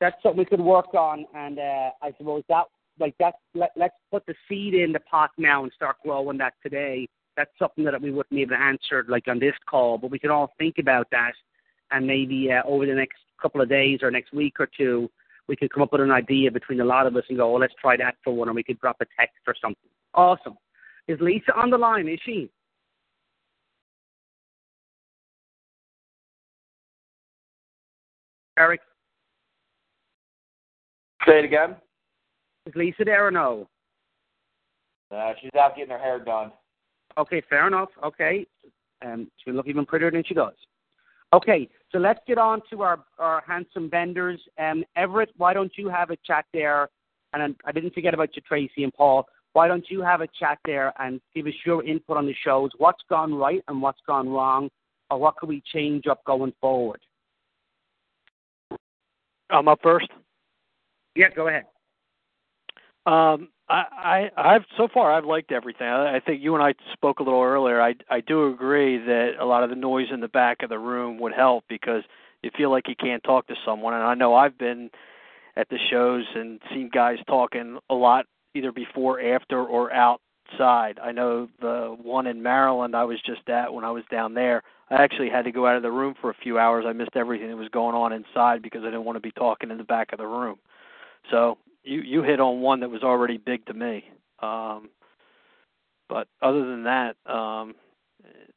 [0.00, 2.64] That's something we could work on, and uh, I suppose that
[2.98, 3.34] like that.
[3.54, 7.08] Let, let's put the seed in the pot now and start growing that today.
[7.36, 10.52] That's something that we wouldn't to answer like on this call, but we can all
[10.58, 11.32] think about that,
[11.90, 15.10] and maybe uh, over the next couple of days or next week or two,
[15.48, 17.58] we could come up with an idea between a lot of us and go, oh,
[17.58, 19.90] let's try that for one, or we could drop a text or something.
[20.14, 20.56] Awesome.
[21.08, 22.08] Is Lisa on the line?
[22.08, 22.50] Is she?
[28.58, 28.80] Eric,
[31.26, 31.76] Say it again.
[32.66, 33.68] is Lisa there or no?
[35.14, 36.52] Uh, she's out getting her hair done.
[37.18, 37.88] Okay, fair enough.
[38.04, 38.46] Okay.
[39.04, 40.54] Um, she'll look even prettier than she does.
[41.32, 44.40] Okay, so let's get on to our, our handsome vendors.
[44.58, 46.88] Um, Everett, why don't you have a chat there?
[47.32, 49.26] And I- I didn't forget about you, Tracy and Paul.
[49.52, 52.70] Why don't you have a chat there and give us your input on the shows?
[52.78, 54.70] What's gone right and what's gone wrong,
[55.10, 57.00] or what could we change up going forward?
[59.50, 60.08] I'm up first.
[61.14, 61.64] Yeah, go ahead.
[63.06, 65.86] Um, I, I, I've so far I've liked everything.
[65.86, 67.80] I, I think you and I spoke a little earlier.
[67.80, 70.78] I, I do agree that a lot of the noise in the back of the
[70.78, 72.02] room would help because
[72.42, 73.94] you feel like you can't talk to someone.
[73.94, 74.90] And I know I've been
[75.56, 80.98] at the shows and seen guys talking a lot either before, after, or outside.
[81.02, 84.62] I know the one in Maryland I was just at when I was down there.
[84.90, 86.84] I actually had to go out of the room for a few hours.
[86.86, 89.70] I missed everything that was going on inside because I didn't want to be talking
[89.70, 90.58] in the back of the room.
[91.30, 94.04] So you you hit on one that was already big to me.
[94.40, 94.90] Um,
[96.08, 97.74] but other than that, um,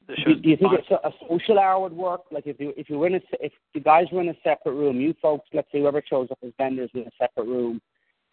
[0.08, 2.22] the Do, do you think a, a social hour would work?
[2.32, 4.74] Like if you if you were in a if the guys were in a separate
[4.74, 7.82] room, you folks, let's say whoever shows up as vendors in a separate room,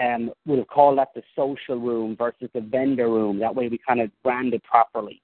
[0.03, 3.39] um, we'll call that the social room versus the vendor room.
[3.39, 5.23] That way we kind of brand it properly.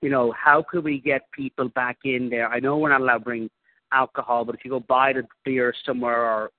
[0.00, 2.48] You know, how could we get people back in there?
[2.48, 3.50] I know we're not allowed to bring
[3.92, 6.50] alcohol, but if you go buy the beer somewhere or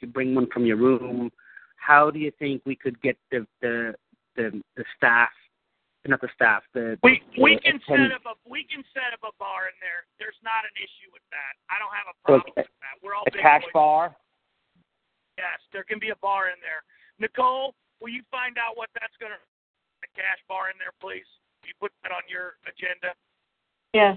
[0.00, 1.30] if you bring one from your room,
[1.76, 3.92] how do you think we could get the the
[4.36, 5.28] the, the staff,
[6.06, 9.12] not the staff, the We we the can attend- set up a we can set
[9.12, 10.08] up a bar in there.
[10.18, 11.52] There's not an issue with that.
[11.68, 12.96] I don't have a problem it's with that.
[13.04, 13.76] We're all a big cash boys.
[13.76, 14.16] bar.
[15.36, 16.80] Yes, there can be a bar in there.
[17.20, 19.36] Nicole, will you find out what that's gonna
[20.00, 21.28] a cash bar in there, please?
[21.68, 23.12] You put that on your agenda.
[23.92, 24.16] Yes.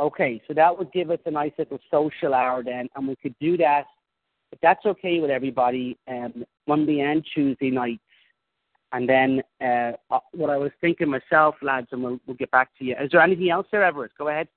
[0.00, 3.34] Okay, so that would give us a nice little social hour then, and we could
[3.38, 3.84] do that
[4.52, 8.00] if that's okay with everybody, um, Monday and Tuesday night.
[8.92, 12.70] And then uh, uh, what I was thinking myself, lads, and we'll, we'll get back
[12.78, 12.96] to you.
[13.00, 14.12] Is there anything else there, Everett?
[14.18, 14.48] Go ahead.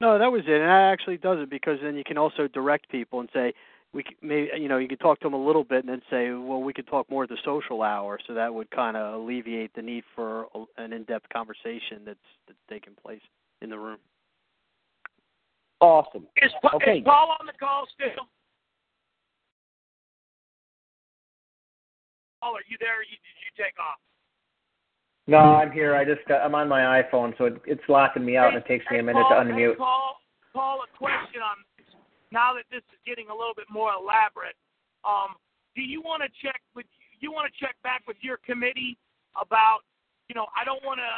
[0.00, 2.90] No, that was it, and that actually does it because then you can also direct
[2.90, 3.54] people and say
[3.94, 6.32] we may you know you could talk to them a little bit and then say
[6.32, 9.72] well we could talk more at the social hour, so that would kind of alleviate
[9.74, 13.22] the need for a, an in-depth conversation that's that's taking place
[13.62, 13.96] in the room.
[15.80, 16.26] Awesome.
[16.42, 16.98] Is, Okay.
[16.98, 18.26] is Paul on the call still?
[22.46, 23.02] Paul, are you there?
[23.02, 23.98] Or you, did you take off?
[25.26, 25.98] No, I'm here.
[25.98, 28.66] I just got, I'm on my iPhone, so it, it's locking me out, and it
[28.70, 29.74] takes me a minute to unmute.
[29.74, 30.22] Hey, Paul,
[30.54, 31.58] Paul, a question on.
[32.30, 34.54] Now that this is getting a little bit more elaborate,
[35.02, 35.34] um,
[35.74, 36.86] do you want to check with
[37.18, 38.98] you want to check back with your committee
[39.40, 39.86] about
[40.28, 41.12] you know I don't want to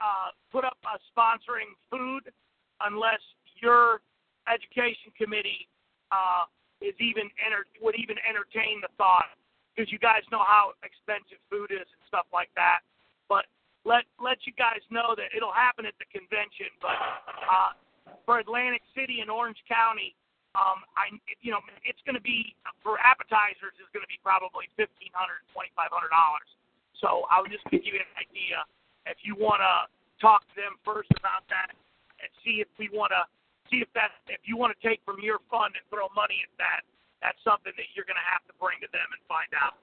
[0.00, 2.32] uh, put up a sponsoring food
[2.80, 3.20] unless
[3.60, 4.00] your
[4.48, 5.68] education committee
[6.12, 6.48] uh,
[6.80, 9.28] is even enter, would even entertain the thought
[9.74, 12.86] because you guys know how expensive food is and stuff like that.
[13.26, 13.50] But
[13.82, 16.70] let let you guys know that it'll happen at the convention.
[16.78, 16.96] But
[17.42, 17.70] uh,
[18.22, 20.14] for Atlantic City and Orange County,
[20.54, 21.10] um, I
[21.42, 25.42] you know it's going to be for appetizers is going to be probably fifteen hundred
[25.50, 26.48] twenty five hundred dollars.
[27.02, 28.62] So I would just give you an idea
[29.04, 29.90] if you want to
[30.22, 31.74] talk to them first about that
[32.22, 33.26] and see if we want to
[33.68, 36.52] see if that if you want to take from your fund and throw money at
[36.56, 36.80] that.
[37.24, 39.80] That's something that you're going to have to bring to them and find out.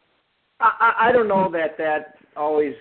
[0.61, 2.75] I, I don't know that that always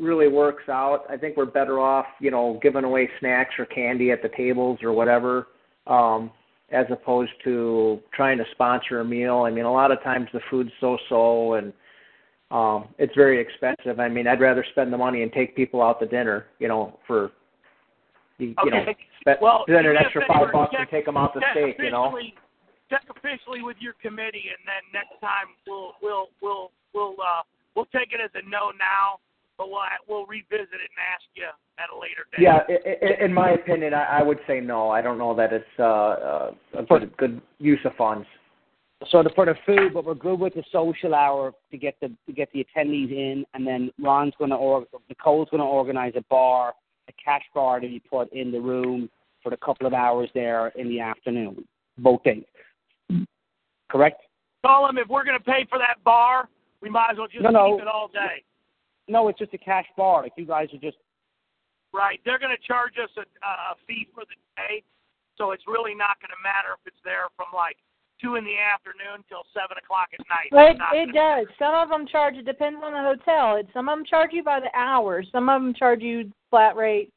[0.00, 1.04] really works out.
[1.10, 4.78] I think we're better off, you know, giving away snacks or candy at the tables
[4.82, 5.48] or whatever,
[5.86, 6.30] um,
[6.72, 9.40] as opposed to trying to sponsor a meal.
[9.40, 11.74] I mean, a lot of times the food's so-so and
[12.50, 14.00] um, it's very expensive.
[14.00, 16.98] I mean, I'd rather spend the money and take people out to dinner, you know,
[17.06, 17.30] for
[18.38, 18.96] you, you know, Okay.
[19.20, 22.14] spend, Well, spend an extra five bucks and take them out to steak, you know.
[22.92, 27.42] Officially- Check officially with your committee, and then next time we'll we'll we'll we'll uh
[27.74, 29.18] we'll take it as a no now,
[29.58, 32.42] but we'll we'll revisit it and ask you at a later date.
[32.42, 34.90] Yeah, i- i- in my opinion, I, I would say no.
[34.90, 38.26] I don't know that it's uh, uh, a good, good use of funds.
[39.10, 42.08] So the, for the food, but we're good with the social hour to get the
[42.26, 46.12] to get the attendees in, and then Ron's going to or Nicole's going to organize
[46.16, 46.74] a bar,
[47.08, 49.10] a cash bar to be put in the room
[49.42, 51.66] for the couple of hours there in the afternoon,
[51.98, 52.44] both days.
[53.90, 54.22] Correct?
[54.64, 56.48] Tell them if we're going to pay for that bar,
[56.80, 57.76] we might as well just No, no.
[57.76, 58.42] keep it all day.
[59.08, 60.22] No, it's just a cash bar.
[60.22, 60.96] Like you guys are just
[61.92, 62.20] Right.
[62.24, 64.82] They're going to charge us a, a fee for the day,
[65.36, 67.76] so it's really not going to matter if it's there from like
[68.16, 70.48] two in the afternoon till seven o'clock at night.
[70.48, 71.46] It, it does.
[71.58, 72.36] Some of them charge.
[72.36, 73.56] It depends on the hotel.
[73.56, 75.22] It, some of them charge you by the hour.
[75.30, 77.12] Some of them charge you flat rate.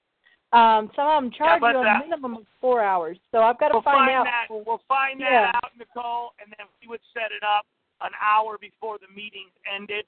[0.54, 3.18] Um, some of them charge but you a that- minimum of four hours.
[3.32, 4.24] So I've got to we'll find, find out.
[4.26, 4.46] that.
[4.50, 5.52] We'll find that Yeah.
[5.56, 7.66] out, Nicole, and then we would set it up
[8.02, 10.06] an hour before the meeting ended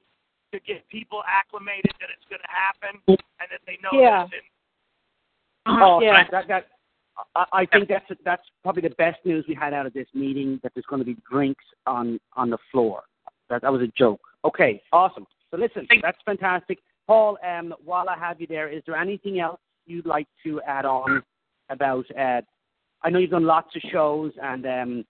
[0.54, 4.24] to get people acclimated that it's going to happen and that they know Yeah.
[4.24, 4.46] that it's
[5.66, 5.82] in.
[5.82, 6.24] Oh, Yeah.
[6.32, 6.68] that, that,
[7.36, 10.60] I, I think that's that's probably the best news we had out of this meeting.
[10.64, 13.04] That there's going to be drinks on on the floor.
[13.50, 14.22] That that was a joke.
[14.46, 15.26] Okay, awesome.
[15.52, 16.78] So listen, that's fantastic.
[17.08, 20.86] Paul, um, while I have you there, is there anything else you'd like to add
[20.86, 21.24] on
[21.70, 22.06] about?
[22.18, 22.42] Uh,
[23.04, 25.06] I know you've done lots of shows, and um,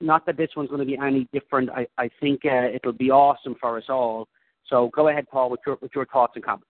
[0.00, 1.70] not that this one's going to be any different.
[1.70, 4.28] I I think uh, it'll be awesome for us all.
[4.68, 6.66] So go ahead, Paul, with your with your thoughts and comments.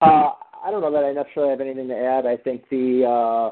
[0.00, 0.30] Uh,
[0.64, 2.26] I don't know that I necessarily have anything to add.
[2.26, 3.50] I think the uh,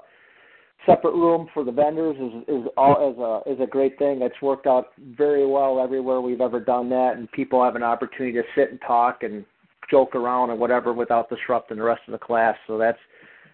[0.87, 4.23] separate room for the vendors is is all is a is a great thing.
[4.23, 8.33] It's worked out very well everywhere we've ever done that, and people have an opportunity
[8.35, 9.45] to sit and talk and
[9.91, 12.57] joke around and whatever without disrupting the rest of the class.
[12.67, 12.99] So that's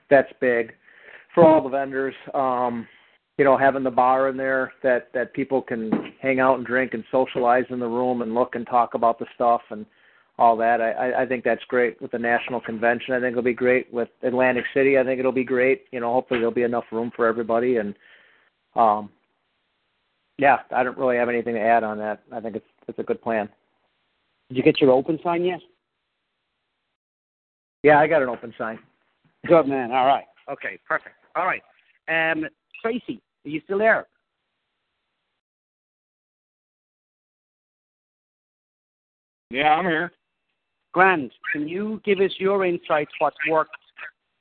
[0.08, 0.72] that's big
[1.34, 2.14] for all the vendors.
[2.34, 2.86] Um,
[3.38, 6.94] you know, having the bar in there that that people can hang out and drink
[6.94, 9.86] and socialize in the room and look and talk about the stuff and
[10.38, 10.80] all that.
[10.80, 13.14] I, I- I think that's great with the national convention.
[13.14, 14.98] I think it'll be great with Atlantic City.
[14.98, 15.84] I think it'll be great.
[15.92, 17.76] You know, hopefully there'll be enough room for everybody.
[17.76, 17.94] And
[18.74, 19.10] um,
[20.38, 22.22] yeah, I don't really have anything to add on that.
[22.32, 23.48] I think it's it's a good plan.
[24.48, 25.60] Did you get your open sign yet?
[27.82, 28.78] Yeah, I got an open sign.
[29.46, 29.90] Good man.
[29.92, 30.24] All right.
[30.50, 30.78] Okay.
[30.86, 31.14] Perfect.
[31.36, 31.62] All right.
[32.08, 32.46] Um,
[32.82, 34.06] Tracy, are you still there?
[39.50, 40.12] Yeah, I'm here.
[40.92, 41.30] Grand.
[41.52, 43.10] Can you give us your insights?
[43.18, 43.76] What's worked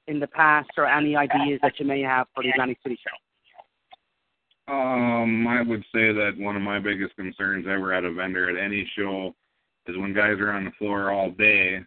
[0.08, 4.74] in the past, or any ideas that you may have for the Atlantic City show?
[4.74, 8.64] Um, I would say that one of my biggest concerns ever at a vendor at
[8.64, 9.36] any show
[9.88, 11.80] is when guys are on the floor all day.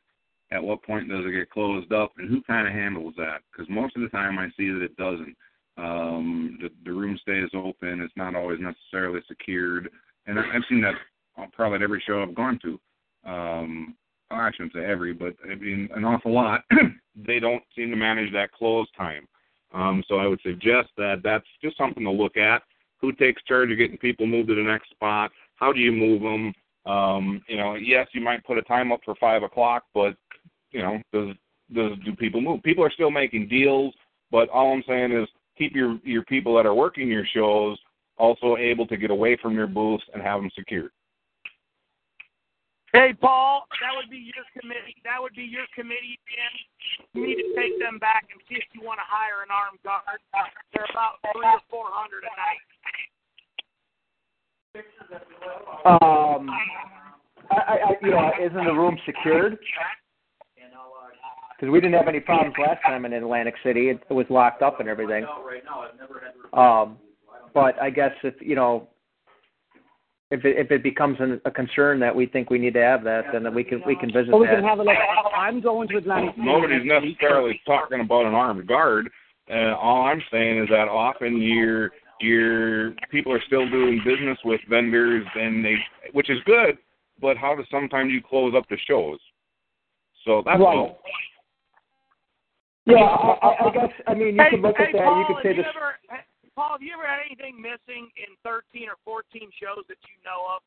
[0.53, 3.41] At what point does it get closed up, and who kind of handles that?
[3.51, 5.35] Because most of the time, I see that it doesn't.
[5.79, 8.03] Um, the, the room stays open.
[8.03, 9.89] It's not always necessarily secured,
[10.27, 10.95] and I- I've seen that
[11.39, 13.31] uh, probably at every show I've gone to.
[13.31, 13.97] Um,
[14.31, 16.65] I shouldn't say every, but I mean an awful lot.
[17.27, 19.27] they don't seem to manage that close time.
[19.73, 22.63] Um, so I would suggest that that's just something to look at.
[23.01, 25.31] Who takes charge of getting people moved to the next spot?
[25.57, 26.53] How do you move them?
[26.85, 30.17] Um, you know, yes, you might put a time up for five o'clock, but
[30.73, 31.35] you know, does
[31.75, 32.62] does do people move?
[32.62, 33.95] People are still making deals,
[34.31, 37.79] but all I'm saying is keep your your people that are working your shows
[38.18, 40.91] also able to get away from your booths and have them secured.
[42.93, 44.95] Hey, Paul, that would be your committee.
[45.03, 46.53] That would be your committee, Jim.
[47.14, 49.81] You need to take them back and see if you want to hire an armed
[49.83, 50.20] guard.
[50.75, 52.61] They're about three or four hundred a night.
[55.85, 56.51] Um,
[57.51, 59.59] I, I, I- you know, isn't the room secured?
[61.63, 63.89] Because we didn't have any problems last time in Atlantic City.
[63.91, 65.25] It, it was locked up and everything.
[66.53, 66.97] Um,
[67.55, 68.89] but I guess if you know,
[70.33, 73.05] if it, if it becomes an, a concern that we think we need to have
[73.05, 74.57] that, then we can we can visit Well, we that.
[74.57, 74.97] can have a look.
[75.37, 76.45] I'm going to Atlantic City.
[76.45, 79.09] Nobody's necessarily talking about an armed guard.
[79.49, 84.61] Uh, all I'm saying is that often your your people are still doing business with
[84.69, 85.77] vendors, and they,
[86.13, 86.77] which is good.
[87.21, 89.21] But how does sometimes you close up the shows?
[90.25, 90.77] So that's Right.
[90.77, 90.99] all.
[92.87, 95.03] Yeah, I, I- I guess I mean you hey, could look hey, at that.
[95.05, 95.72] Paul, you could say have you this.
[95.76, 96.20] ever,
[96.57, 100.43] Paul, have you ever had anything missing in 13 or 14 shows that you know
[100.57, 100.61] of?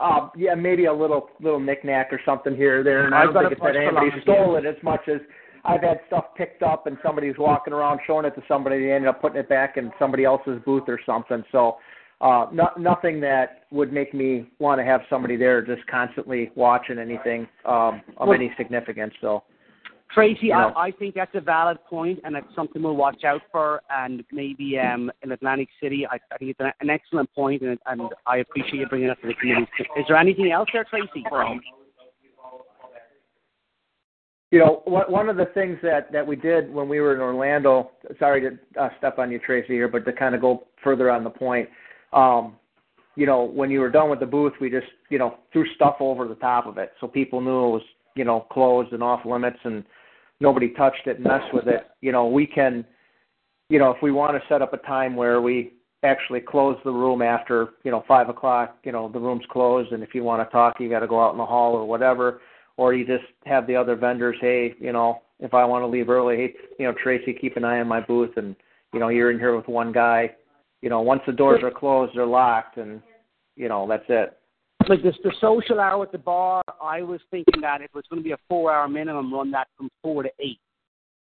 [0.00, 3.06] Uh, yeah, maybe a little little knickknack or something here or there.
[3.06, 4.76] And I I've don't got think a it's that bunch of anybody stole it as
[4.82, 5.20] much as
[5.64, 8.76] I've had stuff picked up and somebody's walking around showing it to somebody.
[8.76, 11.42] And they ended up putting it back in somebody else's booth or something.
[11.52, 11.78] So,
[12.20, 16.98] uh, no, nothing that would make me want to have somebody there just constantly watching
[16.98, 19.14] anything um, of Well- any significance.
[19.20, 19.44] So,
[20.12, 20.72] Tracy, You know.
[20.76, 23.82] I, I think that's a valid point, and it's something we'll watch out for.
[23.90, 27.78] And maybe um, in Atlantic City, I, I think it's an, an excellent point, and,
[27.86, 29.66] and I appreciate you bringing it up to the committee.
[29.96, 31.24] Is there anything else there, Tracy?
[34.54, 37.20] you know, one one of the things that that we did when we were in
[37.20, 37.90] Orlando.
[38.20, 41.24] Sorry to uh, step on you, Tracy, here, but to kind of go further on
[41.24, 41.68] the point.
[42.12, 42.54] Um,
[43.16, 45.96] you know, when you were done with the booth, we just you know threw stuff
[45.98, 47.82] over the top of it, so people knew it was
[48.14, 49.84] you know closed and off limits, and
[50.40, 51.86] nobody touched it and messed with it.
[52.00, 52.84] You know, we can,
[53.68, 56.92] you know, if we want to set up a time where we actually close the
[56.92, 60.46] room after you know five o'clock, you know, the room's closed, and if you want
[60.46, 62.40] to talk, you got to go out in the hall or whatever
[62.76, 66.08] or you just have the other vendors, hey, you know, if I want to leave
[66.08, 68.56] early, hey, you know, Tracy, keep an eye on my booth, and
[68.92, 70.30] you know, you're in here with one guy.
[70.80, 73.02] You know, once the doors are closed, they're locked, and
[73.56, 74.38] you know, that's it.
[74.88, 78.04] Like this, the social hour at the bar, I was thinking that if it was
[78.10, 80.60] going to be a four-hour minimum, run that from four to eight.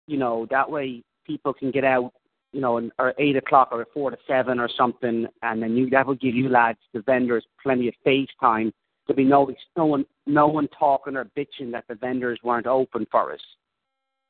[0.07, 2.11] You know, that way people can get out,
[2.51, 5.89] you know, and, or eight o'clock or four to seven or something, and then you
[5.91, 8.73] that would give you lads, the vendors, plenty of face time
[9.07, 13.05] to be no no one no one talking or bitching that the vendors weren't open
[13.11, 13.39] for us.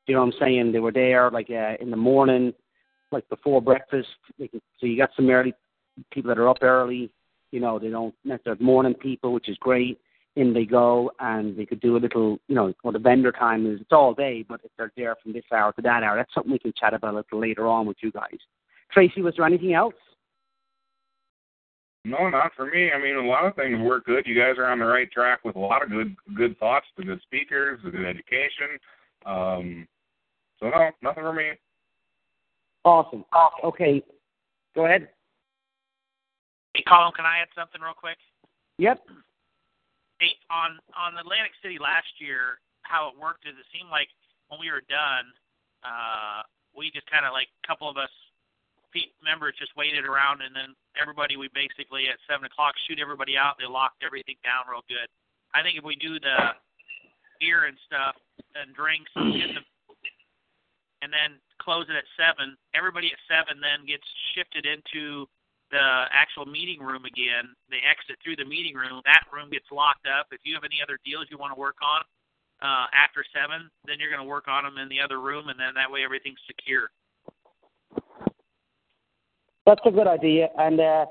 [0.06, 0.72] You know what I'm saying?
[0.72, 2.52] They were there like uh, in the morning,
[3.12, 4.08] like before breakfast.
[4.38, 5.54] So you got some early
[6.12, 7.10] people that are up early.
[7.52, 10.00] You know, they don't necessarily morning people, which is great.
[10.36, 13.64] In they go, and they could do a little, you know, what the vendor time
[13.64, 13.80] is.
[13.80, 16.52] It's all day, but if they're there from this hour to that hour, that's something
[16.52, 18.36] we can chat about a little later on with you guys.
[18.92, 19.94] Tracy, was there anything else?
[22.06, 22.92] No, not for me.
[22.92, 24.26] I mean, a lot of things work good.
[24.26, 27.02] You guys are on the right track with a lot of good good thoughts, the
[27.02, 28.78] good speakers, the good education.
[29.24, 29.88] Um,
[30.60, 31.50] so no, nothing for me.
[32.84, 33.24] Awesome.
[33.64, 34.04] Okay,
[34.76, 35.08] go ahead.
[36.76, 38.20] Hey, Colin, can I add something real quick?
[38.76, 39.00] Yep.
[40.20, 44.12] Hey, on on Atlantic City last year, how it worked is it seemed like
[44.52, 45.24] when we were done,
[45.80, 46.44] uh,
[46.76, 48.12] we just kind of like a couple of us
[49.24, 53.56] members just waited around, and then everybody we basically at seven o'clock shoot everybody out.
[53.56, 55.08] They locked everything down real good.
[55.56, 56.60] I think if we do the
[57.40, 58.20] beer and stuff
[58.52, 59.64] and drinks in the,
[61.00, 64.04] and then close it at seven, everybody at seven then gets
[64.36, 65.24] shifted into
[65.70, 67.50] the actual meeting room again.
[67.70, 69.02] They exit through the meeting room.
[69.04, 70.28] That room gets locked up.
[70.30, 72.02] If you have any other deals you want to work on
[72.62, 75.58] uh, after seven, then you're going to work on them in the other room, and
[75.58, 76.90] then that way everything's secure.
[79.66, 80.48] That's a good idea.
[80.56, 81.06] And uh,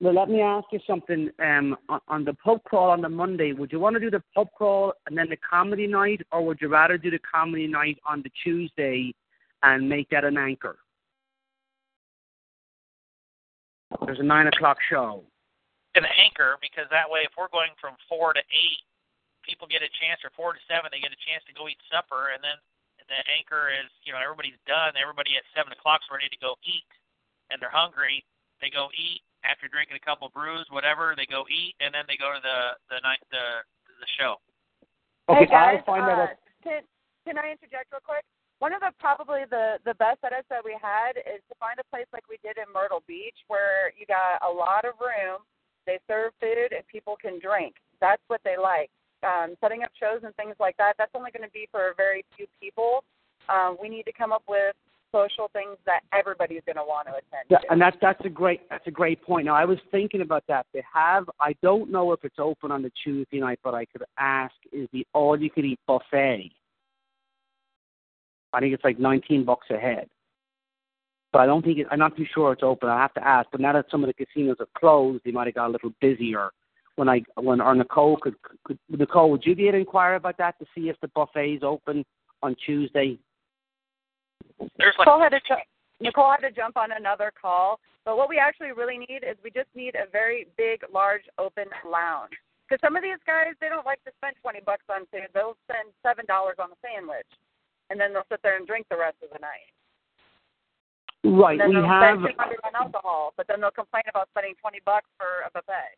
[0.00, 1.28] let me ask you something.
[1.38, 4.22] Um, on, on the pub crawl on the Monday, would you want to do the
[4.34, 7.98] pub crawl and then the comedy night, or would you rather do the comedy night
[8.06, 9.14] on the Tuesday
[9.62, 10.78] and make that an anchor?
[14.06, 15.22] There's a nine o'clock show.
[15.94, 18.82] An anchor, because that way, if we're going from four to eight,
[19.44, 21.76] people get a chance, or four to seven, they get a chance to go eat
[21.92, 22.56] supper, and then
[23.12, 24.96] the anchor is, you know, everybody's done.
[24.96, 26.88] Everybody at seven o'clock's ready to go eat,
[27.52, 28.24] and they're hungry.
[28.64, 31.12] They go eat after drinking a couple brews, whatever.
[31.12, 33.66] They go eat, and then they go to the the night the
[34.00, 34.40] the show.
[35.28, 36.40] Okay, hey guys, I'll find uh, out.
[36.64, 36.82] can,
[37.26, 38.24] can I interject real quick?
[38.62, 41.86] One of the probably the the best setups that we had is to find a
[41.90, 45.42] place like we did in Myrtle Beach where you got a lot of room,
[45.84, 47.74] they serve food and people can drink.
[48.00, 48.88] That's what they like.
[49.26, 50.94] Um, setting up shows and things like that.
[50.96, 53.02] That's only going to be for a very few people.
[53.48, 54.76] Um, we need to come up with
[55.10, 57.50] social things that everybody's going to want to attend.
[57.50, 57.72] Yeah, to.
[57.72, 59.46] and that's that's a great that's a great point.
[59.46, 60.66] Now I was thinking about that.
[60.72, 64.04] They have I don't know if it's open on the Tuesday night, but I could
[64.18, 66.52] ask is the all you could eat buffet.
[68.52, 70.08] I think it's like nineteen bucks a head.
[71.32, 72.88] But I don't think it, I'm not too sure it's open.
[72.88, 73.48] I have to ask.
[73.50, 75.92] But now that some of the casinos are closed, they might have got a little
[76.00, 76.50] busier.
[76.96, 78.34] When I when or Nicole could,
[78.64, 81.54] could Nicole, would you be able to inquire about that to see if the buffet
[81.54, 82.04] is open
[82.42, 83.18] on Tuesday?
[84.76, 85.66] There's like Nicole had to ju-
[86.00, 87.80] Nicole had to jump on another call.
[88.04, 91.66] But what we actually really need is we just need a very big, large, open
[91.88, 92.32] lounge.
[92.68, 95.28] Because some of these guys, they don't like to spend twenty bucks on food.
[95.32, 97.30] They'll spend seven dollars on a sandwich,
[97.92, 99.70] and then they'll sit there and drink the rest of the night.
[101.22, 105.50] Right, we have on alcohol, but then they'll complain about spending twenty bucks for a
[105.52, 105.94] buffet.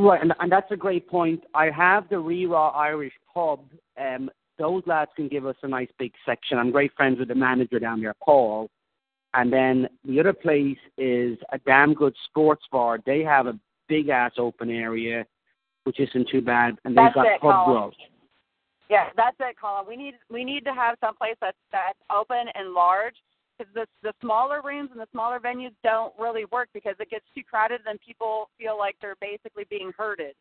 [0.00, 1.42] Right, and, and that's a great point.
[1.54, 3.60] I have the Ri Ra Irish Pub.
[4.00, 6.58] Um, those lads can give us a nice big section.
[6.58, 8.70] I'm great friends with the manager down there, Paul.
[9.32, 13.00] And then the other place is a damn good sports bar.
[13.04, 13.58] They have a
[13.88, 15.26] big ass open area.
[15.84, 17.92] which isn't too bad, and they've got it, pub grub.
[18.90, 19.86] Yeah, that's it, Colin.
[19.88, 23.14] We need we need to have someplace that's that's open and large
[23.56, 27.24] because the the smaller rooms and the smaller venues don't really work because it gets
[27.34, 30.34] too crowded and people feel like they're basically being herded.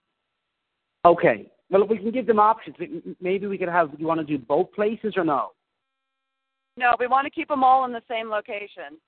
[1.06, 1.50] Okay.
[1.70, 2.76] Well, we can give them options.
[3.20, 3.92] Maybe we could have.
[3.98, 5.52] You want to do both places or no?
[6.76, 9.00] No, we want to keep them all in the same location.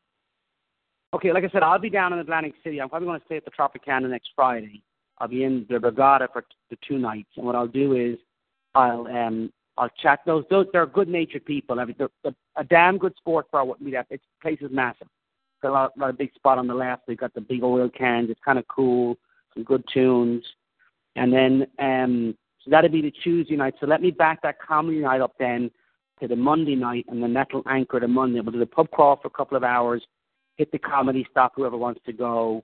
[1.14, 2.82] Okay, like I said, I'll be down in Atlantic City.
[2.82, 4.82] I'm probably going to stay at the Tropicana next Friday.
[5.20, 8.18] I'll be in the Regatta for the two nights, and what I'll do is
[8.76, 10.44] I'll um I'll chat those.
[10.50, 11.80] Those they're good natured people.
[11.80, 13.98] I mean, they're, they're a damn good sports bar wouldn't be.
[14.10, 15.08] It's place is massive.
[15.62, 17.04] Got a lot, lot of big spot on the left.
[17.08, 18.30] They've got the big oil cans.
[18.30, 19.18] It's kind of cool.
[19.54, 20.44] Some good tunes,
[21.16, 23.76] and then um so that'll be the Tuesday night.
[23.80, 25.70] So let me back that comedy night up then
[26.20, 28.40] to the Monday night, and then that'll anchor the Monday.
[28.40, 30.04] We'll do the pub crawl for a couple of hours,
[30.58, 32.64] hit the comedy stop, whoever wants to go,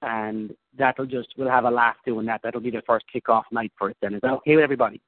[0.00, 2.40] and that'll just we'll have a laugh doing that.
[2.42, 3.96] That'll be the first kickoff night for it.
[4.00, 5.00] Then is that okay with everybody?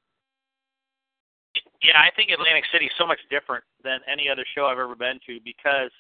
[1.85, 4.97] Yeah, I think Atlantic City is so much different than any other show I've ever
[4.97, 5.93] been to because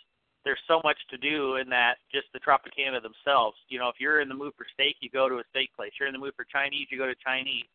[0.44, 3.56] there's so much to do in that just the Tropicana themselves.
[3.68, 5.92] You know, if you're in the mood for steak, you go to a steak place.
[6.00, 7.68] You're in the mood for Chinese, you go to Chinese.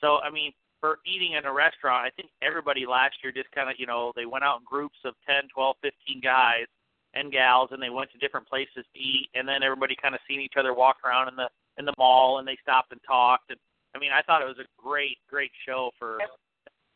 [0.00, 3.68] So, I mean, for eating in a restaurant, I think everybody last year just kind
[3.68, 6.70] of, you know, they went out in groups of 10, 12, 15 guys
[7.14, 10.20] and gals and they went to different places to eat and then everybody kind of
[10.28, 11.48] seen each other walk around in the
[11.78, 13.58] in the mall and they stopped and talked and
[13.96, 16.18] I mean, I thought it was a great great show for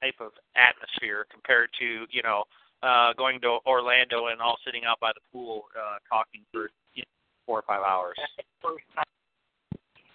[0.03, 2.45] type of atmosphere compared to, you know,
[2.83, 7.03] uh going to Orlando and all sitting out by the pool uh talking for you
[7.07, 7.15] know,
[7.47, 8.19] 4 or 5 hours.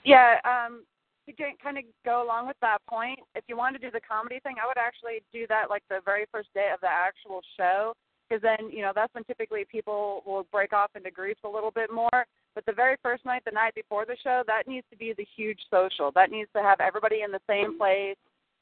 [0.04, 0.84] Yeah, um,
[1.28, 4.40] to kind of go along with that point, if you want to do the comedy
[4.40, 7.94] thing, I would actually do that like the very first day of the actual show,
[8.28, 11.72] because then you know that's when typically people will break off into groups a little
[11.72, 12.26] bit more.
[12.56, 15.28] But the very first night, the night before the show, that needs to be the
[15.36, 16.12] huge social.
[16.16, 18.16] That needs to have everybody in the same place.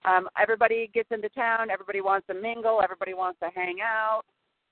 [0.05, 1.69] Um, everybody gets into town.
[1.69, 2.79] Everybody wants to mingle.
[2.83, 4.21] Everybody wants to hang out.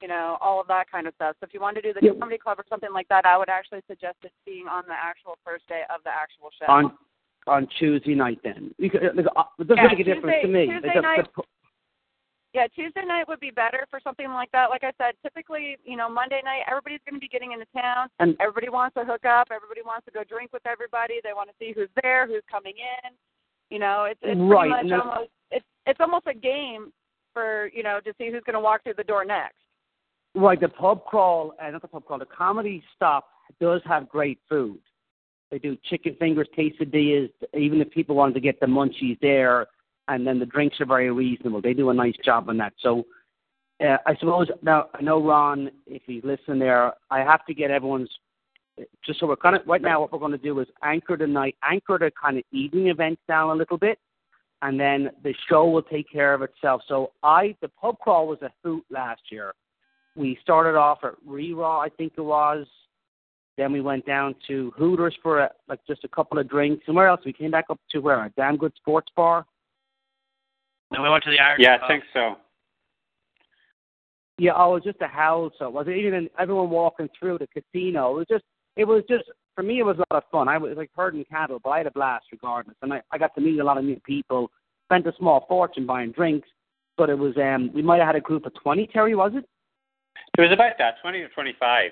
[0.01, 1.35] You know, all of that kind of stuff.
[1.39, 2.11] So if you want to do the Yeah.
[2.19, 5.37] comedy club or something like that, I would actually suggest it being on the actual
[5.45, 6.65] first day of the actual show.
[6.67, 6.97] On
[7.45, 8.73] on Tuesday night then.
[8.79, 9.15] Like, uh, it
[9.67, 10.65] doesn't Yeah, make a difference to Tuesday- me.
[10.67, 11.43] Tuesday Like, night- the-
[12.53, 14.69] Yeah, Tuesday night would be better for something like that.
[14.69, 18.09] Like I said, typically, you know, Monday night everybody's going to be getting into town.
[18.19, 19.49] And- everybody wants to hook up.
[19.51, 21.19] Everybody wants to go drink with everybody.
[21.21, 23.11] They want to see who's there, who's coming in.
[23.73, 26.93] You know, it's it's Right, pretty much almost it's it's almost a game
[27.33, 29.55] for you know to see who's going to walk through the door next.
[30.35, 34.37] Right, the pub crawl, uh, not the pub crawl, the comedy stop does have great
[34.47, 34.77] food.
[35.49, 39.65] They do chicken fingers, quesadillas, even if people wanted to get the munchies there,
[40.07, 41.59] and then the drinks are very reasonable.
[41.59, 42.73] They do a nice job on that.
[42.79, 43.05] So
[43.83, 47.71] uh, I suppose, now, I know Ron, if he's listening there, I have to get
[47.71, 48.09] everyone's,
[49.05, 51.27] just so we're kind of, right now what we're going to do is anchor the
[51.27, 53.99] night, anchor the kind of evening events down a little bit,
[54.61, 56.81] and then the show will take care of itself.
[56.87, 59.53] So I, the pub crawl was a hoot last year
[60.15, 62.67] we started off at Ri Ra, I think it was.
[63.57, 66.85] Then we went down to Hooters for a, like just a couple of drinks.
[66.85, 67.21] Somewhere else?
[67.23, 68.23] We came back up to where?
[68.23, 69.45] A damn good sports bar.
[70.91, 72.35] Then we went to the Irish Yeah, I think so.
[74.39, 75.51] Yeah, oh, it was just a howl.
[75.59, 78.15] So it wasn't even everyone walking through the casino.
[78.15, 78.43] It was just,
[78.75, 79.79] it was just for me.
[79.79, 80.47] It was a lot of fun.
[80.47, 82.75] I was like herding cattle, but I had a blast regardless.
[82.81, 84.51] And I, I got to meet a lot of new people.
[84.85, 86.47] Spent a small fortune buying drinks,
[86.97, 88.87] but it was um we might have had a group of twenty.
[88.87, 89.47] Terry, was it?
[90.37, 91.91] It was about that, 20 to 25.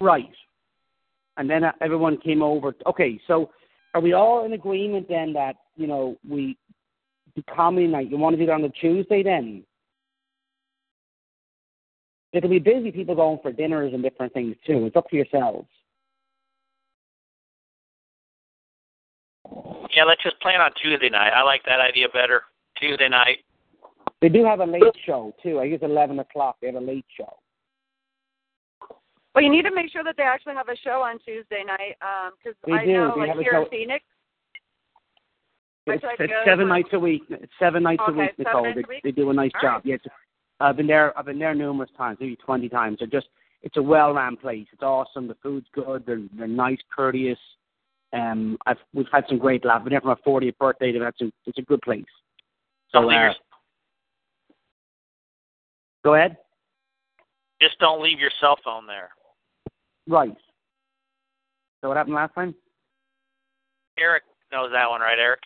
[0.00, 0.30] Right.
[1.36, 2.74] And then uh, everyone came over.
[2.86, 3.50] Okay, so
[3.92, 6.56] are we all in agreement then that, you know, we,
[7.36, 9.64] the comedy night, you want to do it on a Tuesday then?
[12.34, 14.86] It'll be busy people going for dinners and different things too.
[14.86, 15.68] It's up to yourselves.
[19.94, 21.30] Yeah, let's just plan on Tuesday night.
[21.30, 22.42] I like that idea better.
[22.80, 23.38] Tuesday night.
[24.20, 25.60] They do have a late show too.
[25.60, 26.56] I guess 11 o'clock.
[26.60, 27.36] They have a late show.
[29.34, 31.96] Well, you need to make sure that they actually have a show on Tuesday night,
[32.02, 32.92] um, because They I do.
[32.92, 34.04] know, They like here in Phoenix.
[35.86, 37.22] It's, it's seven nights a week.
[37.28, 38.62] It's seven nights a week, seven Nicole.
[38.62, 39.02] They, a week?
[39.04, 39.74] they do a nice All job.
[39.74, 39.86] right.
[39.86, 40.04] Yeah, it's,
[40.60, 41.16] I've been there.
[41.18, 42.98] I've been there numerous times, maybe twenty times.
[42.98, 43.28] They're just,
[43.62, 44.66] it's a well-run place.
[44.72, 45.26] It's awesome.
[45.26, 46.04] The food's good.
[46.06, 47.38] They're they're nice, courteous.
[48.12, 49.78] Um, I've we've had some great laughs.
[49.78, 50.92] I've been there for my 40th birthday.
[50.92, 52.04] They've had some, it's a good place.
[52.92, 53.32] So, Don't uh,
[56.04, 56.36] go ahead.
[57.60, 59.10] just don't leave your cell phone there.
[60.06, 60.36] Right.
[61.80, 62.54] So what happened last time?
[63.98, 64.22] Eric
[64.52, 65.40] knows that one, right, Eric?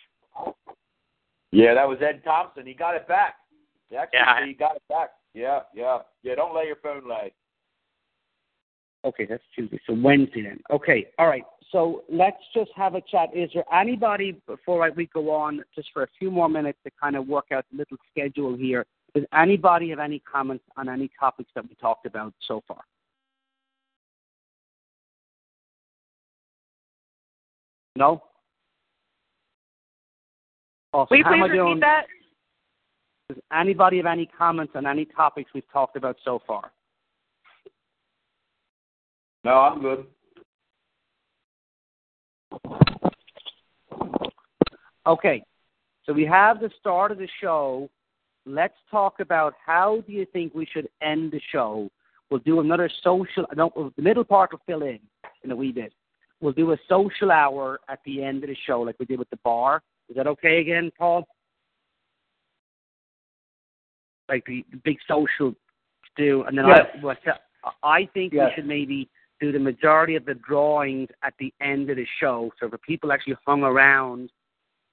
[1.51, 2.67] Yeah, that was Ed Thompson.
[2.67, 3.35] He got it back.
[3.97, 4.45] Actually, Yeah.
[4.45, 5.09] he got it back.
[5.33, 6.35] Yeah, yeah, yeah.
[6.35, 7.33] Don't let your phone lay.
[9.05, 9.79] Okay, that's Tuesday.
[9.87, 10.59] So Wednesday then.
[10.69, 11.43] Okay, all right.
[11.71, 13.29] So let's just have a chat.
[13.33, 17.15] Is there anybody before we go on, just for a few more minutes to kind
[17.15, 18.85] of work out the little schedule here?
[19.15, 22.81] Does anybody have any comments on any topics that we talked about so far?
[27.95, 28.23] No.
[30.93, 31.07] Awesome.
[31.11, 31.79] Will you How am please I repeat doing?
[31.81, 32.05] that?
[33.29, 36.71] Does anybody have any comments on any topics we've talked about so far?
[39.45, 40.05] No, I'm good.
[45.05, 45.43] Okay,
[46.05, 47.89] so we have the start of the show.
[48.45, 51.89] Let's talk about how do you think we should end the show.
[52.29, 53.45] We'll do another social.
[53.55, 53.95] Don't.
[53.95, 54.99] The middle part will fill in
[55.43, 55.93] in a wee bit.
[56.41, 59.29] We'll do a social hour at the end of the show, like we did with
[59.29, 59.83] the bar.
[60.09, 61.27] Is that okay again, Paul?
[64.29, 65.55] Like the, the big social
[66.15, 66.85] do, and then Yes.
[66.95, 67.17] I, what,
[67.83, 68.49] I think Yes.
[68.49, 72.51] we should maybe do the majority of the drawings at the end of the show,
[72.59, 74.29] so for people actually hung around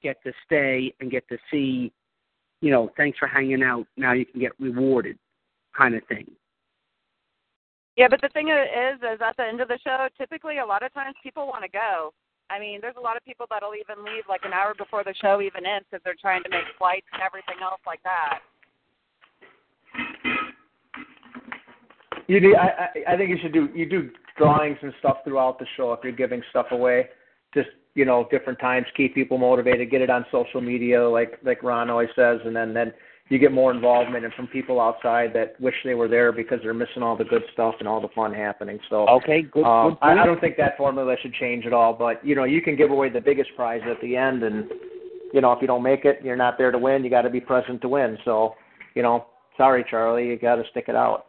[0.02, 1.92] get to stay and get to see,
[2.60, 3.86] you know, thanks for hanging out.
[3.96, 5.18] Now you can get rewarded,
[5.76, 6.30] kind of thing.
[7.96, 10.82] Yeah, but the thing is, is at the end of the show, typically a lot
[10.82, 12.12] of times people want to go.
[12.50, 15.14] I mean, there's a lot of people that'll even leave like an hour before the
[15.20, 18.40] show even ends because they're trying to make flights and everything else like that.
[22.28, 22.56] You do.
[22.56, 23.68] I, I I think you should do.
[23.74, 27.08] You do drawings and stuff throughout the show if you're giving stuff away.
[27.54, 29.90] Just you know, different times, keep people motivated.
[29.90, 32.92] Get it on social media, like like Ron always says, and then then
[33.28, 36.74] you get more involvement and from people outside that wish they were there because they're
[36.74, 38.78] missing all the good stuff and all the fun happening.
[38.88, 39.64] So Okay, good.
[39.64, 41.92] um, good I, I don't think that formula should change at all.
[41.92, 44.70] But you know, you can give away the biggest prize at the end, and
[45.32, 47.02] you know, if you don't make it, you're not there to win.
[47.02, 48.18] You got to be present to win.
[48.24, 48.54] So
[48.94, 49.26] you know,
[49.56, 51.26] sorry, Charlie, you got to stick it out.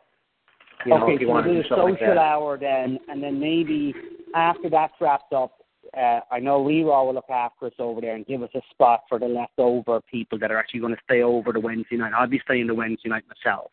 [0.86, 3.22] You know, okay, if you so want do a something social like hour then, and
[3.22, 3.94] then maybe
[4.36, 5.54] after that's wrapped up,
[5.98, 9.02] uh, I know Leroy will look after us over there and give us a spot
[9.10, 12.14] for the leftover people that are actually going to stay over the Wednesday night.
[12.16, 13.72] I'll be staying the Wednesday night myself.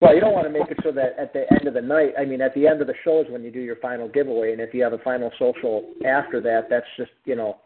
[0.00, 2.12] Well, you don't want to make it so that at the end of the night,
[2.18, 4.52] I mean, at the end of the show is when you do your final giveaway,
[4.52, 7.56] and if you have a final social after that, that's just you know,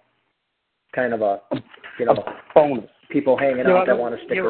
[0.95, 1.41] kind of a
[1.99, 2.91] you know a bonus.
[3.11, 4.43] People hanging Yeah, out that want to stick yeah,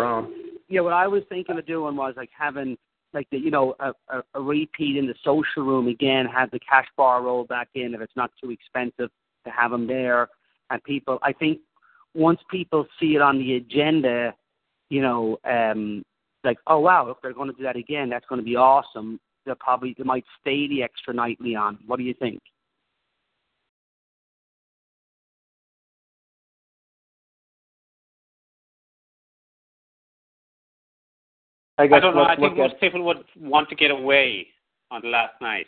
[0.69, 0.74] around.
[0.74, 2.77] Yeah, what I was thinking of doing was like having
[3.15, 6.61] like the you know a, a, a repeat in the social room again, have the
[6.61, 9.11] cash bar roll back in if it's not too expensive
[9.45, 10.28] to have them there,
[10.70, 11.19] and people.
[11.23, 11.59] I think
[12.15, 14.35] once people see it on the agenda,
[14.90, 16.05] you know, um,
[16.45, 19.20] like oh wow, if they're going to do that again, that's going to be awesome.
[19.47, 21.78] They'll probably they might stay the extra night, Leon.
[21.86, 22.40] What do you think?
[31.78, 32.24] I I don't know.
[32.24, 34.48] I think most at- people would want to get away
[34.90, 35.66] on the last night.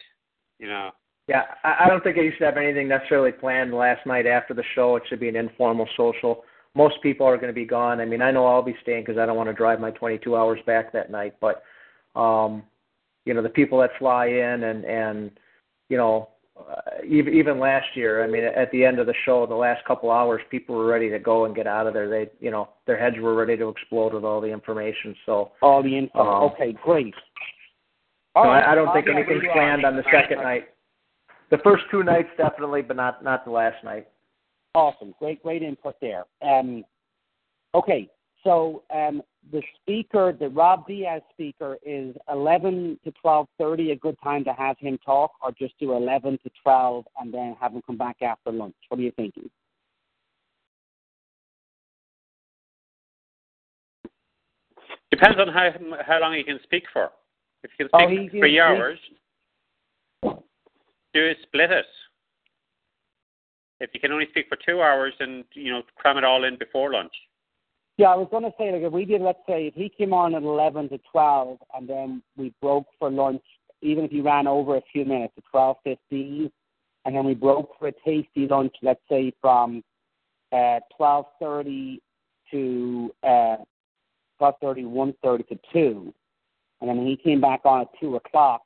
[0.59, 0.91] You know.
[1.29, 4.65] Yeah, I, I don't think you should have anything necessarily planned last night after the
[4.75, 4.97] show.
[4.97, 6.43] It should be an informal social.
[6.75, 8.01] Most people are going to be gone.
[8.01, 10.37] I mean, I know I'll be staying because I don't want to drive my 22
[10.37, 11.35] hours back that night.
[11.41, 11.63] But,
[12.17, 12.65] um,
[13.25, 15.31] you know, the people that fly in and and
[15.89, 16.29] you know,
[17.07, 20.11] even even last year, I mean, at the end of the show, the last couple
[20.11, 22.09] hours, people were ready to go and get out of there.
[22.09, 25.15] They, you know, their heads were ready to explode with all the information.
[25.27, 26.21] So, all the info.
[26.21, 27.15] Um, okay, great.
[28.35, 30.69] no, right, I, I don't think I'll- anything's planned on the second night.
[31.51, 34.07] The first two nights definitely, but not not the last night.
[34.75, 35.15] Awesome.
[35.19, 36.25] Great, great input there.
[36.43, 36.85] Um,
[37.75, 38.09] okay,
[38.45, 39.23] so um,
[39.53, 44.79] the speaker, the Rob Diaz speaker, is 11 to 12:30 a good time to have
[44.79, 48.53] him talk, or just do 11 to 12 and then have him come back after
[48.53, 48.75] lunch?
[48.89, 49.51] What are you thinking?
[55.11, 55.71] Depends on how
[56.07, 57.11] how long he can speak for.
[57.63, 58.99] If he can Oh, speak he- for three he- hours,
[60.23, 61.87] do it, split it.
[63.81, 66.57] If you can only speak for two hours, then you know cram it all in
[66.57, 67.15] before lunch.
[68.01, 70.15] Yeah, I was going to say, like, if we did, let's say, if he came
[70.15, 73.43] on at 11 to 12 and then we broke for lunch,
[73.83, 76.51] even if he ran over a few minutes to 12.15,
[77.05, 79.85] and then we broke for a tasty lunch, let's say from
[80.51, 81.99] uh, 12.30
[82.51, 83.57] to uh,
[84.41, 86.15] 12.30, 1.30 to 2,
[86.81, 88.63] and then he came back on at 2 o'clock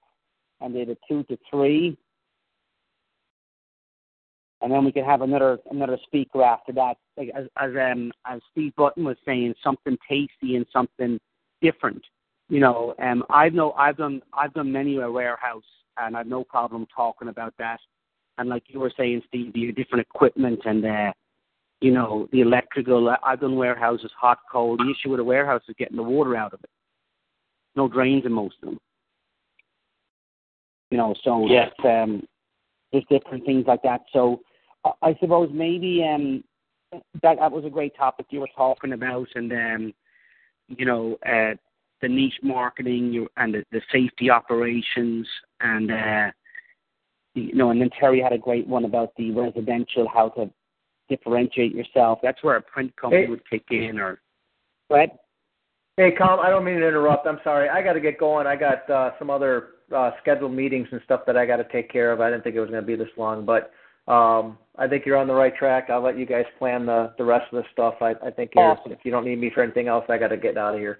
[0.60, 1.98] and did a 2 to 3,
[4.64, 6.96] and then we could have another another speaker after that.
[7.18, 11.20] Like as as um as Steve Button was saying, something tasty and something
[11.60, 12.02] different.
[12.48, 15.62] You know, um I've no I've done I've done many a warehouse
[15.98, 17.78] and I've no problem talking about that.
[18.38, 21.12] And like you were saying, Steve, the different equipment and uh
[21.82, 24.80] you know, the electrical I've done warehouses, hot, cold.
[24.80, 26.70] The issue with a warehouse is getting the water out of it.
[27.76, 28.80] No drains in most of them.
[30.90, 31.68] You know, so Yeah.
[31.82, 32.26] there's, um,
[32.92, 34.02] there's different things like that.
[34.10, 34.40] So
[34.84, 36.44] I, I suppose maybe um,
[37.22, 39.94] that that was a great topic you were talking about, and um,
[40.68, 41.54] you know, uh,
[42.00, 45.26] the niche marketing and the, the safety operations,
[45.60, 46.30] and uh,
[47.34, 50.50] you know, and then Terry had a great one about the residential, how to
[51.08, 52.18] differentiate yourself.
[52.22, 53.28] That's where a print company Hey.
[53.28, 54.20] would kick in, or
[54.88, 55.10] what?
[55.96, 57.26] Hey, Colin, I don't mean to interrupt.
[57.26, 57.68] I'm sorry.
[57.68, 58.48] I got to get going.
[58.48, 61.90] I got uh, some other uh, scheduled meetings and stuff that I got to take
[61.90, 62.20] care of.
[62.20, 63.70] I didn't think it was going to be this long, but
[64.08, 65.88] um, I think you're on the right track.
[65.90, 67.94] I'll let you guys plan the the rest of the stuff.
[68.00, 68.92] I, I think you're, Awesome.
[68.92, 70.98] if you don't need me for anything else, I got to get out of here.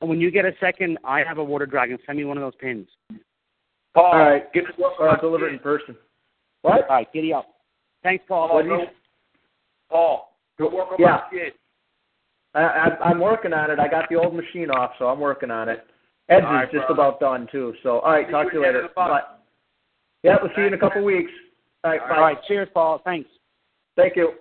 [0.00, 1.98] When you get a second, I have a water dragon.
[2.06, 2.86] Send me one of those pins.
[3.96, 5.96] All right, get to work or I'll deliver it in person.
[6.62, 6.88] What?
[6.88, 7.46] All right, giddy up.
[8.02, 8.52] Thanks, Paul.
[8.54, 8.86] What do you-
[9.90, 11.20] Paul, go work on Yeah.
[11.30, 11.52] my kid.
[12.54, 13.78] I, I, I'm working on it.
[13.78, 15.84] I got the old machine off, so I'm working on it.
[16.28, 17.02] Ed's All right, is just brother.
[17.08, 17.74] about done too.
[17.82, 18.78] So, all right, See talk to you later.
[18.78, 19.12] end of the month.
[19.12, 19.34] Bye.
[20.22, 21.30] Yeah, we'll see you in a couple weeks.
[21.84, 22.14] All right, bye.
[22.16, 23.00] All right, cheers, Paul.
[23.04, 23.28] Thanks.
[23.94, 24.32] Thank you.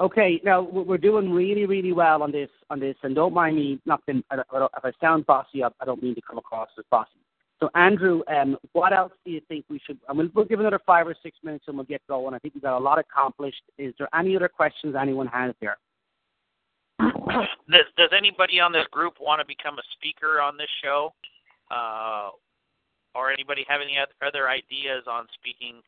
[0.00, 3.56] Okay, now we- we're doing really, really well on this, on this, and don't mind
[3.56, 4.22] me not being.
[4.30, 6.68] I don't, I don't- if I sound bossy, I I don't mean to come across
[6.78, 7.18] as bossy.
[7.58, 9.98] So, Andrew, um, what else do you think we should?
[10.08, 12.32] I mean, we'll give another five or six minutes, and we'll get going.
[12.32, 13.62] I think we've got a lot accomplished.
[13.78, 15.78] Is there any other questions anyone has there?
[17.00, 21.12] does, does anybody on this group want to become a speaker on this show?
[21.70, 22.30] Uh,
[23.14, 25.82] or anybody have any other ideas on speaking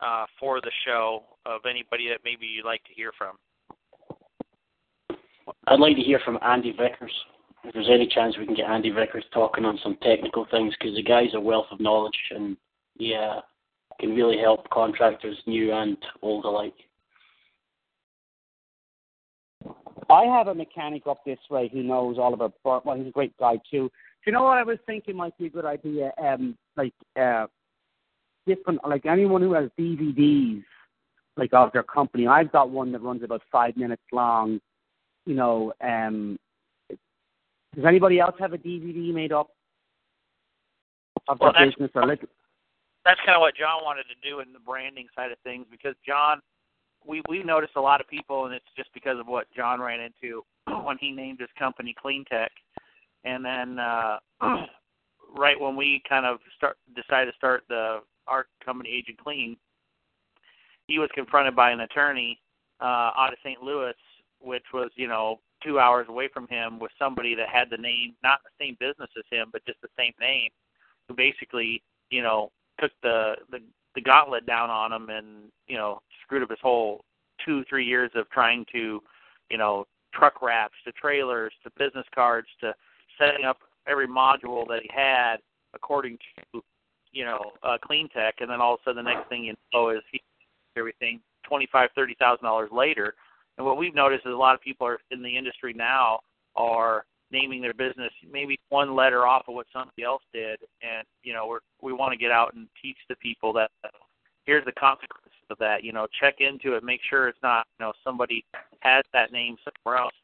[0.00, 3.36] uh, for the show of anybody that maybe you'd like to hear from?
[5.66, 7.12] I'd like to hear from Andy Vickers.
[7.64, 10.94] If there's any chance we can get Andy Vickers talking on some technical things, because
[10.96, 12.56] the guy's a wealth of knowledge and
[12.98, 13.40] yeah,
[14.00, 16.74] can really help contractors, new and old alike.
[20.10, 22.54] I have a mechanic up this way who knows all about.
[22.64, 23.90] Well, he's a great guy too.
[23.90, 23.90] Do
[24.26, 26.12] you know what I was thinking might be a good idea?
[26.22, 27.46] Um, like uh,
[28.48, 30.64] different, like anyone who has DVDs,
[31.36, 32.26] like of their company.
[32.26, 34.60] I've got one that runs about five minutes long.
[35.26, 36.38] You know, um,
[37.76, 39.50] does anybody else have a DVD made up
[41.28, 42.20] of Well, their business or like?
[43.04, 45.94] that's kind of what John wanted to do in the branding side of things because
[46.06, 46.40] John,
[47.06, 50.00] we we noticed a lot of people, and it's just because of what John ran
[50.00, 50.42] into
[50.84, 52.50] when he named his company Clean Tech,
[53.24, 54.18] and then uh,
[55.36, 59.56] right when we kind of start decided to start the our company Agent Clean,
[60.86, 62.40] he was confronted by an attorney
[62.80, 63.62] uh, out of St.
[63.62, 63.94] Louis,
[64.40, 68.14] which was you know two hours away from him, with somebody that had the name
[68.22, 70.50] not the same business as him, but just the same name,
[71.08, 72.50] who basically you know
[72.80, 73.58] took the the
[73.94, 77.04] the gauntlet down on him and you know screwed up his whole
[77.44, 79.02] two three years of trying to
[79.50, 79.84] you know
[80.14, 82.72] truck wraps to trailers to business cards to
[83.18, 85.36] setting up every module that he had
[85.74, 86.16] according
[86.52, 86.62] to
[87.12, 89.54] you know uh, clean tech and then all of a sudden the next thing you
[89.72, 90.02] know is
[90.76, 93.14] everything twenty five thirty thousand dollars later.
[93.56, 96.20] And what we've noticed is a lot of people are in the industry now
[96.54, 100.60] are naming their business maybe one letter off of what somebody else did.
[100.82, 103.70] And you know we're we want to get out and teach the people that
[104.46, 107.86] here's the consequences of that you know check into it make sure it's not you
[107.86, 108.44] know somebody
[108.80, 110.14] has that name somewhere else.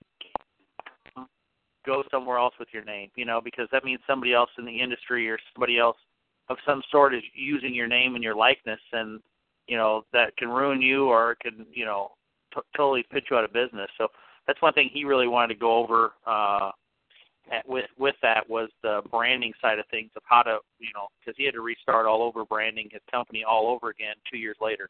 [1.86, 4.80] Go somewhere else with your name you know because that means somebody else in the
[4.80, 5.96] industry or somebody else
[6.48, 9.20] of some sort is using your name and your likeness and
[9.66, 12.10] you know that can ruin you or it can you know
[12.54, 14.08] t- totally put you out of business so
[14.46, 16.70] that's one thing he really wanted to go over uh
[17.52, 21.08] at, with with that was the branding side of things of how to you know
[21.20, 24.56] because he had to restart all over branding his company all over again two years
[24.60, 24.88] later.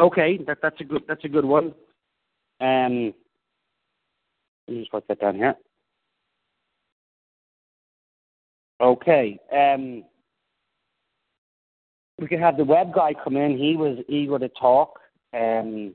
[0.00, 1.74] Okay, that that's a good that's a good one.
[2.60, 3.14] Um,
[4.68, 5.54] let me just write that down here.
[8.82, 9.38] Okay.
[9.52, 10.04] Um,
[12.18, 13.56] we could have the web guy come in.
[13.56, 14.98] He was eager to talk.
[15.32, 15.94] Um,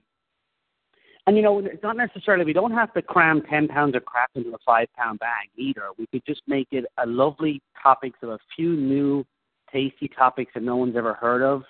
[1.27, 4.29] and you know, it's not necessarily we don't have to cram ten pounds of crap
[4.35, 5.89] into a five pound bag either.
[5.97, 9.25] We could just make it a lovely topics of a few new,
[9.71, 11.63] tasty topics that no one's ever heard of.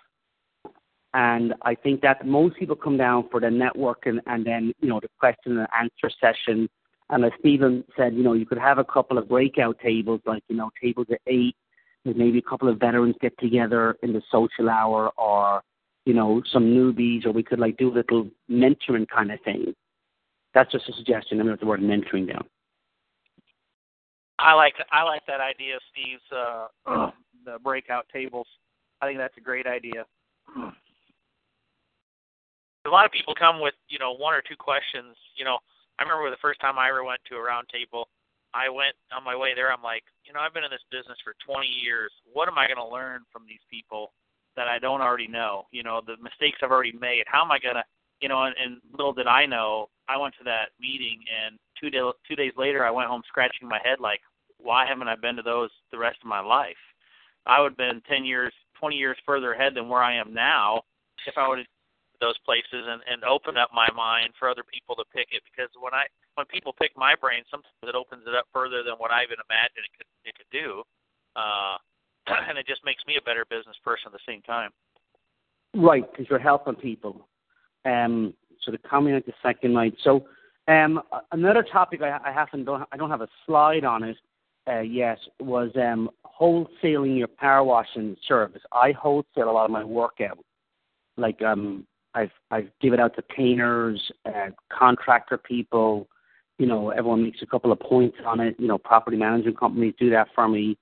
[1.16, 4.90] And I think that most people come down for the network and, and then, you
[4.90, 6.70] know, the question and answer session.
[7.10, 10.44] And as Stephen said, you know, you could have a couple of breakout tables, like,
[10.50, 11.56] you know, tables at eight,
[12.04, 15.62] with maybe a couple of veterans get together in the social hour or,
[16.06, 19.74] you know, some newbies, or we could like do a little mentoring kind of thing.
[20.54, 21.40] That's just a suggestion.
[21.40, 22.46] I'm going to the word mentoring down.
[24.40, 26.68] I like I like that idea Steve's uh
[27.46, 28.48] the breakout tables.
[29.02, 30.06] I think that's a great idea.
[32.86, 35.16] A lot of people come with, you know, one or two questions.
[35.36, 35.58] You know,
[36.00, 38.08] I remember the first time I ever went to a round table,
[38.54, 39.72] I went on my way there.
[39.72, 42.12] I'm like, you know, I've been in this business for 20 years.
[42.32, 44.14] What am I going to learn from these people
[44.56, 45.66] that I don't already know?
[45.72, 47.24] You know, the mistakes I've already made.
[47.28, 47.84] How am I going to,
[48.22, 48.44] you know?
[48.44, 52.36] And, and little did I know, I went to that meeting, and two days two
[52.36, 54.22] days later, I went home scratching my head like,
[54.58, 56.78] why haven't I been to those the rest of my life?
[57.46, 60.82] I would have been 10 years, 20 years further ahead than where I am now
[61.26, 61.68] if I would have
[62.20, 65.70] those places and and open up my mind for other people to pick it because
[65.78, 69.14] when I when people pick my brain sometimes it opens it up further than what
[69.14, 70.82] I even imagined it could it could do
[71.38, 71.78] uh
[72.50, 74.74] and it just makes me a better business person at the same time
[75.78, 77.28] Right, because you're helping people.
[77.86, 78.34] Um,
[78.64, 79.94] so the coming out the second night.
[80.04, 80.26] So
[80.68, 84.18] um, another topic I, I haven't don't I don't have a slide on it
[84.68, 88.62] uh, yet was um, wholesaling your power washing service.
[88.72, 90.40] I wholesale a lot of my work out.
[91.16, 91.86] Like um,
[92.18, 96.08] I've I've given out to painters, uh, contractor people.
[96.58, 98.56] You know, everyone makes a couple of points on it.
[98.58, 100.78] You know, property management companies do that for me,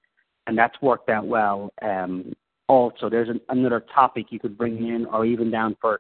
[0.47, 1.73] and that's worked out well.
[1.81, 2.33] Um,
[2.67, 5.99] also, there's an, another topic you could bring in, or even down for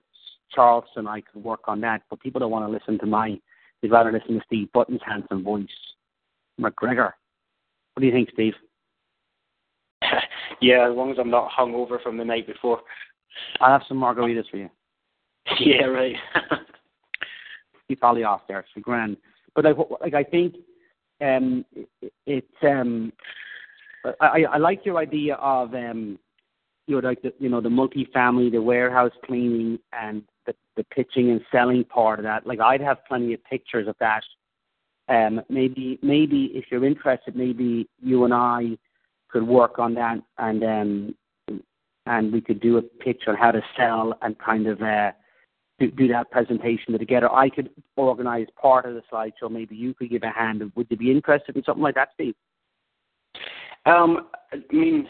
[0.53, 2.03] Charleston, I could work on that.
[2.09, 3.37] But people don't want to listen to my;
[3.81, 5.67] they'd rather listen to Steve Button's handsome voice.
[6.59, 7.11] McGregor,
[7.93, 8.53] what do you think, Steve?
[10.61, 12.79] yeah, as long as I'm not hungover from the night before.
[13.59, 14.69] I'll have some margaritas for you.
[15.59, 16.15] Yeah, right.
[17.87, 18.59] Keep Ollie off there.
[18.59, 19.17] It's grand.
[19.55, 20.55] But like, like I think
[21.21, 21.63] um,
[22.01, 23.13] it, it's um,
[24.19, 26.19] I, I like your idea of um,
[26.87, 31.29] you know like the you know the multi-family, the warehouse cleaning, and the the pitching
[31.29, 32.45] and selling part of that.
[32.45, 34.23] Like I'd have plenty of pictures of that.
[35.07, 38.77] Um, maybe maybe if you're interested, maybe you and I
[39.29, 41.15] could work on that, and um,
[42.07, 45.11] and we could do a pitch on how to sell and kind of uh,
[45.79, 47.31] do, do that presentation together.
[47.31, 49.51] I could organise part of the slideshow.
[49.51, 50.63] Maybe you could give a hand.
[50.75, 52.35] Would you be interested in something like that, Steve?
[53.85, 55.07] Um, I mean,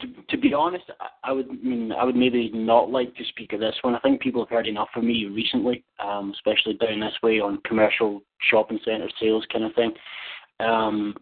[0.00, 3.24] to, to be honest, I, I would I mean I would maybe not like to
[3.24, 3.94] speak of this one.
[3.94, 7.60] I think people have heard enough of me recently, um, especially down this way on
[7.66, 9.92] commercial shopping centre sales kind of thing.
[10.60, 11.14] Um,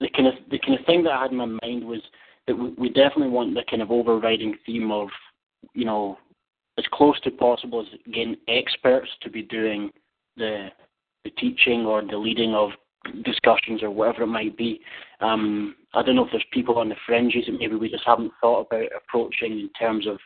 [0.00, 2.00] the kind of the kind of thing that I had in my mind was
[2.46, 5.08] that we, we definitely want the kind of overriding theme of,
[5.74, 6.18] you know,
[6.78, 9.90] as close to possible as getting experts to be doing
[10.36, 10.68] the
[11.24, 12.70] the teaching or the leading of
[13.24, 14.80] discussions or whatever it might be.
[15.20, 18.32] Um, I don't know if there's people on the fringes that maybe we just haven't
[18.40, 20.18] thought about approaching in terms of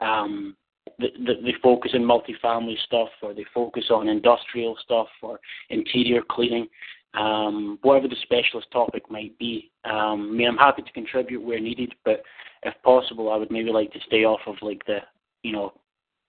[0.00, 0.56] um,
[0.98, 5.40] the, the, they focus on multifamily stuff or they focus on industrial stuff or
[5.70, 6.68] interior cleaning,
[7.14, 9.70] um, whatever the specialist topic might be.
[9.84, 12.22] Um, I mean, I'm happy to contribute where needed, but
[12.62, 14.98] if possible, I would maybe like to stay off of like the,
[15.42, 15.72] you know,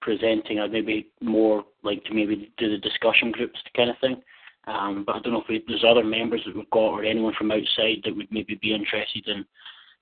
[0.02, 0.60] presenting.
[0.60, 4.22] I'd maybe more like to maybe do the discussion groups kind of thing.
[4.68, 7.34] Um, but I don't know if we, there's other members that we've got or anyone
[7.38, 9.46] from outside that would maybe be interested in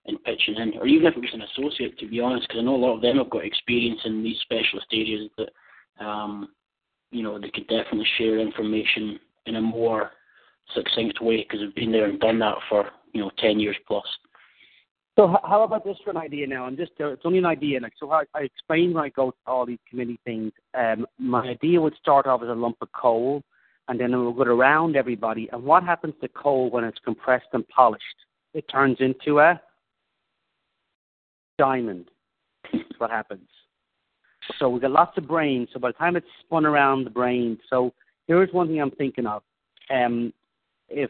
[0.07, 2.63] in pitching in, or even if it was an associate, to be honest, because I
[2.63, 6.49] know a lot of them have got experience in these specialist areas that, um,
[7.09, 10.11] you know, they could definitely share information in a more
[10.73, 14.05] succinct way because they've been there and done that for you know ten years plus.
[15.16, 16.68] So how about this for an idea now?
[16.68, 17.80] And just uh, it's only an idea.
[17.80, 20.52] Like so, I, I explain when I go to all these committee things.
[20.78, 23.42] Um, my idea would start off as a lump of coal,
[23.88, 25.48] and then it will go around everybody.
[25.54, 28.04] And what happens to coal when it's compressed and polished?
[28.54, 29.62] It turns into a
[31.58, 32.06] diamond.
[32.74, 33.48] That's what happens.
[34.60, 35.70] So we've got lots of brains.
[35.74, 37.94] So by the time it's spun around the brain, so
[38.28, 39.44] here's one thing I'm thinking of.
[39.90, 40.34] Um,
[40.90, 41.10] if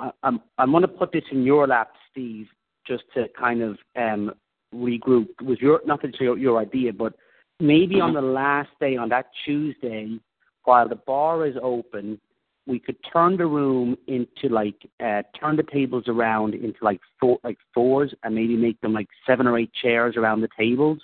[0.00, 2.48] I, I'm, I'm going to put this in your lap, Steve,
[2.86, 4.32] just to kind of um,
[4.74, 5.28] regroup.
[5.42, 7.14] Was your not that your your idea, but
[7.60, 10.18] maybe on the last day, on that Tuesday,
[10.64, 12.20] while the bar is open,
[12.66, 17.38] we could turn the room into like uh, turn the tables around into like four
[17.44, 21.00] like fours and maybe make them like seven or eight chairs around the tables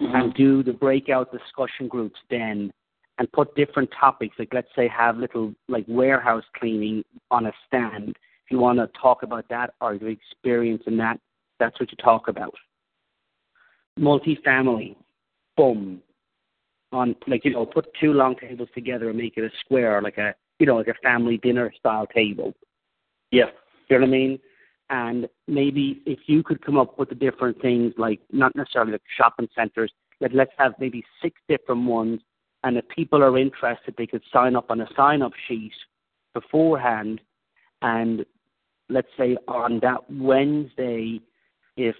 [0.00, 0.14] Mm-hmm.
[0.16, 2.72] and do the breakout discussion groups then
[3.18, 8.16] and put different topics like let's say have little like warehouse cleaning on a stand
[8.50, 11.18] you want to talk about that or your experience in that
[11.58, 12.54] that's what you talk about
[13.98, 14.96] multifamily
[15.56, 16.00] boom
[16.92, 20.18] on like you know put two long tables together and make it a square like
[20.18, 22.54] a you know like a family dinner style table
[23.30, 23.46] Yeah.
[23.88, 24.38] you know what I mean?
[24.90, 29.02] And maybe if you could come up with the different things, like not necessarily like
[29.16, 32.20] shopping centres, but let's have maybe six different ones.
[32.64, 35.72] And if people are interested, they could sign up on a sign up sheet
[36.34, 37.20] beforehand.
[37.82, 38.26] And
[38.90, 41.20] let's say on that Wednesday,
[41.76, 41.96] if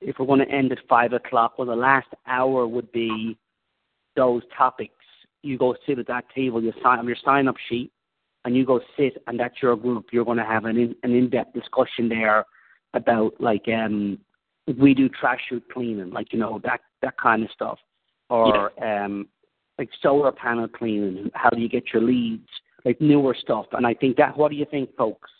[0.00, 3.36] if we're going to end at five o'clock, well, the last hour would be
[4.14, 4.92] those topics.
[5.42, 7.90] You go sit at that table, you sign on your sign up sheet,
[8.44, 10.06] and you go sit, and that's your group.
[10.12, 12.44] You're going to have an in, an in-depth discussion there
[12.94, 14.18] about like um
[14.78, 17.78] we do trash chute cleaning, like you know that that kind of stuff,
[18.30, 19.26] or um
[19.78, 21.30] like solar panel cleaning.
[21.34, 22.48] How do you get your leads?
[22.84, 23.66] Like newer stuff.
[23.72, 24.36] And I think that.
[24.36, 25.30] What do you think, folks?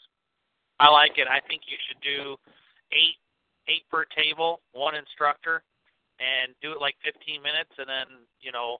[0.80, 1.26] I like it.
[1.26, 2.36] I think you should do
[2.92, 3.18] eight
[3.68, 5.62] eight per table, one instructor,
[6.18, 8.78] and do it like 15 minutes, and then you know,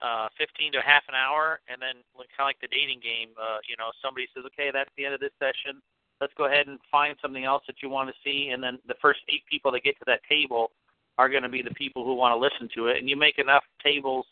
[0.00, 3.36] uh, 15 to half an hour, and then like, kind of like the dating game.
[3.36, 5.82] Uh, you know, somebody says, okay, that's the end of this session.
[6.20, 8.98] Let's go ahead and find something else that you want to see, and then the
[9.00, 10.72] first eight people that get to that table
[11.18, 13.38] are going to be the people who want to listen to it, and you make
[13.38, 14.26] enough tables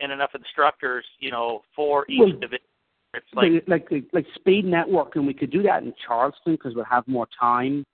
[0.00, 2.66] and enough instructors, you know, for each Well, division.
[3.14, 5.26] It's like like like like speed networking.
[5.26, 7.84] We could do that in Charleston because we'll have more time.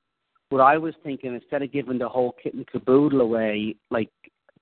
[0.51, 4.11] What I was thinking, instead of giving the whole kit and caboodle away, like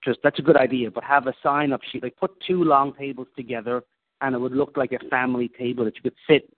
[0.02, 2.02] just that's a good idea, but have a sign up sheet.
[2.02, 3.82] Like put two long tables together,
[4.22, 6.48] and it would look like a family table that you could sit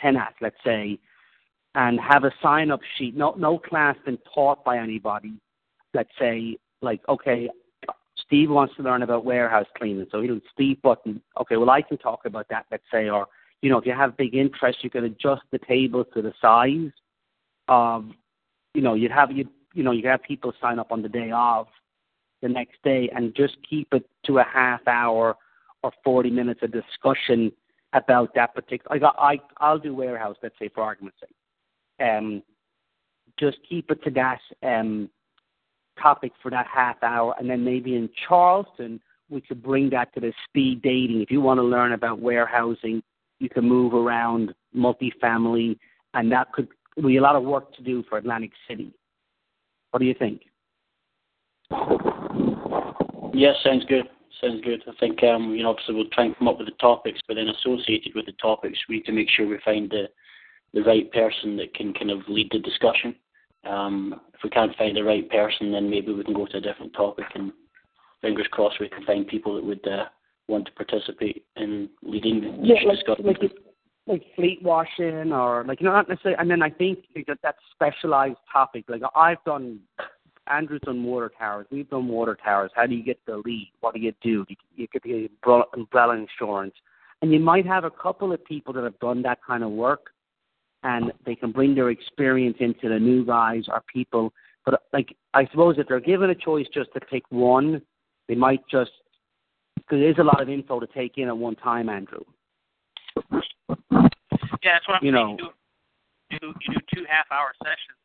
[0.00, 0.98] ten at, let's say,
[1.74, 3.16] and have a sign up sheet.
[3.16, 5.32] No no class been taught by anybody.
[5.94, 7.50] Let's say like okay,
[8.24, 11.20] Steve wants to learn about warehouse cleaning, so he'll Steve Button.
[11.40, 12.66] Okay, well I can talk about that.
[12.70, 13.26] Let's say, or
[13.62, 16.92] you know, if you have big interest, you can adjust the tables to the size.
[17.68, 18.14] Um,
[18.74, 21.30] you know, you'd have you you know you have people sign up on the day
[21.34, 21.66] of
[22.40, 25.36] the next day, and just keep it to a half hour
[25.82, 27.52] or forty minutes of discussion
[27.92, 29.04] about that particular.
[29.04, 32.06] I, I I'll do warehouse, let's say for argument's sake.
[32.08, 32.42] Um,
[33.38, 35.10] just keep it to that um
[36.00, 40.20] topic for that half hour, and then maybe in Charleston we could bring that to
[40.20, 41.20] the speed dating.
[41.20, 43.02] If you want to learn about warehousing,
[43.38, 45.78] you can move around multifamily,
[46.14, 46.68] and that could
[47.02, 48.92] be a lot of work to do for Atlantic City.
[49.90, 50.42] What do you think?
[53.32, 54.08] Yes, sounds good.
[54.40, 54.82] Sounds good.
[54.86, 57.34] I think um, you know, obviously we'll try and come up with the topics, but
[57.34, 60.04] then associated with the topics, we need to make sure we find the
[60.74, 63.14] the right person that can kind of lead the discussion.
[63.64, 66.60] Um, if we can't find the right person, then maybe we can go to a
[66.60, 67.52] different topic, and
[68.20, 70.04] fingers crossed we can find people that would uh,
[70.48, 73.26] want to participate in leading Yeah, like discussion.
[73.26, 73.52] like
[74.06, 76.38] like fleet washing or like you know not necessarily.
[76.40, 78.84] And then I think that that specialized topic.
[78.88, 79.80] Like I've done,
[80.50, 81.66] Andrew's done water towers.
[81.70, 82.70] We've done water towers.
[82.74, 83.70] How do you get the lead?
[83.80, 84.46] What do you do?
[84.74, 85.28] You, get the
[85.74, 86.74] umbrella insurance,
[87.20, 90.10] and you might have a couple of people that have done that kind of work,
[90.82, 94.32] and they can bring their experience into the new guys or people.
[94.64, 97.82] But like I suppose if they're given a choice just to pick one,
[98.26, 98.90] they might just
[99.88, 102.20] because there is a lot of info to take in at one time, Andrew.
[104.62, 105.36] Yeah, that's what I'm You saying.
[105.40, 105.50] know.
[106.30, 107.96] You do, you do two half hour sessions,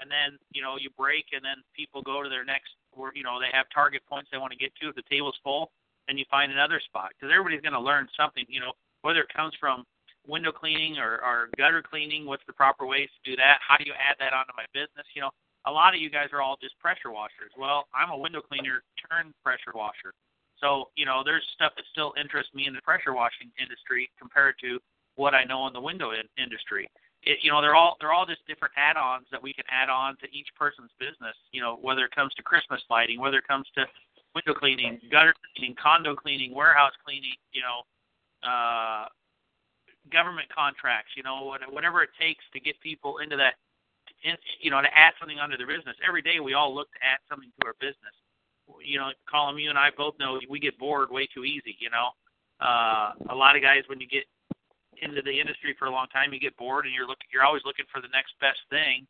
[0.00, 2.70] and then you know you break, and then people go to their next.
[2.94, 4.88] Where you know they have target points they want to get to.
[4.88, 5.72] If the table's full,
[6.06, 8.44] then you find another spot because everybody's going to learn something.
[8.48, 8.72] You know,
[9.02, 9.84] whether it comes from
[10.26, 13.58] window cleaning or, or gutter cleaning, what's the proper ways to do that?
[13.66, 15.06] How do you add that onto my business?
[15.14, 15.30] You know,
[15.66, 17.50] a lot of you guys are all just pressure washers.
[17.58, 20.14] Well, I'm a window cleaner turned pressure washer.
[20.60, 24.56] So, you know, there's stuff that still interests me in the pressure washing industry compared
[24.62, 24.80] to
[25.16, 26.88] what I know in the window in- industry.
[27.24, 30.16] It, you know, they're all they're all just different add-ons that we can add on
[30.18, 31.36] to each person's business.
[31.52, 33.84] You know, whether it comes to Christmas lighting, whether it comes to
[34.34, 37.36] window cleaning, gutter cleaning, condo cleaning, warehouse cleaning.
[37.52, 37.78] You know,
[38.46, 39.08] uh,
[40.12, 41.12] government contracts.
[41.16, 43.54] You know, whatever it takes to get people into that.
[44.22, 45.96] In, you know, to add something onto their business.
[46.06, 48.14] Every day we all look to add something to our business
[48.84, 51.76] you know, Colin, you and I both know we get bored way too easy.
[51.78, 52.10] You know,
[52.60, 54.24] uh, a lot of guys when you get
[55.02, 57.62] into the industry for a long time, you get bored and you're looking, you're always
[57.64, 59.06] looking for the next best thing,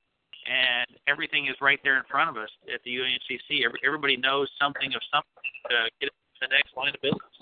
[0.46, 3.64] and everything is right there in front of us at the UAMCC.
[3.64, 7.36] Every, everybody knows something of something to get to the next line of business.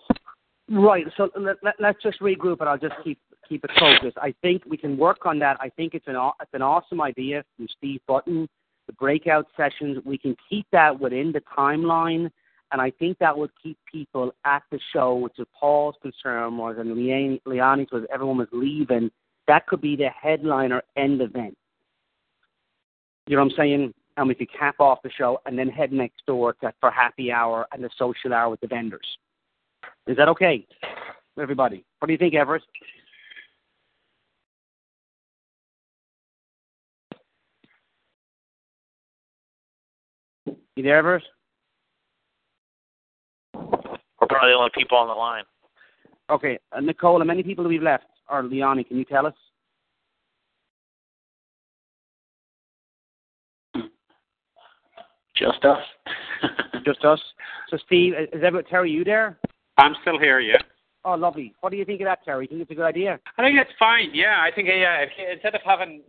[0.71, 1.05] Right.
[1.17, 3.19] So let, let, let's just regroup, and I'll just keep
[3.49, 4.17] keep it focused.
[4.21, 5.59] I think we can work on that.
[5.61, 8.49] I think it's an it's an awesome idea from Steve Button.
[8.87, 12.31] The breakout sessions, we can keep that within the timeline,
[12.73, 16.75] and I think that would keep people at the show, which is Paul's concern more
[16.75, 19.11] than Leonie's was everyone was leaving.
[19.47, 21.57] That could be the headliner end event.
[23.27, 23.95] You know what I'm saying?
[24.17, 27.33] And we could cap off the show and then head next door to, for happy
[27.33, 29.07] hour and the social hour with the vendors.
[30.07, 30.67] Is that okay,
[31.41, 31.85] everybody?
[31.99, 32.63] What do you think, Everett?
[40.77, 41.23] You there, Everett?
[43.55, 45.45] We're probably the only people on the line.
[46.31, 48.07] Okay, uh, Nicole, how many people do we've left?
[48.29, 49.35] Or Leonie, can you tell us?
[55.37, 55.79] Just us.
[56.85, 57.21] Just us.
[57.69, 59.39] So, Steve, is Everett Terry you there?
[59.79, 60.59] I'm still here, yeah.
[61.05, 61.55] Oh, lovely.
[61.61, 62.45] What do you think of that, Terry?
[62.45, 63.21] you Think it's a good idea?
[63.37, 64.11] I think it's fine.
[64.13, 65.03] Yeah, I think yeah.
[65.03, 66.03] If instead of having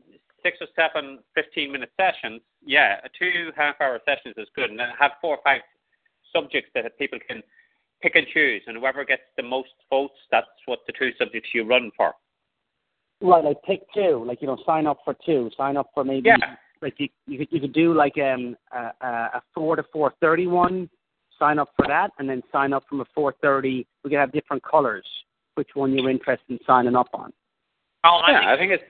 [0.45, 5.37] six or seven 15-minute sessions, yeah, two half-hour sessions is good, and then have four
[5.37, 5.61] or five
[6.31, 7.41] subjects that people can
[8.01, 11.65] pick and choose, and whoever gets the most votes, that's what the two subjects you
[11.65, 12.13] run for.
[13.21, 14.23] Right, like pick two.
[14.25, 15.49] Like you know, sign up for two.
[15.57, 16.29] Sign up for maybe.
[16.29, 16.55] Yeah.
[16.81, 20.13] Like you, you could you could do like um a, a a four to four
[20.19, 20.89] thirty one.
[21.39, 23.87] Sign up for that, and then sign up from a four thirty.
[24.03, 25.05] We could have different colors.
[25.55, 27.31] Which one you're interested in signing up on?
[28.05, 28.83] Colin, I yeah, think I think it's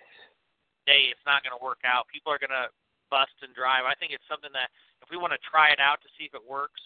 [0.86, 2.08] day it's not going to work out.
[2.10, 2.70] People are going to
[3.14, 3.86] bust and drive.
[3.86, 6.34] I think it's something that if we want to try it out to see if
[6.34, 6.82] it works,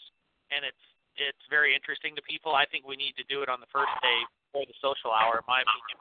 [0.51, 0.83] and it's
[1.19, 3.91] it's very interesting to people, I think we need to do it on the first
[3.99, 4.19] day
[4.55, 5.43] for the social hour.
[5.43, 5.99] In my opinion,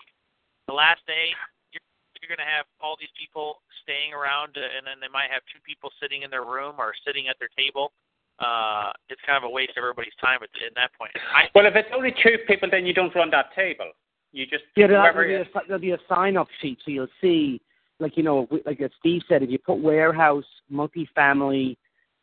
[0.70, 1.34] the last day
[1.74, 1.82] you're,
[2.22, 5.42] you're going to have all these people staying around, uh, and then they might have
[5.50, 7.90] two people sitting in their room or sitting at their table.
[8.38, 11.10] Uh, it's kind of a waste of everybody's time at, at that point.
[11.34, 13.90] I, well, if it's only two people, then you don't run that table.
[14.30, 16.92] You just Yeah, there'll, whoever there'll, be a, there'll be a sign up sheet, so
[16.92, 17.60] you'll see,
[18.00, 21.76] like you know, like as Steve said, if you put warehouse, multifamily,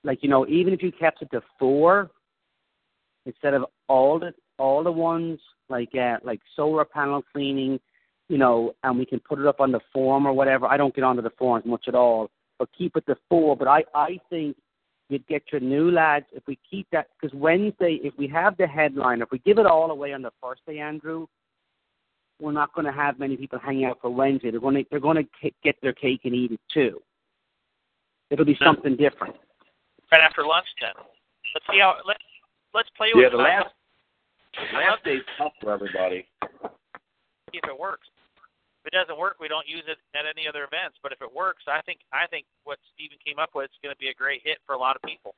[0.03, 2.09] like you know, even if you kept it to four
[3.25, 5.39] instead of all the all the ones
[5.69, 7.79] like uh, like solar panel cleaning,
[8.29, 10.65] you know, and we can put it up on the form or whatever.
[10.67, 12.29] I don't get onto the forums much at all,
[12.59, 13.57] but keep it to four.
[13.57, 14.55] But I I think
[15.09, 18.67] you'd get your new lads if we keep that because Wednesday, if we have the
[18.67, 21.27] headline, if we give it all away on the first day, Andrew,
[22.39, 24.51] we're not going to have many people hanging out for Wednesday.
[24.51, 27.01] They're going to they're going to get their cake and eat it too.
[28.29, 29.35] It'll be something different.
[30.11, 30.91] right after lunch, then
[31.53, 32.23] let's see how let's
[32.73, 33.43] let's play with Yeah, the it.
[33.43, 33.69] last
[34.73, 36.25] last day's tough for everybody.
[37.51, 38.07] see if it works.
[38.83, 40.97] If it doesn't work, we don't use it at any other events.
[41.01, 43.93] But if it works, I think I think what Stephen came up with is going
[43.95, 45.35] to be a great hit for a lot of people.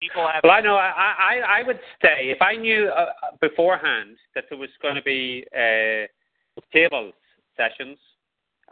[0.00, 0.40] People have.
[0.42, 0.76] Well, I know.
[0.76, 3.06] I I, I would stay if I knew uh,
[3.40, 6.06] beforehand that there was going to be uh,
[6.72, 7.14] tables
[7.56, 7.98] sessions.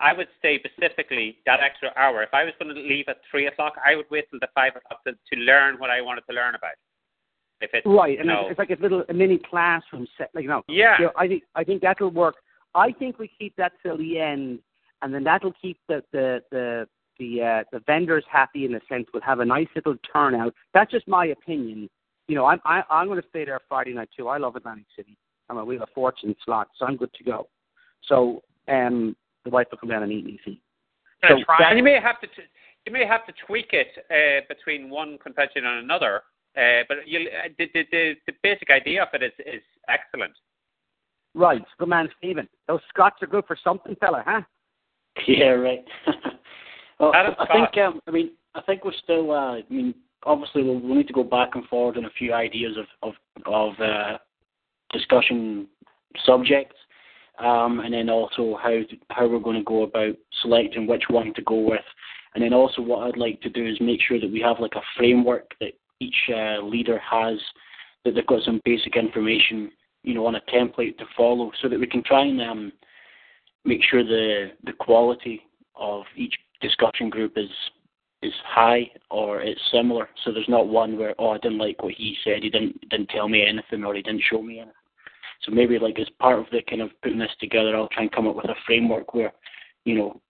[0.01, 2.23] I would stay specifically that extra hour.
[2.23, 4.77] If I was going to leave at three o'clock, I would wait till the five
[4.77, 6.75] o'clock to, to learn what I wanted to learn about.
[7.61, 8.43] If it's Right, and no.
[8.43, 10.31] it's, it's like a little a mini classroom set.
[10.35, 10.95] Like you know, Yeah.
[10.99, 12.37] You know, I think I think that'll work.
[12.75, 14.61] I think we keep that till the end,
[15.03, 16.89] and then that'll keep the the the
[17.19, 19.07] the uh, the vendors happy in a sense.
[19.12, 20.55] We'll have a nice little turnout.
[20.74, 21.89] That's just my opinion.
[22.27, 24.28] You know, I'm I, I'm going to stay there Friday night too.
[24.28, 25.16] I love Atlantic City.
[25.49, 27.49] I mean, we have a fortune slot, so I'm good to go.
[28.07, 30.39] So, um, the wife will come down and eat me.
[30.45, 30.61] See.
[31.27, 32.49] So and you may have to t-
[32.86, 36.23] you may have to tweak it uh, between one convention and another.
[36.57, 40.32] Uh, but you, uh, the, the the the basic idea of it is is excellent.
[41.35, 42.49] Right, good man, Stephen.
[42.66, 44.43] Those Scots are good for something, fella, huh?
[45.27, 45.85] Yeah, right.
[46.99, 49.31] well, Adam I think um, I mean I think we're still.
[49.31, 49.95] Uh, I mean,
[50.25, 53.15] obviously we'll, we'll need to go back and forward on a few ideas of of
[53.47, 54.19] of uh,
[54.93, 55.69] discussion
[56.25, 56.77] subjects,
[57.39, 61.33] um, and then also how to, how we're going to go about selecting which one
[61.35, 61.85] to go with,
[62.35, 64.75] and then also what I'd like to do is make sure that we have like
[64.75, 67.39] a framework that each uh, leader has
[68.05, 69.70] that they've got some basic information,
[70.03, 72.73] you know, on a template to follow, so that we can try and um,
[73.65, 75.43] make sure the the quality
[75.77, 77.51] of each discussion group is
[78.21, 80.09] is high or it's similar.
[80.25, 83.11] So there's not one where oh I didn't like what he said, he didn't didn't
[83.11, 84.75] tell me anything or he didn't show me anything.
[85.43, 88.13] So maybe like as part of the kind of putting this together, I'll try and
[88.13, 89.33] come up with a framework where,
[89.85, 90.21] you know,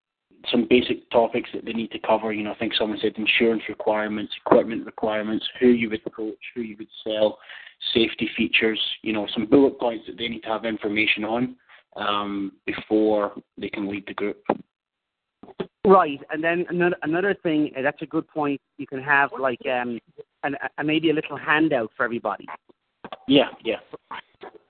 [0.51, 2.33] some basic topics that they need to cover.
[2.33, 6.61] You know, I think someone said insurance requirements, equipment requirements, who you would approach, who
[6.61, 7.39] you would sell,
[7.95, 8.81] safety features.
[9.03, 11.57] You know, some bullet points that they need to have information on
[11.97, 14.43] um, before they can lead the group.
[15.85, 17.71] Right, and then another another thing.
[17.77, 18.61] uh, That's a good point.
[18.77, 19.99] You can have like um,
[20.43, 22.47] and uh, maybe a little handout for everybody.
[23.27, 23.77] Yeah, yeah.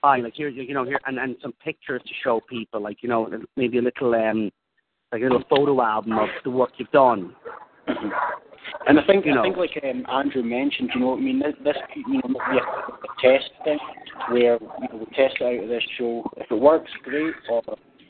[0.01, 3.09] Fine, like here, you know, here, and and some pictures to show people, like you
[3.09, 4.49] know, maybe a little um,
[5.11, 7.35] like a little photo album of the work you've done.
[8.87, 9.43] And I think You I know.
[9.43, 12.63] think like um, Andrew mentioned, you know, I mean, this, this you know, maybe a,
[12.63, 13.79] a test thing
[14.29, 16.23] where you know, we test it out of this show.
[16.37, 17.33] If it works, great.
[17.49, 17.61] Or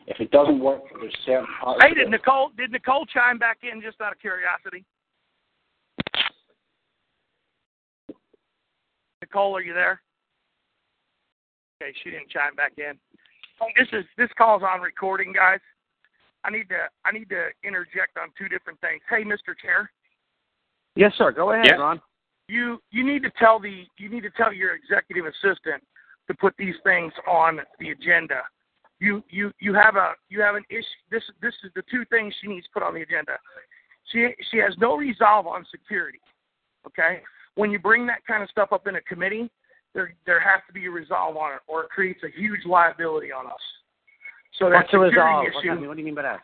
[0.09, 1.81] if it doesn't work, there's certain parts.
[1.83, 4.83] Hey, did Nicole did Nicole chime back in just out of curiosity?
[9.21, 10.01] Nicole, are you there?
[11.81, 12.97] Okay, she didn't chime back in.
[13.77, 15.59] This is this call's on recording, guys.
[16.43, 19.01] I need to I need to interject on two different things.
[19.09, 19.55] Hey, Mr.
[19.61, 19.91] Chair,
[20.95, 21.31] Yes, sir.
[21.31, 21.75] Go ahead, Yeah.
[21.75, 22.01] Ron.
[22.47, 25.83] you you need to tell the you need to tell your executive assistant
[26.27, 28.41] to put these things on the agenda.
[28.99, 30.83] You you you have a you have an issue.
[31.09, 33.37] This this is the two things she needs to put on the agenda.
[34.11, 36.19] She she has no resolve on security.
[36.85, 37.21] Okay,
[37.55, 39.49] when you bring that kind of stuff up in a committee,
[39.93, 43.31] there there has to be a resolve on it, or it creates a huge liability
[43.31, 43.53] on us.
[44.57, 45.63] So that What's the security resolve?
[45.63, 45.87] Issue, that?
[45.87, 46.39] What do you mean by that?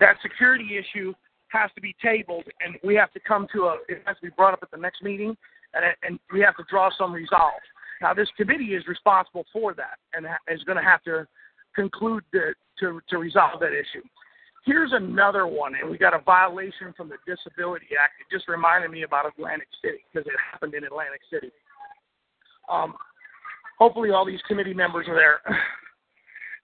[0.00, 1.12] that security issue
[1.48, 3.76] has to be tabled, and we have to come to a.
[3.88, 5.36] It has to be brought up at the next meeting,
[5.74, 7.60] and and we have to draw some resolve.
[8.02, 11.26] Now, this committee is responsible for that, and is going to have to
[11.74, 14.02] conclude the, to to resolve that issue.
[14.64, 18.14] Here's another one, and we got a violation from the Disability Act.
[18.20, 21.52] It just reminded me about Atlantic City because it happened in Atlantic City.
[22.72, 22.94] Um,
[23.78, 25.40] hopefully, all these committee members are there.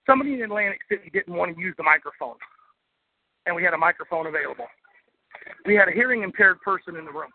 [0.06, 2.36] Somebody in Atlantic City didn't want to use the microphone,
[3.44, 4.66] and we had a microphone available.
[5.66, 7.30] We had a hearing impaired person in the room.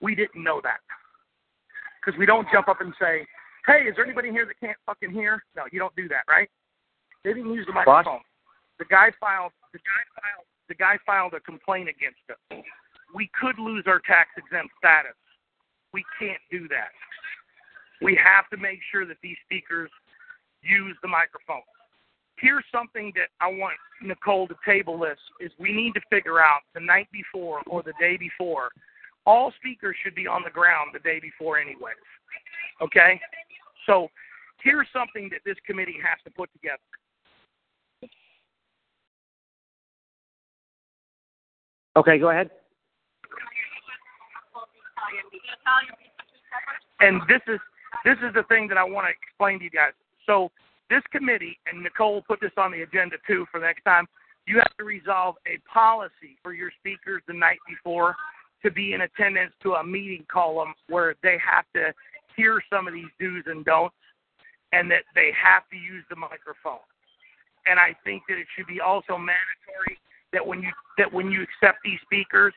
[0.00, 0.80] We didn't know that
[2.00, 3.26] because we don't jump up and say,
[3.66, 6.48] "Hey, is there anybody here that can't fucking hear?" No, you don't do that, right?
[7.24, 8.20] They didn't use the microphone.
[8.78, 9.52] The guy filed.
[9.72, 10.46] The guy filed.
[10.68, 12.62] The guy filed a complaint against us.
[13.14, 15.18] We could lose our tax exempt status.
[15.92, 16.94] We can't do that.
[18.00, 19.90] We have to make sure that these speakers
[20.62, 21.62] use the microphone.
[22.36, 26.60] Here's something that I want Nicole to table this is we need to figure out
[26.74, 28.70] the night before or the day before.
[29.26, 31.96] All speakers should be on the ground the day before anyways.
[32.80, 33.20] Okay?
[33.86, 34.08] So
[34.62, 36.78] here's something that this committee has to put together.
[41.96, 42.50] Okay, go ahead.
[47.00, 47.58] and this is
[48.04, 49.92] this is the thing that I want to explain to you guys.
[50.26, 50.50] So
[50.88, 54.06] this committee and Nicole put this on the agenda too for next time.
[54.46, 58.16] You have to resolve a policy for your speakers the night before
[58.62, 61.92] to be in attendance to a meeting column where they have to
[62.36, 63.94] hear some of these do's and don'ts
[64.72, 66.84] and that they have to use the microphone.
[67.66, 69.98] And I think that it should be also mandatory
[70.32, 72.54] that when you that when you accept these speakers,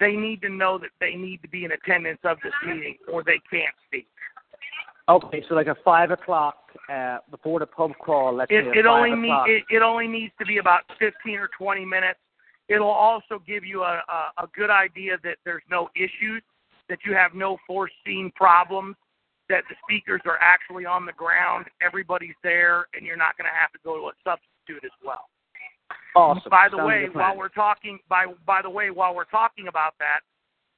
[0.00, 3.22] they need to know that they need to be in attendance of this meeting or
[3.22, 4.08] they can't speak.
[5.08, 6.56] Okay, so like a five o'clock
[6.90, 8.34] uh, before the pub crawl.
[8.34, 11.50] Let's It, say it only need, it, it only needs to be about 15 or
[11.58, 12.18] 20 minutes.
[12.68, 16.42] It'll also give you a, a, a good idea that there's no issues,
[16.88, 18.96] that you have no foreseen problems,
[19.50, 23.54] that the speakers are actually on the ground, everybody's there, and you're not going to
[23.54, 25.28] have to go to a substitute as well.
[26.16, 26.50] Awesome.
[26.50, 29.94] By the Sounds way, while we're talking by by the way, while we're talking about
[29.98, 30.20] that,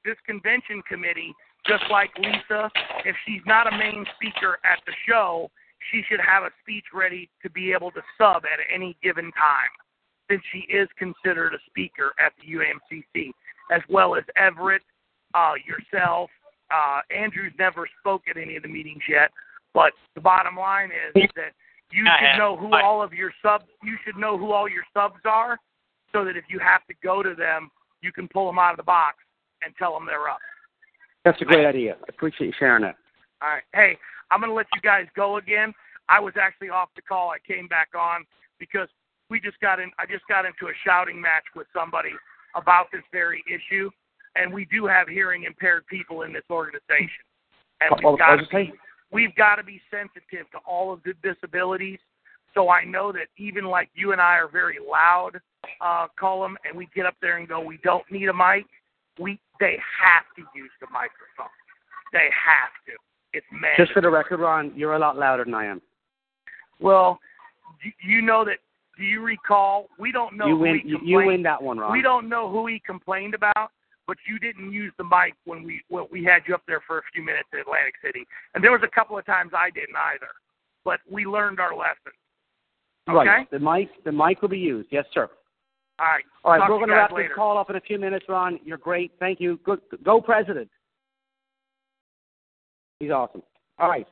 [0.03, 1.33] this convention committee,
[1.67, 2.71] just like Lisa,
[3.05, 5.51] if she's not a main speaker at the show,
[5.91, 9.73] she should have a speech ready to be able to sub at any given time,
[10.29, 13.31] since she is considered a speaker at the UMCC,
[13.71, 14.81] as well as Everett,
[15.35, 16.29] uh, yourself.
[16.71, 19.31] Uh, Andrew's never spoke at any of the meetings yet,
[19.73, 21.53] but the bottom line is that
[21.91, 22.37] you I should have.
[22.37, 23.65] know who I- all of your subs.
[23.83, 25.59] You should know who all your subs are,
[26.11, 27.69] so that if you have to go to them,
[28.01, 29.17] you can pull them out of the box
[29.63, 30.39] and tell them they're up.
[31.25, 31.95] That's a great idea.
[31.95, 32.95] I appreciate you sharing that.
[33.41, 33.63] All right.
[33.73, 33.97] Hey,
[34.31, 35.73] I'm going to let you guys go again.
[36.09, 37.31] I was actually off the call.
[37.31, 38.25] I came back on
[38.59, 38.87] because
[39.29, 39.91] we just got in.
[39.99, 42.11] I just got into a shouting match with somebody
[42.55, 43.89] about this very issue,
[44.35, 47.25] and we do have hearing impaired people in this organization,
[47.81, 48.73] and we've got to be
[49.11, 51.99] we've got to be sensitive to all of the disabilities.
[52.53, 55.39] So I know that even like you and I are very loud,
[55.81, 58.65] uh, Cullum, and we get up there and go, we don't need a mic.
[59.19, 61.53] We they have to use the microphone.
[62.13, 62.93] They have to.
[63.33, 63.85] It's mandatory.
[63.85, 65.81] Just for the record, Ron, you're a lot louder than I am.
[66.79, 67.19] Well,
[67.83, 68.57] do you know that?
[68.97, 69.89] Do you recall?
[69.99, 70.75] We don't know you who win.
[70.75, 71.07] he complained.
[71.07, 71.91] you win that one, Ron.
[71.91, 73.71] We don't know who he complained about,
[74.07, 76.99] but you didn't use the mic when we when we had you up there for
[76.99, 78.25] a few minutes in Atlantic City,
[78.55, 80.29] and there was a couple of times I didn't either.
[80.85, 82.13] But we learned our lesson.
[83.09, 83.27] Okay.
[83.27, 83.51] Right.
[83.51, 83.89] The mic.
[84.05, 84.87] The mic will be used.
[84.91, 85.29] Yes, sir.
[85.99, 86.23] All right.
[86.43, 86.59] All right.
[86.59, 87.27] Talk we're to going to wrap later.
[87.27, 88.59] this call up in a few minutes, Ron.
[88.63, 89.11] You're great.
[89.19, 89.59] Thank you.
[89.65, 89.81] Good.
[90.03, 90.69] Go, President.
[92.99, 93.43] He's awesome.
[93.77, 94.07] All right.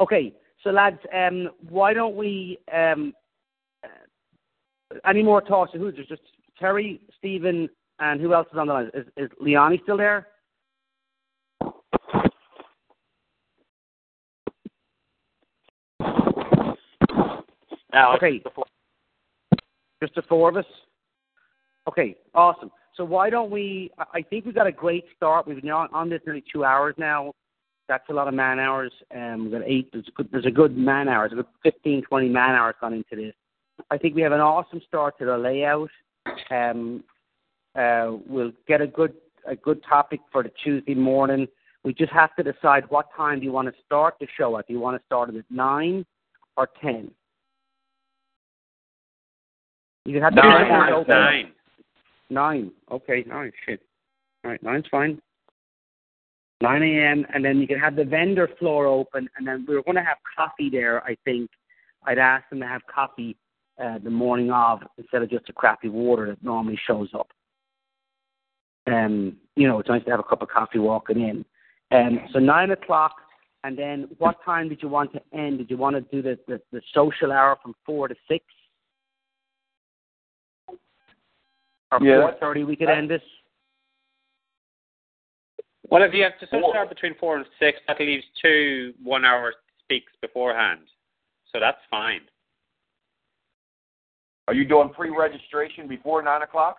[0.00, 0.34] Okay.
[0.62, 2.58] So, lads, um, why don't we?
[2.74, 3.12] Um,
[3.84, 5.72] uh, any more talks?
[5.72, 6.22] Who's there's just
[6.58, 7.68] Terry, Stephen,
[7.98, 8.90] and who else is on the line?
[8.94, 10.28] Is, is Lonnie still there?
[17.92, 18.42] Alex, okay.
[20.02, 20.66] Just the four of us?
[21.88, 22.70] Okay, awesome.
[22.94, 23.90] So why don't we?
[23.98, 25.46] I- I think we've got a great start.
[25.46, 27.32] We've been on, on this nearly two hours now.
[27.88, 28.92] That's a lot of man hours.
[29.14, 29.90] Um, we've got eight.
[29.92, 31.32] There's a good, there's a good man hours.
[31.32, 33.34] A good 15, 20 man hours gone into this.
[33.90, 35.90] I think we have an awesome start to the layout.
[36.50, 37.04] Um,
[37.76, 39.14] uh, we'll get a good
[39.46, 41.46] a good topic for the Tuesday morning.
[41.84, 44.66] We just have to decide what time do you want to start the show at.
[44.66, 46.04] Do you want to start it at nine
[46.56, 47.10] or ten?
[50.04, 51.04] You can have to Nine.
[51.08, 51.52] Nine.
[52.30, 52.72] Nine.
[52.90, 53.52] Okay, nine.
[53.64, 53.80] Shit.
[54.44, 55.20] All right, nine's fine.
[56.62, 57.26] 9 a.m.
[57.34, 60.16] and then you can have the vendor floor open, and then we're going to have
[60.36, 61.04] coffee there.
[61.04, 61.50] I think
[62.04, 63.36] I'd ask them to have coffee
[63.82, 67.28] uh, the morning of instead of just a crappy water that normally shows up.
[68.86, 71.44] Um, you know, it's nice to have a cup of coffee walking in.
[71.90, 73.12] Um, so nine o'clock,
[73.64, 75.58] and then what time did you want to end?
[75.58, 78.44] Did you want to do the, the, the social hour from four to six?
[81.92, 82.20] Or Yeah.
[82.20, 83.22] four thirty we could end this?
[85.88, 89.54] Well, if you have to social hour between four and six, that leaves two one-hour
[89.84, 90.80] speaks beforehand,
[91.52, 92.22] so that's fine.
[94.48, 96.78] Are you doing pre-registration before nine o'clock?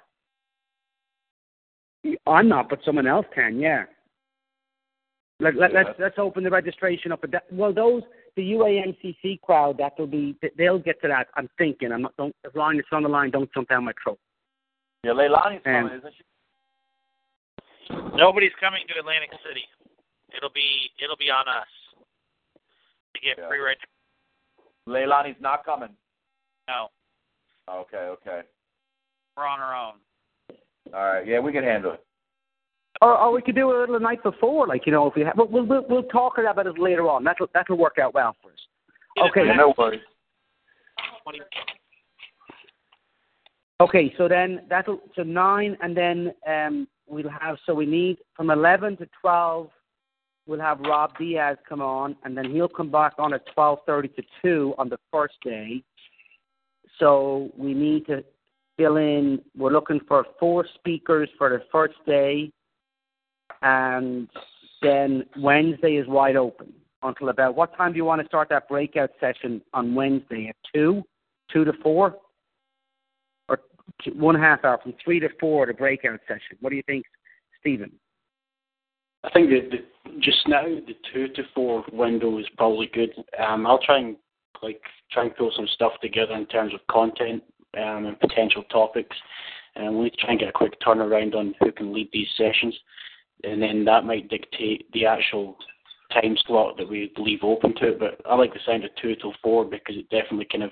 [2.27, 3.85] I'm not, but someone else can, yeah.
[5.39, 5.83] Let, let, Yeah.
[5.83, 7.23] let's let's open the registration up.
[7.23, 8.01] At that, well, those
[8.35, 11.27] the UAMCC crowd that will be they'll get to that.
[11.35, 11.91] I'm thinking.
[11.91, 12.15] I'm not.
[12.17, 14.19] Don't as long as it's on the line, don't jump down my throat.
[15.03, 16.23] Yeah, Leilani's Um, coming, isn't she?
[18.17, 19.63] Nobody's coming to Atlantic City.
[20.35, 21.67] It'll be it'll be on us
[23.13, 23.47] to get Yeah.
[23.47, 23.77] pre-reg.
[24.87, 25.95] Leilani's not coming.
[26.67, 26.89] No,
[27.69, 28.41] Okay, okay.
[29.35, 29.99] we're on our own.
[30.93, 31.27] All right.
[31.27, 32.03] Yeah, we can handle it.
[33.01, 35.33] Or, or we could do it the night before, like you know, if we have.
[35.37, 37.23] We'll we'll, we'll talk about it later on.
[37.23, 39.29] That'll that'll work out well for us.
[39.29, 39.45] Okay.
[39.45, 40.01] Yeah, no worries.
[43.79, 48.49] Okay, so then that'll so nine, and then um, we'll have so we need from
[48.49, 49.69] eleven to twelve.
[50.47, 54.07] We'll have Rob Diaz come on, and then he'll come back on at twelve thirty
[54.07, 55.83] to two on the first day.
[56.97, 58.23] So we need to
[58.77, 59.41] fill in.
[59.57, 62.51] We're looking for four speakers for the first day,
[63.61, 64.29] and
[64.81, 66.73] then Wednesday is wide open
[67.03, 70.55] until about what time do you want to start that breakout session on Wednesday at
[70.73, 71.03] two,
[71.51, 72.15] two to four?
[73.49, 73.59] or
[74.03, 76.57] two, one half hour from three to four the breakout session.
[76.61, 77.05] What do you think,
[77.59, 77.91] Stephen?
[79.23, 83.11] I think that just now the two to four window is probably good.
[83.39, 84.15] Um, I'll try and
[84.61, 84.81] like
[85.11, 87.43] try and pull some stuff together in terms of content
[87.77, 89.15] um, and potential topics,
[89.75, 92.27] and we need to try and get a quick turnaround on who can lead these
[92.37, 92.75] sessions,
[93.43, 95.55] and then that might dictate the actual
[96.13, 97.99] time slot that we leave open to it.
[97.99, 100.71] But I like the sound of two till four because it definitely kind of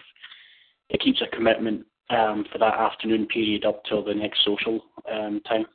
[0.89, 5.41] it keeps a commitment um, for that afternoon period up till the next social um,
[5.47, 5.65] time.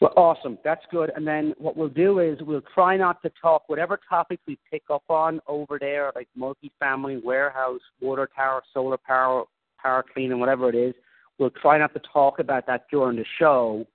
[0.00, 0.58] Well, awesome.
[0.62, 1.10] That's good.
[1.16, 4.82] And then what we'll do is we'll try not to talk whatever topics we pick
[4.90, 9.44] up on over there, like multifamily, warehouse, water tower, solar power,
[9.82, 10.94] power cleaning, whatever it is.
[11.38, 13.86] We'll try not to talk about that during the show.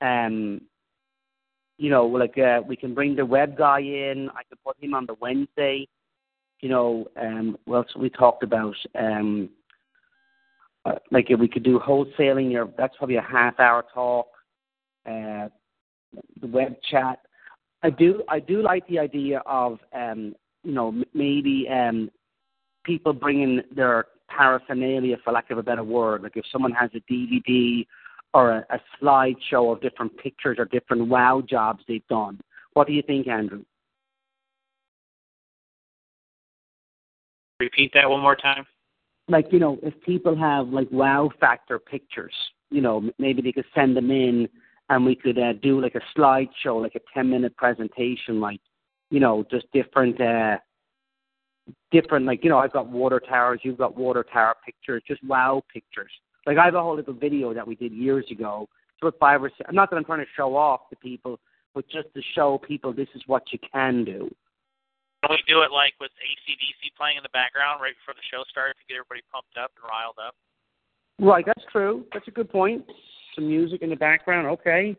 [0.00, 0.60] Um,
[1.78, 4.28] you know, like uh, we can bring the web guy in.
[4.30, 5.86] I can put him on the Wednesday.
[6.60, 8.74] You know, um, what else we talked about?
[8.98, 9.50] Um,
[10.84, 14.26] uh, like if we could do wholesaling, or that's probably a half hour talk.
[15.06, 15.48] Uh,
[16.40, 17.20] the web chat.
[17.82, 20.34] I do I do like the idea of um,
[20.64, 22.10] you know maybe um,
[22.84, 26.22] people bringing their paraphernalia, for lack of a better word.
[26.22, 27.86] Like if someone has a DVD
[28.34, 32.40] or a, a slideshow of different pictures or different wow jobs they've done.
[32.74, 33.64] What do you think, Andrew?
[37.60, 38.66] Repeat that one more time.
[39.28, 42.32] like you know if people have like wow factor pictures
[42.70, 44.48] you know maybe they could send them in
[44.90, 48.60] and we could uh, do like a slideshow like a 10 minute presentation like
[49.10, 50.56] you know just different uh
[51.90, 55.62] different like you know i've got water towers you've got water tower pictures just wow
[55.72, 56.10] pictures.
[56.46, 59.42] Like i have a whole little video that we did years ago it's about five
[59.42, 61.38] or six not that i'm trying to show off to people
[61.78, 64.28] but just to show people this is what you can do.
[65.22, 68.42] Can we do it like with ACDC playing in the background right before the show
[68.50, 70.34] starts to get everybody pumped up and riled up?
[71.20, 72.04] right that's true.
[72.12, 72.84] That's a good point.
[73.34, 74.96] Some music in the background okay.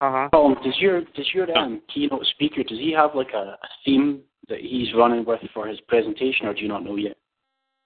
[0.00, 0.28] Uh-huh.
[0.32, 4.22] Tom, does your does your um, keynote speaker does he have like a, a theme
[4.52, 7.16] that he's running with for his presentation, or do you not know yet?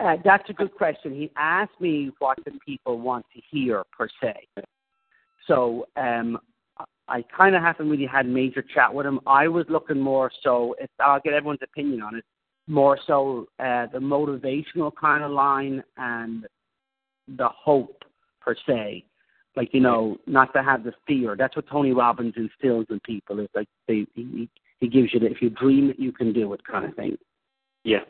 [0.01, 1.15] Uh, that's a good question.
[1.15, 4.35] He asked me what the people want to hear per se.
[5.47, 6.39] So um,
[7.09, 9.21] I kind of haven't really had major chat with him.
[9.27, 10.75] I was looking more so.
[10.81, 12.25] If, I'll get everyone's opinion on it.
[12.67, 16.47] More so uh, the motivational kind of line and
[17.29, 18.03] the hope
[18.41, 19.05] per se.
[19.55, 21.37] Like you know, not to have the fear.
[21.39, 23.39] That's what Tony Robbins instills in people.
[23.39, 26.53] Is like they he, he gives you that if you dream it, you can do
[26.53, 27.17] it kind of thing.
[27.85, 28.01] Yeah.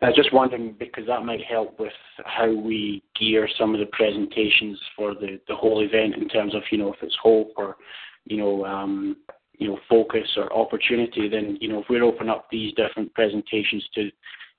[0.00, 1.92] I was just wondering because that might help with
[2.24, 6.62] how we gear some of the presentations for the, the whole event in terms of,
[6.70, 7.76] you know, if it's hope or,
[8.24, 9.16] you know, um,
[9.54, 13.84] you know, focus or opportunity, then, you know, if we're opening up these different presentations
[13.94, 14.10] to,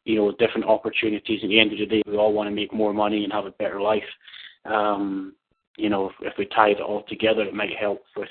[0.03, 2.73] you know, different opportunities, at the end of the day, we all want to make
[2.73, 4.03] more money and have a better life.
[4.65, 5.36] Um,
[5.77, 8.27] you know, if, if we tie it all together, it might help with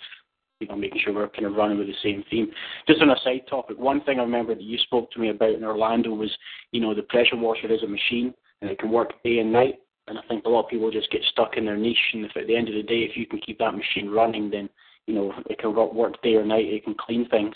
[0.61, 2.49] you know, making sure we're kind of running with the same theme.
[2.87, 5.51] Just on a side topic, one thing I remember that you spoke to me about
[5.51, 6.31] in Orlando was,
[6.73, 9.77] you know, the pressure washer is a machine and it can work day and night.
[10.09, 11.97] And I think a lot of people just get stuck in their niche.
[12.15, 14.51] And if at the end of the day, if you can keep that machine running,
[14.51, 14.69] then
[15.07, 16.65] you know it can work day or night.
[16.65, 17.55] It can clean things.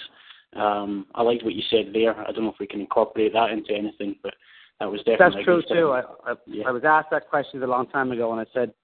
[0.54, 2.14] Um, I liked what you said there.
[2.16, 4.34] I don't know if we can incorporate that into anything, but
[4.80, 5.36] that was definitely.
[5.36, 5.90] That's true too.
[5.92, 6.68] I I, yeah.
[6.68, 8.74] I was asked that question a long time ago, and I said,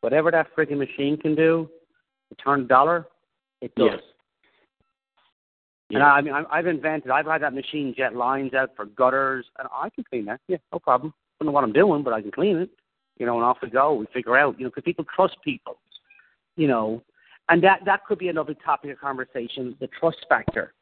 [0.00, 1.68] whatever that freaking machine can do,
[2.30, 3.06] to turn a dollar,
[3.60, 3.90] it does.
[3.92, 4.00] Yes.
[5.92, 7.10] And I, I mean, I've invented.
[7.10, 10.40] I've had that machine jet lines out for gutters, and I can clean that.
[10.46, 11.12] Yeah, no problem.
[11.16, 12.70] I don't know what I'm doing, but I can clean it.
[13.18, 13.94] You know, and off we go.
[13.94, 14.58] We figure out.
[14.58, 15.78] You know, because people trust people.
[16.56, 17.02] You know,
[17.48, 20.74] and that that could be another topic of conversation: the trust factor.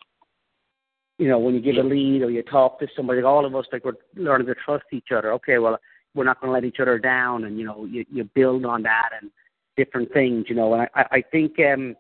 [1.18, 3.66] You know, when you give a lead or you talk to somebody, all of us
[3.72, 5.32] like we're learning to trust each other.
[5.32, 5.78] Okay, well,
[6.14, 8.82] we're not going to let each other down, and you know, you you build on
[8.82, 9.30] that and
[9.76, 10.44] different things.
[10.48, 11.59] You know, and I I think.
[11.60, 11.96] um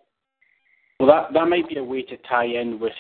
[0.98, 2.92] well, that that might be a way to tie in with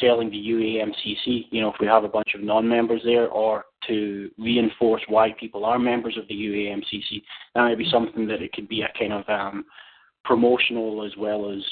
[0.00, 1.46] selling the UAMCC.
[1.50, 5.64] You know, if we have a bunch of non-members there, or to reinforce why people
[5.64, 7.22] are members of the UAMCC,
[7.54, 9.64] that might be something that it could be a kind of um,
[10.24, 11.62] promotional as well as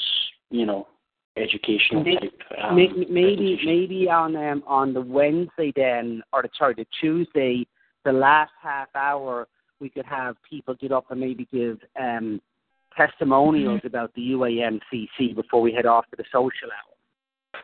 [0.51, 0.89] you know
[1.37, 2.33] educational type.
[2.63, 7.67] Um, maybe maybe on um, on the Wednesday then, or the, sorry, the Tuesday,
[8.05, 9.47] the last half hour,
[9.81, 12.41] we could have people get up and maybe give um,
[12.97, 17.63] testimonials about the UAMCC before we head off to the social hour.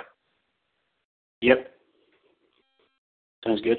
[1.41, 1.71] Yep.
[3.45, 3.79] Sounds good.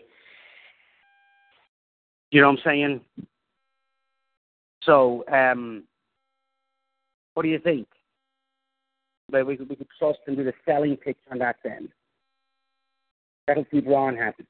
[2.31, 3.01] You know what I'm saying?
[4.83, 5.83] So, um,
[7.33, 7.87] what do you think?
[9.29, 11.89] But we could we could trust and do the selling pitch on that then.
[13.47, 14.45] That'll keep Ron happy.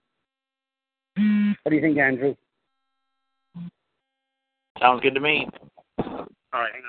[1.63, 2.35] What do you think, Andrew?
[4.79, 5.47] Sounds good to me.
[6.55, 6.83] All right, hang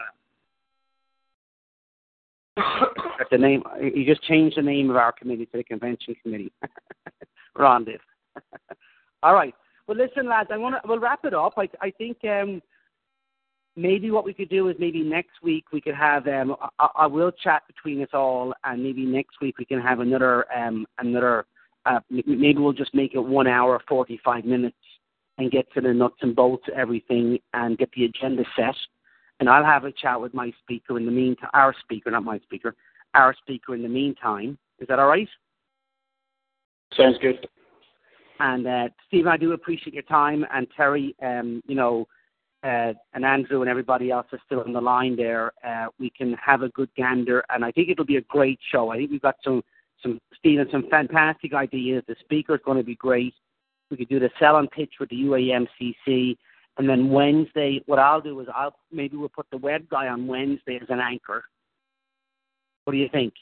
[2.57, 2.89] on.
[3.19, 3.65] That's the name.
[3.81, 6.53] You just changed the name of our committee to the convention committee.
[7.85, 8.01] Did.
[9.25, 9.55] All right.
[9.89, 10.51] Well, listen, lads.
[10.53, 10.89] I want to.
[10.89, 11.55] We'll wrap it up.
[11.57, 12.63] I I think um,
[13.75, 16.29] maybe what we could do is maybe next week we could have.
[16.29, 19.99] Um, I, I will chat between us all, and maybe next week we can have
[19.99, 21.47] another um another.
[21.87, 24.77] Uh, maybe we'll just make it one hour, forty five minutes,
[25.39, 28.77] and get to the nuts and bolts of everything, and get the agenda set
[29.41, 31.51] and I'll have a chat with my speaker in the meantime.
[31.53, 32.75] Our speaker, not my speaker,
[33.15, 34.59] our speaker in the meantime.
[34.79, 35.29] Is that all right?
[36.97, 37.47] Sounds good.
[38.39, 42.07] And uh, Stephen, I do appreciate your time, and Terry, um, you know,
[42.63, 45.53] uh, and Andrew and everybody else are still on the line there.
[45.65, 48.91] Uh, we can have a good gander, and I think it'll be a great show.
[48.91, 49.63] I think we've got some,
[50.03, 52.03] some Stephen, some fantastic ideas.
[52.09, 53.35] The speaker is going to be great.
[53.91, 56.37] We could do the sell and pitch with the UAMCC
[56.79, 60.27] and then Wednesday, what I'll do is I'll maybe we'll put the web guy on
[60.27, 61.45] Wednesday as an anchor.
[62.85, 63.33] What do you think?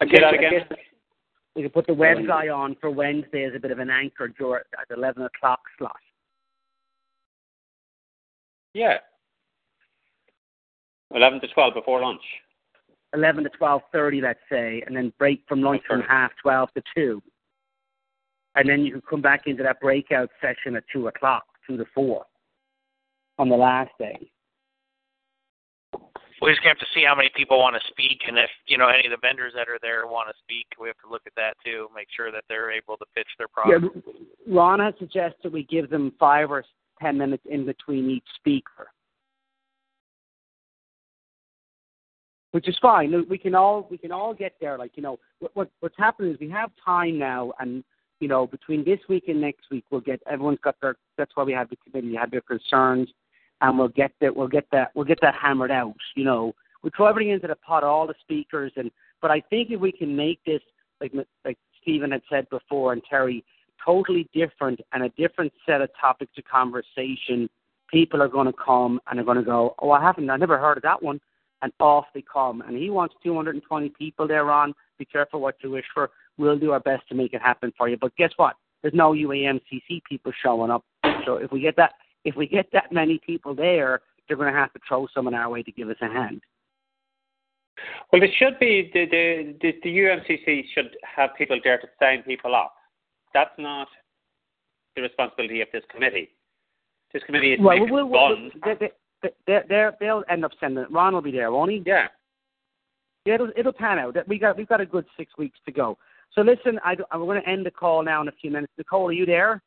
[0.00, 0.66] Again, again.
[1.54, 4.24] We could put the web guy on for Wednesday as a bit of an anchor
[4.26, 5.96] at eleven o'clock slot.
[8.74, 8.98] Yeah.
[11.14, 12.20] Eleven to twelve before lunch.
[13.14, 16.82] Eleven to twelve thirty, let's say, and then break from lunch from half twelve to
[16.94, 17.22] two
[18.56, 21.84] and then you can come back into that breakout session at two o'clock, two to
[21.94, 22.24] four,
[23.38, 24.30] on the last day.
[26.42, 28.88] We just have to see how many people want to speak, and if you know
[28.88, 31.32] any of the vendors that are there want to speak, we have to look at
[31.36, 31.88] that too.
[31.94, 33.96] Make sure that they're able to pitch their product.
[34.06, 36.64] Yeah, Ron has suggested we give them five or
[37.00, 38.88] ten minutes in between each speaker,
[42.50, 43.24] which is fine.
[43.30, 44.76] We can all we can all get there.
[44.76, 45.18] Like you know,
[45.54, 47.82] what, what's happening is we have time now, and
[48.20, 50.96] you know, between this week and next week, we'll get everyone's got their.
[51.18, 52.14] That's why we have the committee.
[52.16, 53.08] Have their concerns,
[53.60, 54.34] and we'll get that.
[54.34, 54.90] We'll get that.
[54.94, 55.94] We'll get that hammered out.
[56.14, 58.90] You know, we throw everything into the pot, all the speakers, and
[59.20, 60.62] but I think if we can make this
[61.00, 61.12] like
[61.44, 63.44] like Stephen had said before, and Terry,
[63.84, 67.48] totally different and a different set of topics of conversation,
[67.88, 70.58] people are going to come and are going to go, oh, I haven't, I never
[70.58, 71.20] heard of that one,
[71.62, 72.62] and off they come.
[72.62, 74.74] And he wants 220 people there on.
[74.98, 76.10] Be careful what you wish for.
[76.38, 77.96] We'll do our best to make it happen for you.
[78.00, 78.56] But guess what?
[78.82, 80.84] There's no UAMCC people showing up.
[81.24, 81.92] So if we get that,
[82.24, 85.48] if we get that many people there, they're going to have to throw someone our
[85.48, 86.40] way to give us a hand.
[88.12, 92.22] Well, it should be the the the, the UMCC should have people there to sign
[92.22, 92.74] people up.
[93.34, 93.88] That's not
[94.94, 96.30] the responsibility of this committee.
[97.12, 98.92] This committee is well, making we'll, we'll, they,
[99.46, 100.86] they, they'll end up sending.
[100.90, 101.82] Ron will be there, won't he?
[101.84, 102.08] Yeah.
[103.26, 104.16] Yeah, it'll, it'll pan out.
[104.26, 105.98] We got we've got a good six weeks to go.
[106.32, 108.72] So listen, I, I'm going to end the call now in a few minutes.
[108.78, 109.60] Nicole, are you there?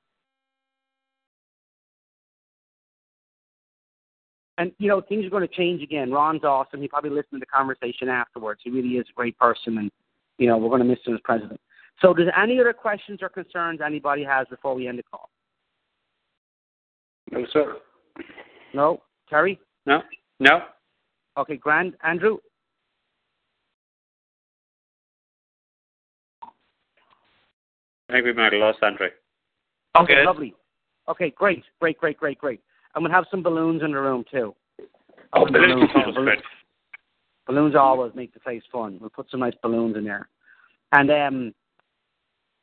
[4.59, 6.11] and you know things are going to change again.
[6.11, 6.81] Ron's awesome.
[6.81, 8.59] He probably listened to the conversation afterwards.
[8.63, 9.89] He really is a great person, and
[10.37, 11.59] you know we're going to miss him as president.
[12.01, 15.29] So, does any other questions or concerns anybody has before we end the call?
[17.31, 17.77] No, sir.
[18.73, 19.59] No, Terry.
[19.85, 20.01] No.
[20.39, 20.59] No.
[21.37, 22.37] Okay, Grand Andrew.
[28.09, 29.09] I think we might have lost Andre.
[29.97, 30.25] Okay, Good.
[30.25, 30.55] lovely.
[31.07, 32.61] Okay, great, great, great, great, great.
[32.95, 34.55] I'm gonna have some balloons in the room too.
[35.33, 36.41] Oh, Some balloons yeah, always balloons.
[37.45, 38.97] Balloons always make the place fun.
[38.99, 40.27] We'll put some nice balloons in there,
[40.91, 41.53] and um,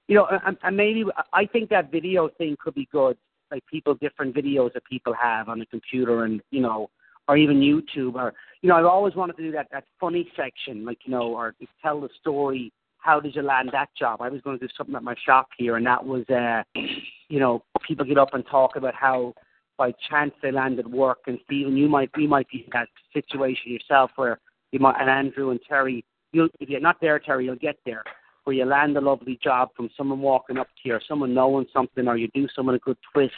[0.08, 3.16] you know, and, and maybe I think that video thing could be good.
[3.50, 6.90] Like people, different videos that people have on the computer, and you know,
[7.28, 10.84] or even YouTube, or you know, I've always wanted to do that that funny section,
[10.84, 12.72] like you know, or to tell the story.
[13.06, 14.20] How did you land that job?
[14.20, 16.64] I was going to do something at my shop here, and that was, uh,
[17.28, 19.32] you know, people get up and talk about how
[19.78, 21.18] by chance they landed work.
[21.28, 24.40] And Stephen, you might you might be in that situation yourself where
[24.72, 28.02] you might, and Andrew and Terry, you'll if you're not there, Terry, you'll get there
[28.42, 31.66] where you land a lovely job from someone walking up to you, or someone knowing
[31.72, 33.34] something, or you do someone a good twist,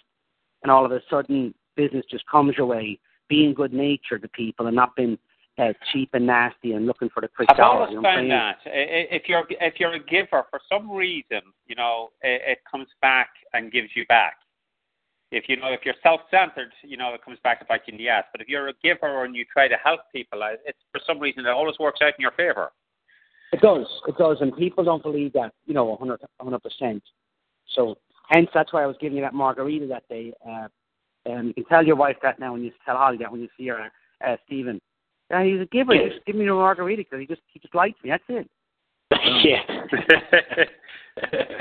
[0.63, 2.99] and all of a sudden business just comes your way.
[3.29, 5.19] Being good natured to people and not being
[5.59, 7.75] uh, cheap and nasty and looking for the quick I've dollar.
[7.81, 10.91] always You know found that I- i- if you're if you're a giver for some
[10.91, 14.37] reason, you know, it, it comes back and gives you back.
[15.31, 17.99] If you know if you're self-centered, you know, it comes back to bite you in
[17.99, 18.25] the ass.
[18.33, 21.19] But if you're a giver and you try to help people, uh, it's for some
[21.19, 22.71] reason it always works out in your favor.
[23.53, 23.87] It does.
[24.07, 24.39] It does.
[24.41, 27.01] And people don't believe that, you know, 100, 100%.
[27.75, 27.97] So,
[28.29, 30.33] hence, that's why I was giving you that margarita that day.
[30.47, 30.69] Uh,
[31.25, 33.49] and you can tell your wife that now when you tell Holly that when you
[33.57, 33.91] see her,
[34.27, 34.81] uh, Stephen.
[35.31, 35.95] Yeah, he's a giver.
[35.95, 36.09] Yeah.
[36.09, 38.11] Just give me a margarita because he just, he just likes me.
[38.11, 38.49] That's it.
[39.45, 39.63] yeah.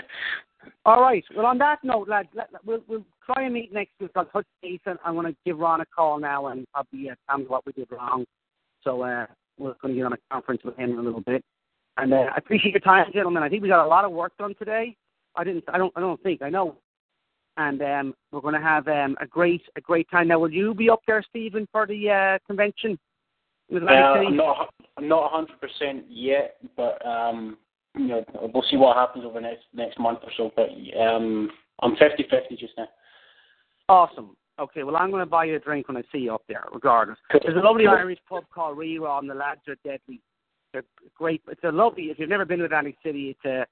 [0.86, 1.24] All right.
[1.36, 4.12] Well, on that note, lad, let, let- we'll, we'll try and meet next week.
[4.16, 7.16] I'll touch base and I'm going to give Ron a call now and probably uh,
[7.30, 8.26] tell me what we did wrong.
[8.84, 9.26] So uh,
[9.58, 11.44] we're going to get on a conference with him in a little bit.
[11.98, 13.44] And uh, I appreciate your time, gentlemen.
[13.44, 14.96] I think we got a lot of work done today.
[15.36, 15.64] I didn't.
[15.68, 15.92] I don't.
[15.96, 16.42] I don't think.
[16.42, 16.78] I know.
[17.58, 20.28] And um, we're going to have um, a great, a great time.
[20.28, 23.00] Now, will you be up there, Stephen, for the uh, convention?
[23.70, 24.28] In Uh, Atlantic City?
[24.28, 27.58] I'm not I'm not 100 percent yet, but um,
[27.96, 28.24] you know
[28.54, 30.52] we'll see what happens over the next next month or so.
[30.56, 30.70] But
[31.00, 31.50] um,
[31.82, 32.88] I'm 50-50 just now.
[33.90, 34.36] Awesome.
[34.60, 36.66] Okay, well, I'm going to buy you a drink when I see you up there,
[36.74, 37.20] regardless.
[37.32, 37.94] There's a lovely Cool.
[37.94, 40.20] Irish pub called Ri Ra, and the lads are deadly.
[40.74, 40.84] They're
[41.16, 41.44] great.
[41.48, 42.06] It's a lovely.
[42.06, 43.66] If you've never been to Atlantic City, it's a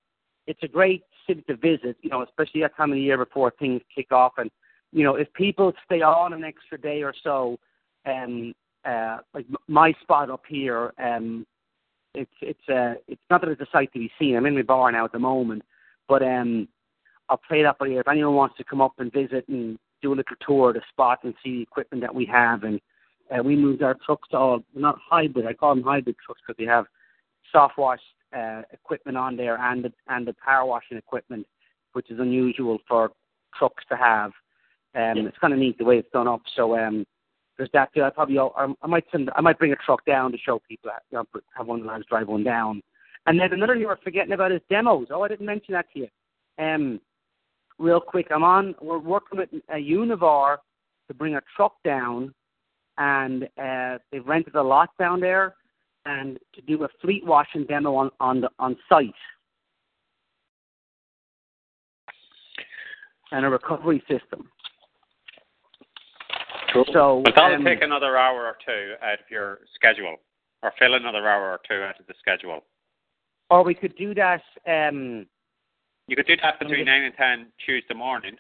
[0.48, 1.98] it's a great city to visit.
[2.02, 4.34] You know, especially that time of the year before things kick off.
[4.38, 4.52] And
[4.92, 7.58] you know, if people stay on an extra day or so,
[8.06, 8.54] um,
[8.86, 11.45] uh, like my spot up here, um,
[12.14, 14.36] it's it's uh, it's not that it's a sight to be seen.
[14.36, 15.64] I'm in my bar now at the moment,
[16.07, 16.68] but um,
[17.30, 18.02] I'll play that by ear.
[18.02, 20.82] If anyone wants to come up and visit and do a little tour of the
[20.90, 22.80] spot and see the equipment that we have, and
[23.32, 25.45] uh, we moved our trucks to all not hybrid.
[25.45, 26.86] I call them hybrid trucks because they have
[27.52, 28.02] soft wash
[28.36, 31.45] uh, equipment on there and the and the power washing equipment,
[31.94, 33.12] which is unusual for
[33.57, 34.32] trucks to have.
[34.94, 36.41] Um, It's kind of neat the way it's done up.
[36.56, 37.06] So um,
[37.57, 37.94] there's that.
[37.94, 38.03] Too.
[38.03, 41.03] I probably I, might send I might bring a truck down to show people that.
[41.11, 42.82] You know, have one lads drive one down.
[43.27, 45.07] And then another thing we're forgetting about is demos.
[45.10, 46.07] Oh, I didn't mention that to you.
[46.60, 46.99] Um,
[47.80, 48.76] real quick, I'm on.
[48.82, 50.57] We're working with a Univar
[51.07, 52.34] to bring a truck down,
[52.98, 55.56] and uh, they've rented a lot down there,
[56.06, 59.14] and to do a fleet washing demo on on the on site,
[63.32, 64.49] and a recovery system.
[66.91, 70.18] So but that'll um, take another hour or two out of your schedule,
[70.64, 72.64] or fill another hour or two out of the schedule.
[73.49, 74.41] or we could do that.
[74.68, 75.26] Um,
[76.07, 78.38] You could do that between just- nine and ten Tuesday morning,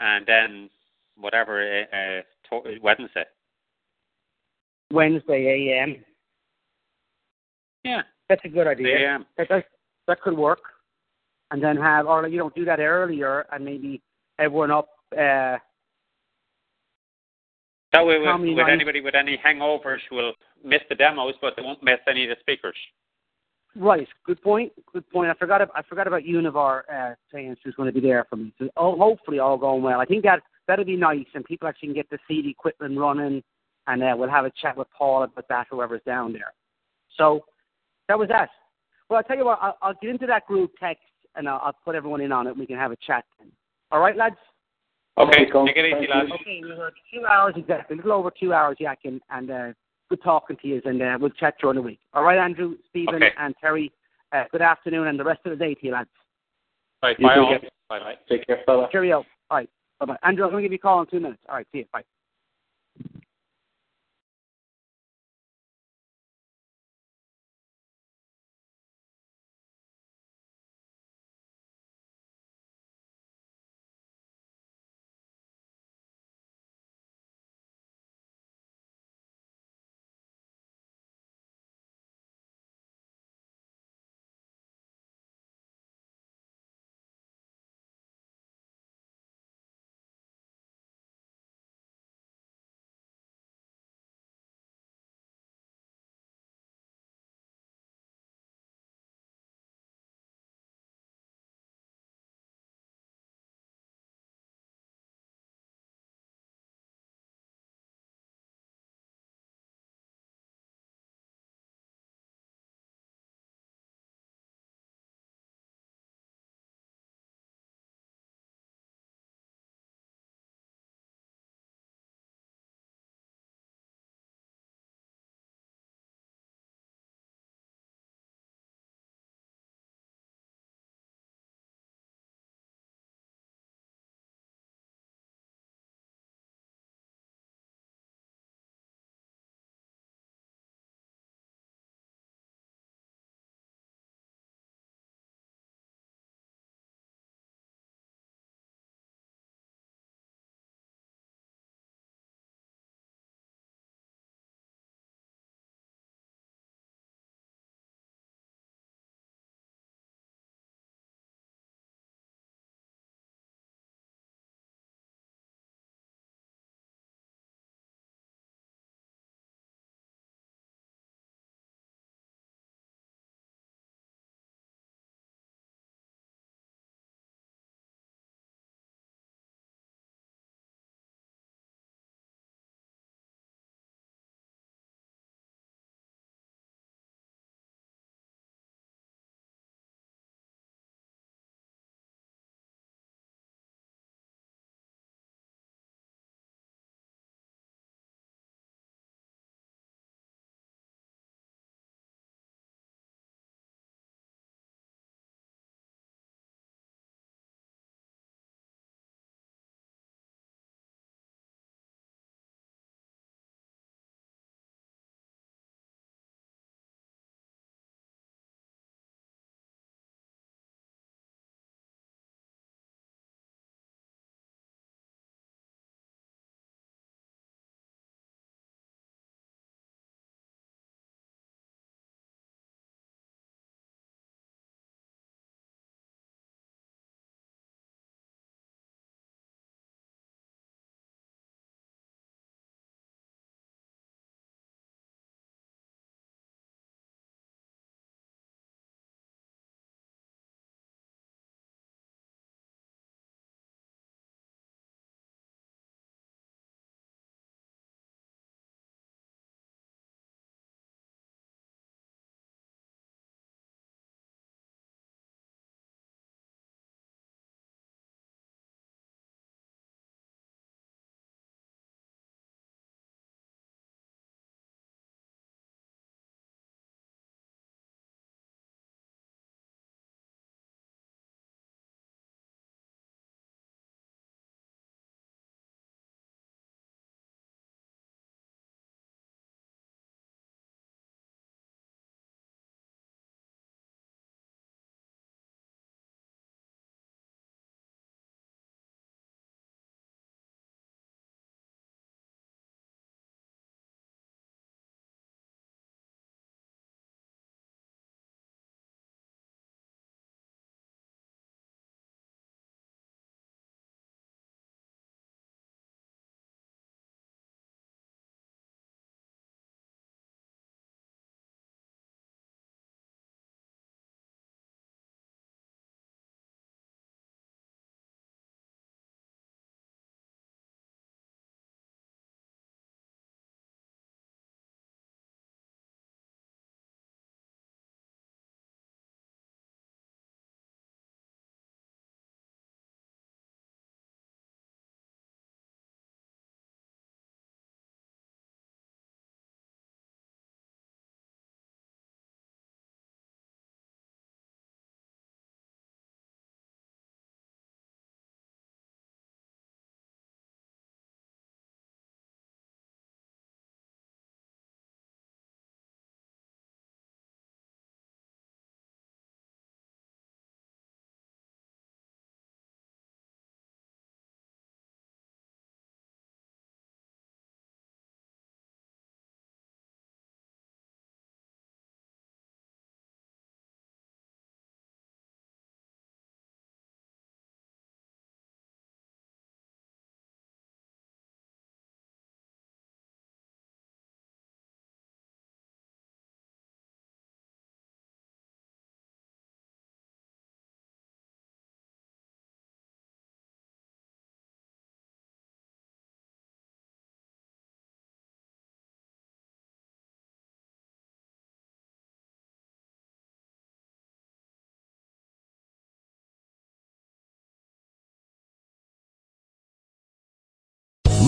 [0.00, 0.70] and then
[1.16, 1.60] whatever
[1.92, 2.22] uh, uh,
[2.62, 3.24] to- Wednesday.
[4.90, 6.04] Wednesday a.m.
[7.84, 8.98] Yeah, that's a good idea.
[8.98, 9.26] AM.
[9.38, 9.64] That, that
[10.06, 10.60] that could work,
[11.50, 14.02] and then have or you know do that earlier and maybe
[14.38, 14.88] everyone up.
[15.16, 15.58] Uh,
[17.92, 20.32] That way, with, with anybody with any hangovers will
[20.64, 22.76] miss the demos, but they won't miss any of the speakers.
[23.76, 24.08] Right.
[24.24, 24.72] Good point.
[24.92, 25.30] Good point.
[25.30, 25.62] I forgot.
[25.74, 28.52] I forgot about Univar uh, saying she was going to be there for me.
[28.58, 30.00] So oh, hopefully all going well.
[30.00, 32.98] I think that that'll be nice, and people actually can get the see the equipment
[32.98, 33.42] running,
[33.86, 35.66] and uh, we'll have a chat with Paul about that.
[35.70, 36.52] Whoever's down there.
[37.16, 37.44] So
[38.08, 38.50] that was that.
[39.08, 39.58] Well, I'll tell you what.
[39.62, 41.02] I'll, I'll get into that group text,
[41.34, 42.50] and I'll, I'll put everyone in on it.
[42.50, 43.24] and We can have a chat.
[43.38, 43.50] Then.
[43.90, 44.36] All right, lads.
[45.18, 46.30] Okay, take it easy, lads.
[46.32, 49.72] Okay, we were two hours exactly, a little over two hours, Yakin, and uh,
[50.08, 52.00] good talking to you, and uh, we'll chat during the week.
[52.14, 53.30] All right, Andrew, Stephen, Okay.
[53.38, 53.92] and Terry.
[54.32, 56.08] Uh, good afternoon, and the rest of the day to you, lads.
[57.02, 57.58] Right, You bye all.
[57.90, 58.14] Bye bye.
[58.28, 58.88] Take care, fella.
[58.90, 59.26] Cheerio.
[59.50, 59.68] All right,
[60.00, 60.16] bye bye.
[60.22, 61.42] Andrew, I'm going to give you a call in two minutes.
[61.48, 61.84] All right, see you.
[61.92, 62.04] Bye.